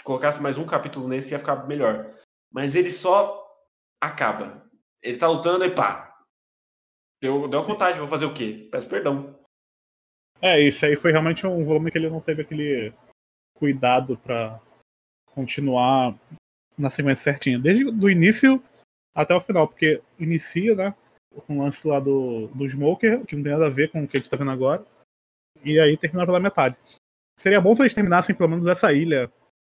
colocasse 0.03 0.41
mais 0.41 0.57
um 0.57 0.65
capítulo 0.65 1.07
nesse 1.07 1.33
ia 1.33 1.39
ficar 1.39 1.67
melhor. 1.67 2.15
Mas 2.51 2.75
ele 2.75 2.89
só 2.89 3.45
acaba. 4.01 4.65
Ele 5.03 5.17
tá 5.17 5.27
lutando 5.27 5.65
e 5.65 5.75
pá. 5.75 6.17
Deu, 7.21 7.49
deu 7.49 7.61
vontade, 7.61 7.99
vou 7.99 8.07
fazer 8.07 8.25
o 8.25 8.33
quê? 8.33 8.67
Peço 8.71 8.89
perdão. 8.89 9.37
É, 10.41 10.59
isso 10.59 10.85
aí 10.85 10.95
foi 10.95 11.11
realmente 11.11 11.45
um 11.45 11.65
volume 11.65 11.91
que 11.91 11.97
ele 11.97 12.09
não 12.09 12.21
teve 12.21 12.43
aquele 12.43 12.93
cuidado 13.53 14.17
para 14.17 14.59
continuar 15.25 16.17
na 16.77 16.89
sequência 16.89 17.33
certinha. 17.33 17.59
Desde 17.59 17.85
o 17.85 18.09
início 18.09 18.63
até 19.13 19.35
o 19.35 19.41
final, 19.41 19.67
porque 19.67 20.01
inicia, 20.17 20.75
né? 20.75 20.95
Com 21.45 21.57
o 21.57 21.63
lance 21.63 21.87
lá 21.87 21.99
do, 21.99 22.47
do 22.47 22.67
Smoker, 22.67 23.25
que 23.25 23.35
não 23.35 23.43
tem 23.43 23.51
nada 23.51 23.67
a 23.67 23.69
ver 23.69 23.91
com 23.91 24.03
o 24.03 24.07
que 24.07 24.17
a 24.17 24.19
gente 24.19 24.29
tá 24.29 24.37
vendo 24.37 24.51
agora. 24.51 24.85
E 25.63 25.79
aí 25.79 25.97
termina 25.97 26.25
pela 26.25 26.39
metade. 26.39 26.77
Seria 27.37 27.61
bom 27.61 27.75
se 27.75 27.81
eles 27.81 27.93
terminassem 27.93 28.35
pelo 28.35 28.49
menos 28.49 28.65
essa 28.67 28.91
ilha. 28.91 29.31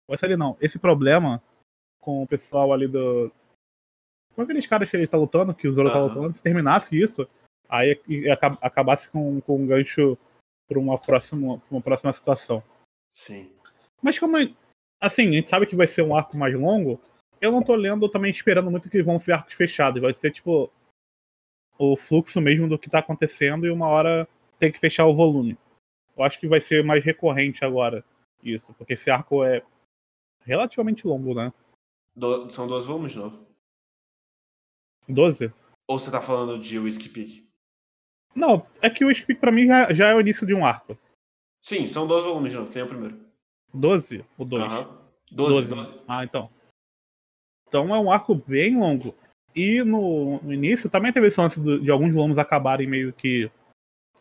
Ou 0.08 0.14
essa 0.14 0.26
ilha 0.26 0.36
não, 0.36 0.56
esse 0.60 0.78
problema 0.78 1.42
com 2.00 2.22
o 2.22 2.26
pessoal 2.26 2.72
ali 2.72 2.86
do. 2.86 3.32
Com 4.34 4.42
aqueles 4.42 4.66
caras 4.66 4.90
que 4.90 4.96
ele 4.96 5.06
tá 5.06 5.16
lutando, 5.16 5.54
que 5.54 5.66
o 5.66 5.72
Zoro 5.72 5.88
uhum. 5.88 5.94
tá 5.94 6.02
lutando, 6.02 6.36
se 6.36 6.42
terminasse 6.42 7.00
isso, 7.00 7.26
aí 7.68 7.98
e 8.08 8.28
acabasse 8.28 9.08
com, 9.08 9.40
com 9.40 9.56
um 9.56 9.66
gancho 9.66 10.18
pra 10.68 10.78
uma 10.78 10.98
próxima, 10.98 11.62
uma 11.70 11.80
próxima 11.80 12.12
situação. 12.12 12.62
Sim. 13.08 13.50
Mas 14.02 14.18
como. 14.18 14.36
Assim, 15.00 15.28
a 15.28 15.32
gente 15.32 15.48
sabe 15.48 15.66
que 15.66 15.76
vai 15.76 15.86
ser 15.86 16.02
um 16.02 16.14
arco 16.14 16.36
mais 16.36 16.54
longo, 16.54 17.00
eu 17.40 17.52
não 17.52 17.62
tô 17.62 17.74
lendo 17.74 18.08
também 18.08 18.30
esperando 18.30 18.70
muito 18.70 18.88
que 18.88 19.02
vão 19.02 19.18
ser 19.18 19.32
arcos 19.32 19.54
fechados. 19.54 20.02
Vai 20.02 20.12
ser 20.12 20.30
tipo. 20.30 20.70
O 21.78 21.96
fluxo 21.96 22.40
mesmo 22.40 22.68
do 22.68 22.78
que 22.78 22.90
tá 22.90 23.00
acontecendo 23.00 23.66
e 23.66 23.70
uma 23.70 23.88
hora 23.88 24.28
tem 24.58 24.70
que 24.70 24.78
fechar 24.78 25.06
o 25.06 25.14
volume. 25.14 25.58
Eu 26.16 26.24
acho 26.24 26.38
que 26.38 26.46
vai 26.46 26.60
ser 26.60 26.84
mais 26.84 27.04
recorrente 27.04 27.64
agora 27.64 28.04
isso, 28.42 28.74
porque 28.74 28.92
esse 28.92 29.10
arco 29.10 29.42
é 29.42 29.62
relativamente 30.40 31.06
longo, 31.06 31.34
né? 31.34 31.52
Do, 32.14 32.50
são 32.50 32.68
12 32.68 32.86
volumes 32.86 33.12
de 33.12 33.18
novo. 33.18 33.46
12? 35.08 35.52
Ou 35.88 35.98
você 35.98 36.10
tá 36.10 36.20
falando 36.20 36.58
de 36.58 36.78
Whiskey 36.78 37.08
Peak? 37.08 37.48
Não, 38.34 38.66
é 38.80 38.88
que 38.88 39.04
o 39.04 39.08
Whiskey 39.08 39.26
Peak 39.26 39.40
pra 39.40 39.52
mim 39.52 39.66
já, 39.66 39.92
já, 39.92 40.08
é 40.10 40.14
o 40.14 40.20
início 40.20 40.46
de 40.46 40.54
um 40.54 40.64
arco. 40.64 40.98
Sim, 41.60 41.86
são 41.86 42.06
12 42.06 42.26
volumes 42.26 42.52
de 42.52 42.58
novo, 42.58 42.72
tem 42.72 42.82
o 42.82 42.88
primeiro. 42.88 43.18
12 43.72 44.24
ou 44.38 44.44
2? 44.46 44.64
Aham. 44.64 45.04
12, 45.30 45.68
12. 45.68 45.74
12. 45.74 46.04
Ah, 46.06 46.24
então. 46.24 46.50
Então 47.66 47.94
é 47.94 47.98
um 47.98 48.10
arco 48.10 48.34
bem 48.34 48.78
longo. 48.78 49.14
E 49.54 49.84
no, 49.84 50.40
no 50.42 50.52
início 50.52 50.90
também 50.90 51.12
teve 51.12 51.28
esse 51.28 51.40
lance 51.40 51.60
de, 51.60 51.90
alguns 51.90 52.12
volumes 52.12 52.38
acabarem 52.38 52.88
meio 52.88 53.12
que. 53.12 53.50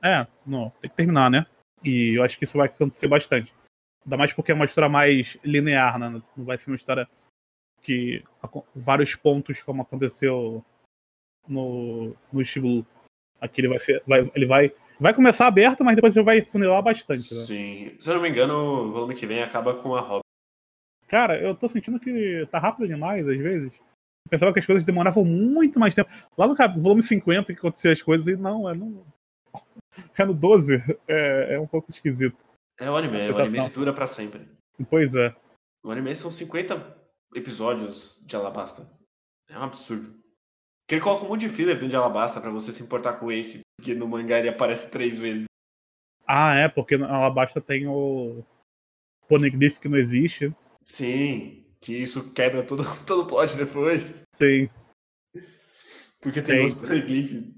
É, 0.02 0.28
não, 0.46 0.70
tem 0.82 0.90
que 0.90 0.96
terminar, 0.96 1.32
né? 1.32 1.46
E 1.84 2.18
eu 2.18 2.24
acho 2.24 2.38
que 2.38 2.44
isso 2.44 2.58
vai 2.58 2.68
acontecer 2.68 3.08
bastante. 3.08 3.54
Ainda 4.06 4.18
mais 4.18 4.32
porque 4.32 4.52
é 4.52 4.56
uma 4.56 4.66
história 4.66 4.90
mais 4.90 5.38
linear, 5.44 5.98
né? 5.98 6.22
Não 6.38 6.46
vai 6.46 6.58
ser 6.58 6.70
uma 6.70 6.76
história 6.76 7.08
que. 7.82 8.24
vários 8.76 9.16
pontos, 9.16 9.62
como 9.62 9.82
aconteceu 9.82 10.64
no, 11.48 12.16
no 12.32 12.46
Shibu. 12.46 12.86
Aqui 13.42 13.62
ele 13.62 13.70
vai 13.70 13.80
ser. 13.80 14.04
Vai, 14.06 14.32
ele 14.36 14.46
vai. 14.46 14.72
Vai 15.00 15.14
começar 15.14 15.48
aberto, 15.48 15.84
mas 15.84 15.96
depois 15.96 16.16
ele 16.16 16.24
vai 16.24 16.42
funilar 16.44 16.82
bastante. 16.84 17.34
Né? 17.34 17.42
Sim. 17.42 17.96
Se 18.00 18.10
eu 18.10 18.16
não 18.16 18.22
me 18.22 18.30
engano, 18.30 18.54
o 18.54 18.92
volume 18.92 19.16
que 19.16 19.26
vem 19.26 19.42
acaba 19.42 19.76
com 19.76 19.96
a 19.96 20.00
Robin. 20.00 20.22
Cara, 21.08 21.42
eu 21.42 21.56
tô 21.56 21.68
sentindo 21.68 22.00
que 22.00 22.48
tá 22.52 22.60
rápido 22.60 22.88
demais, 22.88 23.28
às 23.28 23.38
vezes. 23.38 23.82
Pensava 24.34 24.52
que 24.52 24.58
as 24.58 24.66
coisas 24.66 24.84
demoravam 24.84 25.24
muito 25.24 25.80
mais 25.80 25.94
tempo. 25.94 26.10
Lá 26.36 26.48
no 26.48 26.56
volume 26.82 27.04
50 27.04 27.54
que 27.54 27.60
aconteciam 27.60 27.94
as 27.94 28.02
coisas, 28.02 28.28
e 28.28 28.36
não, 28.36 28.68
é 28.68 28.74
não, 28.74 29.06
é 30.18 30.26
no 30.26 30.34
12, 30.34 30.82
é, 31.08 31.54
é 31.54 31.60
um 31.60 31.68
pouco 31.68 31.92
esquisito. 31.92 32.36
É 32.80 32.90
o 32.90 32.98
anime, 32.98 33.30
o 33.30 33.38
anime 33.38 33.70
dura 33.70 33.94
pra 33.94 34.08
sempre. 34.08 34.42
Pois 34.90 35.14
é. 35.14 35.36
O 35.84 35.92
anime 35.92 36.16
são 36.16 36.32
50 36.32 36.98
episódios 37.36 38.26
de 38.26 38.36
Alabasta. 38.36 38.90
É 39.48 39.60
um 39.60 39.62
absurdo. 39.62 40.08
Porque 40.82 40.96
ele 40.96 41.02
coloca 41.02 41.26
um 41.26 41.30
monte 41.30 41.42
de 41.42 41.50
filler 41.50 41.76
dentro 41.76 41.90
de 41.90 41.96
Alabasta 41.96 42.42
pra 42.42 42.50
você 42.50 42.74
se 42.74 42.82
importar 42.82 43.20
com 43.20 43.32
esse, 43.32 43.62
porque 43.78 43.94
no 43.94 44.08
mangá 44.08 44.40
ele 44.40 44.50
aparece 44.50 44.90
três 44.90 45.16
vezes. 45.16 45.46
Ah, 46.26 46.56
é, 46.56 46.68
porque 46.68 46.98
no 46.98 47.06
Alabasta 47.06 47.62
tem 47.62 47.86
o 47.88 48.44
Poneglyph 49.30 49.78
que 49.78 49.88
não 49.88 49.98
existe. 50.00 50.52
Sim, 50.84 51.63
que 51.84 52.02
isso 52.02 52.34
quebra 52.34 52.64
todo, 52.64 52.84
todo 53.06 53.24
o 53.24 53.28
plot 53.28 53.58
depois. 53.58 54.24
Sim. 54.34 54.70
Porque 56.22 56.42
tem, 56.42 56.56
tem. 56.56 56.66
outro 56.66 56.80
Poneglyph 56.80 57.54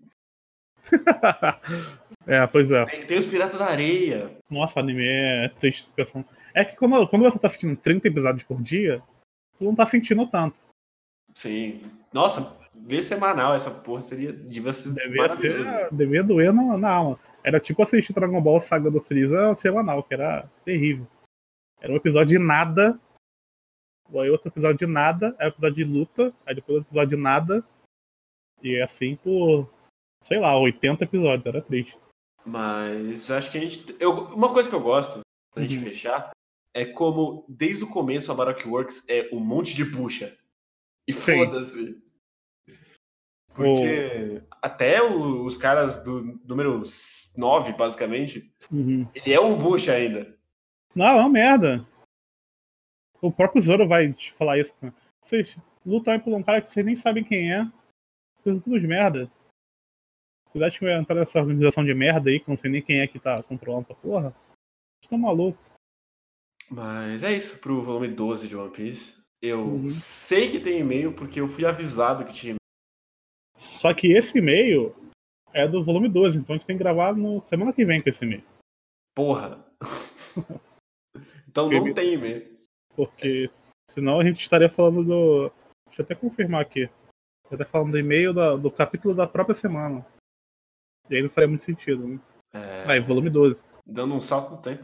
é, 2.27 2.45
pois 2.47 2.71
é. 2.71 2.85
Tem, 2.85 3.05
tem, 3.05 3.17
os 3.17 3.25
Piratas 3.25 3.57
da 3.57 3.65
Areia. 3.65 4.37
Nossa, 4.49 4.79
o 4.79 4.83
anime 4.83 5.03
é 5.05 5.49
triste. 5.49 5.91
É 6.53 6.63
que 6.63 6.75
quando, 6.75 7.07
quando 7.07 7.23
você 7.23 7.39
tá 7.39 7.47
assistindo 7.47 7.75
30 7.75 8.07
episódios 8.07 8.43
por 8.43 8.61
dia, 8.61 9.01
tu 9.57 9.63
não 9.63 9.73
tá 9.73 9.85
sentindo 9.85 10.27
tanto. 10.27 10.59
Sim. 11.33 11.81
Nossa, 12.13 12.59
ver 12.75 13.01
semanal 13.01 13.55
essa 13.55 13.71
porra 13.71 14.01
seria. 14.01 14.31
Devia 14.31 14.73
ser. 14.73 14.93
Devia, 14.93 15.29
ser, 15.29 15.89
devia 15.91 16.23
doer 16.23 16.53
na, 16.53 16.77
na 16.77 16.91
alma. 16.91 17.19
Era 17.43 17.59
tipo 17.59 17.81
assistir 17.81 18.13
Dragon 18.13 18.41
Ball 18.41 18.59
Saga 18.59 18.91
do 18.91 19.01
Freeza 19.01 19.55
semanal, 19.55 20.03
que 20.03 20.13
era 20.13 20.47
terrível. 20.63 21.07
Era 21.81 21.93
um 21.93 21.97
episódio 21.97 22.39
de 22.39 22.45
nada. 22.45 22.99
Aí 24.13 24.29
outro 24.29 24.49
episódio 24.49 24.77
de 24.77 24.85
nada, 24.85 25.35
aí 25.39 25.47
episódio 25.47 25.83
de 25.85 25.91
luta, 25.91 26.33
aí 26.45 26.55
depois 26.55 26.77
outro 26.77 26.91
episódio 26.91 27.17
de 27.17 27.23
nada. 27.23 27.65
E 28.61 28.75
é 28.75 28.83
assim 28.83 29.15
por, 29.15 29.69
sei 30.21 30.39
lá, 30.39 30.57
80 30.57 31.03
episódios, 31.03 31.45
era 31.45 31.61
triste. 31.61 31.97
Mas 32.45 33.31
acho 33.31 33.51
que 33.51 33.57
a 33.57 33.61
gente. 33.61 33.95
Eu, 33.99 34.11
uma 34.33 34.53
coisa 34.53 34.69
que 34.69 34.75
eu 34.75 34.81
gosto, 34.81 35.21
pra 35.53 35.63
gente 35.63 35.77
uhum. 35.77 35.83
fechar, 35.83 36.31
é 36.73 36.85
como 36.85 37.45
desde 37.49 37.83
o 37.83 37.89
começo 37.89 38.31
a 38.31 38.35
Baroque 38.35 38.67
Works 38.67 39.09
é 39.09 39.29
um 39.33 39.39
monte 39.39 39.75
de 39.75 39.85
bucha. 39.85 40.37
E 41.07 41.13
foda-se. 41.13 42.03
Porque 43.53 44.41
oh. 44.43 44.55
até 44.61 45.01
o, 45.01 45.45
os 45.45 45.55
caras 45.55 46.03
do 46.03 46.39
número 46.45 46.83
9, 47.37 47.73
basicamente, 47.73 48.51
uhum. 48.71 49.07
ele 49.15 49.33
é 49.33 49.39
um 49.39 49.57
bucha 49.57 49.93
ainda. 49.93 50.35
Não, 50.93 51.05
é 51.05 51.15
uma 51.15 51.29
merda. 51.29 51.87
O 53.21 53.31
próprio 53.31 53.61
Zoro 53.61 53.87
vai 53.87 54.11
te 54.11 54.33
falar 54.33 54.59
isso. 54.59 54.75
Né? 54.81 54.93
Vocês 55.21 55.57
lutam 55.85 56.19
por 56.19 56.33
um 56.33 56.43
cara 56.43 56.61
que 56.61 56.69
vocês 56.69 56.85
nem 56.85 56.95
sabem 56.95 57.23
quem 57.23 57.53
é. 57.53 57.65
Coisa 58.43 58.61
tudo 58.61 58.79
de 58.79 58.87
merda. 58.87 59.31
Cuidado 60.51 60.71
que 60.71 60.85
vai 60.85 60.93
entrar 60.93 61.15
nessa 61.15 61.39
organização 61.39 61.83
de 61.83 61.93
merda 61.93 62.29
aí, 62.29 62.39
que 62.39 62.49
não 62.49 62.55
sei 62.55 62.71
nem 62.71 62.81
quem 62.81 62.99
é 62.99 63.07
que 63.07 63.19
tá 63.19 63.41
controlando 63.43 63.81
essa 63.81 63.95
porra. 63.95 64.29
Vocês 64.29 65.03
estão 65.03 65.17
malucos. 65.17 65.59
Mas 66.69 67.23
é 67.23 67.33
isso 67.33 67.59
pro 67.59 67.81
volume 67.81 68.07
12 68.07 68.47
de 68.47 68.55
One 68.55 68.71
Piece. 68.71 69.23
Eu 69.41 69.59
uhum. 69.59 69.87
sei 69.87 70.49
que 70.49 70.59
tem 70.59 70.79
e-mail 70.79 71.13
porque 71.13 71.39
eu 71.39 71.47
fui 71.47 71.65
avisado 71.65 72.25
que 72.25 72.33
tinha 72.33 72.51
e-mail. 72.51 72.59
Só 73.55 73.93
que 73.93 74.07
esse 74.07 74.37
e-mail 74.37 74.95
é 75.53 75.67
do 75.67 75.83
volume 75.83 76.09
12, 76.09 76.37
então 76.37 76.55
a 76.55 76.57
gente 76.57 76.67
tem 76.67 76.77
que 76.77 76.83
gravar 76.83 77.13
no 77.15 77.41
semana 77.41 77.71
que 77.71 77.85
vem 77.85 78.01
com 78.01 78.09
esse 78.09 78.25
e-mail. 78.25 78.43
Porra! 79.15 79.65
então 81.47 81.69
não 81.69 81.93
tem 81.93 82.13
e-mail. 82.13 82.54
Porque 82.95 83.45
senão 83.89 84.19
a 84.19 84.23
gente 84.23 84.41
estaria 84.41 84.69
falando 84.69 85.03
do. 85.03 85.51
Deixa 85.87 86.01
eu 86.01 86.05
até 86.05 86.15
confirmar 86.15 86.61
aqui. 86.61 86.89
Eu 87.49 87.55
até 87.55 87.65
falando 87.65 87.91
do 87.91 87.99
e-mail 87.99 88.33
do, 88.33 88.57
do 88.57 88.71
capítulo 88.71 89.13
da 89.13 89.27
própria 89.27 89.55
semana. 89.55 90.05
E 91.09 91.15
aí 91.15 91.21
não 91.21 91.29
faria 91.29 91.47
muito 91.47 91.63
sentido, 91.63 92.07
né? 92.07 92.19
É... 92.53 92.91
Aí, 92.91 92.99
volume 92.99 93.29
12. 93.29 93.65
Dando 93.85 94.15
um 94.15 94.21
salto 94.21 94.51
no 94.51 94.61
tempo. 94.61 94.83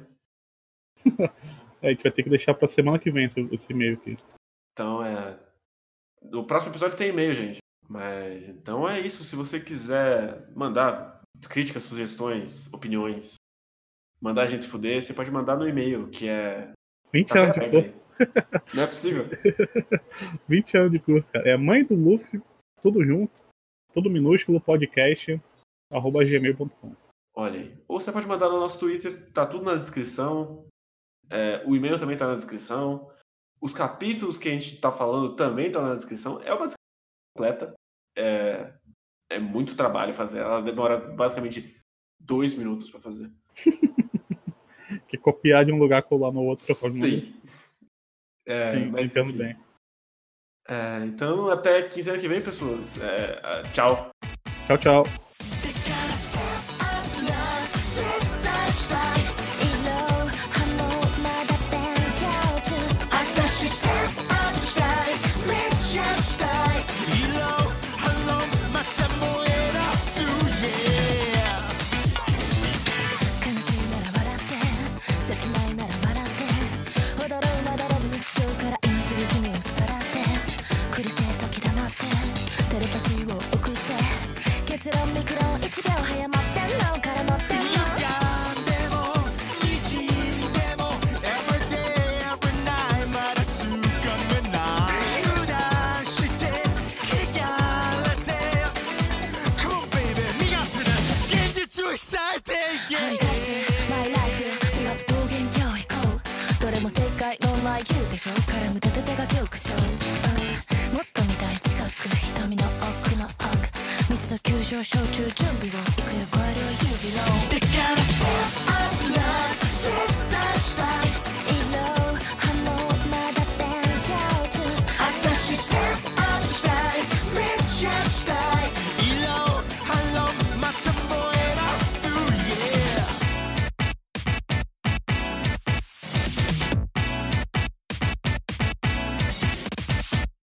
é, 1.82 1.88
a 1.88 1.90
gente 1.90 2.04
vai 2.04 2.12
ter 2.12 2.24
que 2.24 2.30
deixar 2.30 2.54
pra 2.54 2.68
semana 2.68 3.00
que 3.00 3.10
vem 3.10 3.26
esse, 3.26 3.42
esse 3.52 3.72
e-mail 3.72 3.96
aqui. 3.96 4.16
Então 4.74 5.04
é. 5.04 5.40
No 6.22 6.46
próximo 6.46 6.72
episódio 6.72 6.98
tem 6.98 7.10
e-mail, 7.10 7.34
gente. 7.34 7.58
Mas 7.88 8.48
então 8.48 8.88
é 8.88 9.00
isso. 9.00 9.24
Se 9.24 9.36
você 9.36 9.60
quiser 9.60 10.50
mandar 10.56 11.22
críticas, 11.50 11.84
sugestões, 11.84 12.72
opiniões, 12.74 13.36
mandar 14.22 14.44
a 14.44 14.48
gente 14.48 14.64
se 14.64 14.70
fuder, 14.70 15.02
você 15.02 15.14
pode 15.14 15.32
mandar 15.32 15.58
no 15.58 15.68
e-mail, 15.68 16.10
que 16.10 16.28
é. 16.30 16.72
20 17.14 17.38
anos 17.38 17.56
de 17.58 17.70
curso. 17.70 18.02
Não 18.76 18.84
é 18.84 18.88
possível. 18.88 19.26
20 20.48 20.78
anos 20.78 20.92
de 20.92 21.00
curso, 21.00 21.32
cara. 21.32 21.50
É 21.50 21.58
mãe 21.58 21.84
do 21.84 21.96
Luffy, 21.96 22.42
tudo 22.82 23.04
junto, 23.04 23.44
tudo 23.94 24.10
minúsculo, 24.10 24.62
podcast, 24.62 25.42
arroba 25.90 26.24
gmail.com. 26.24 26.96
Olha 27.36 27.60
aí. 27.60 27.84
Ou 27.88 28.00
você 28.00 28.12
pode 28.12 28.28
mandar 28.28 28.50
no 28.50 28.60
nosso 28.60 28.80
Twitter, 28.80 29.32
tá 29.32 29.46
tudo 29.46 29.66
na 29.66 29.76
descrição. 29.76 30.66
É, 31.30 31.64
o 31.66 31.76
e-mail 31.76 32.00
também 32.00 32.18
tá 32.18 32.28
na 32.28 32.36
descrição. 32.36 33.12
Os 33.62 33.74
capítulos 33.74 34.38
que 34.38 34.50
a 34.50 34.52
gente 34.52 34.80
tá 34.82 34.92
falando 34.92 35.36
também 35.36 35.68
estão 35.68 35.82
na 35.82 35.94
descrição. 35.94 36.42
É 36.42 36.54
uma 36.54 36.68
descrição 36.68 37.36
completa. 37.36 37.74
É, 38.18 38.74
é 39.30 39.40
muito 39.40 39.78
trabalho 39.78 40.14
fazer. 40.14 40.40
Ela 40.40 40.62
demora 40.62 40.98
basicamente 40.98 41.82
dois 42.20 42.58
minutos 42.58 42.90
para 42.90 43.00
fazer. 43.00 43.32
que 45.08 45.18
copiar 45.18 45.66
de 45.66 45.72
um 45.72 45.78
lugar, 45.78 46.02
colar 46.04 46.32
no 46.32 46.44
outro. 46.44 46.74
Sim. 46.74 47.34
É, 48.46 48.66
Sim, 48.66 48.90
mas, 48.92 49.12
entendo 49.12 49.34
bem. 49.34 49.56
É, 50.68 51.06
então, 51.06 51.50
até 51.50 51.84
quinzena 51.84 52.18
que 52.18 52.28
vem, 52.28 52.42
pessoas. 52.42 53.00
É, 53.02 53.64
tchau. 53.74 54.10
Tchau, 54.66 54.78
tchau. 54.78 55.04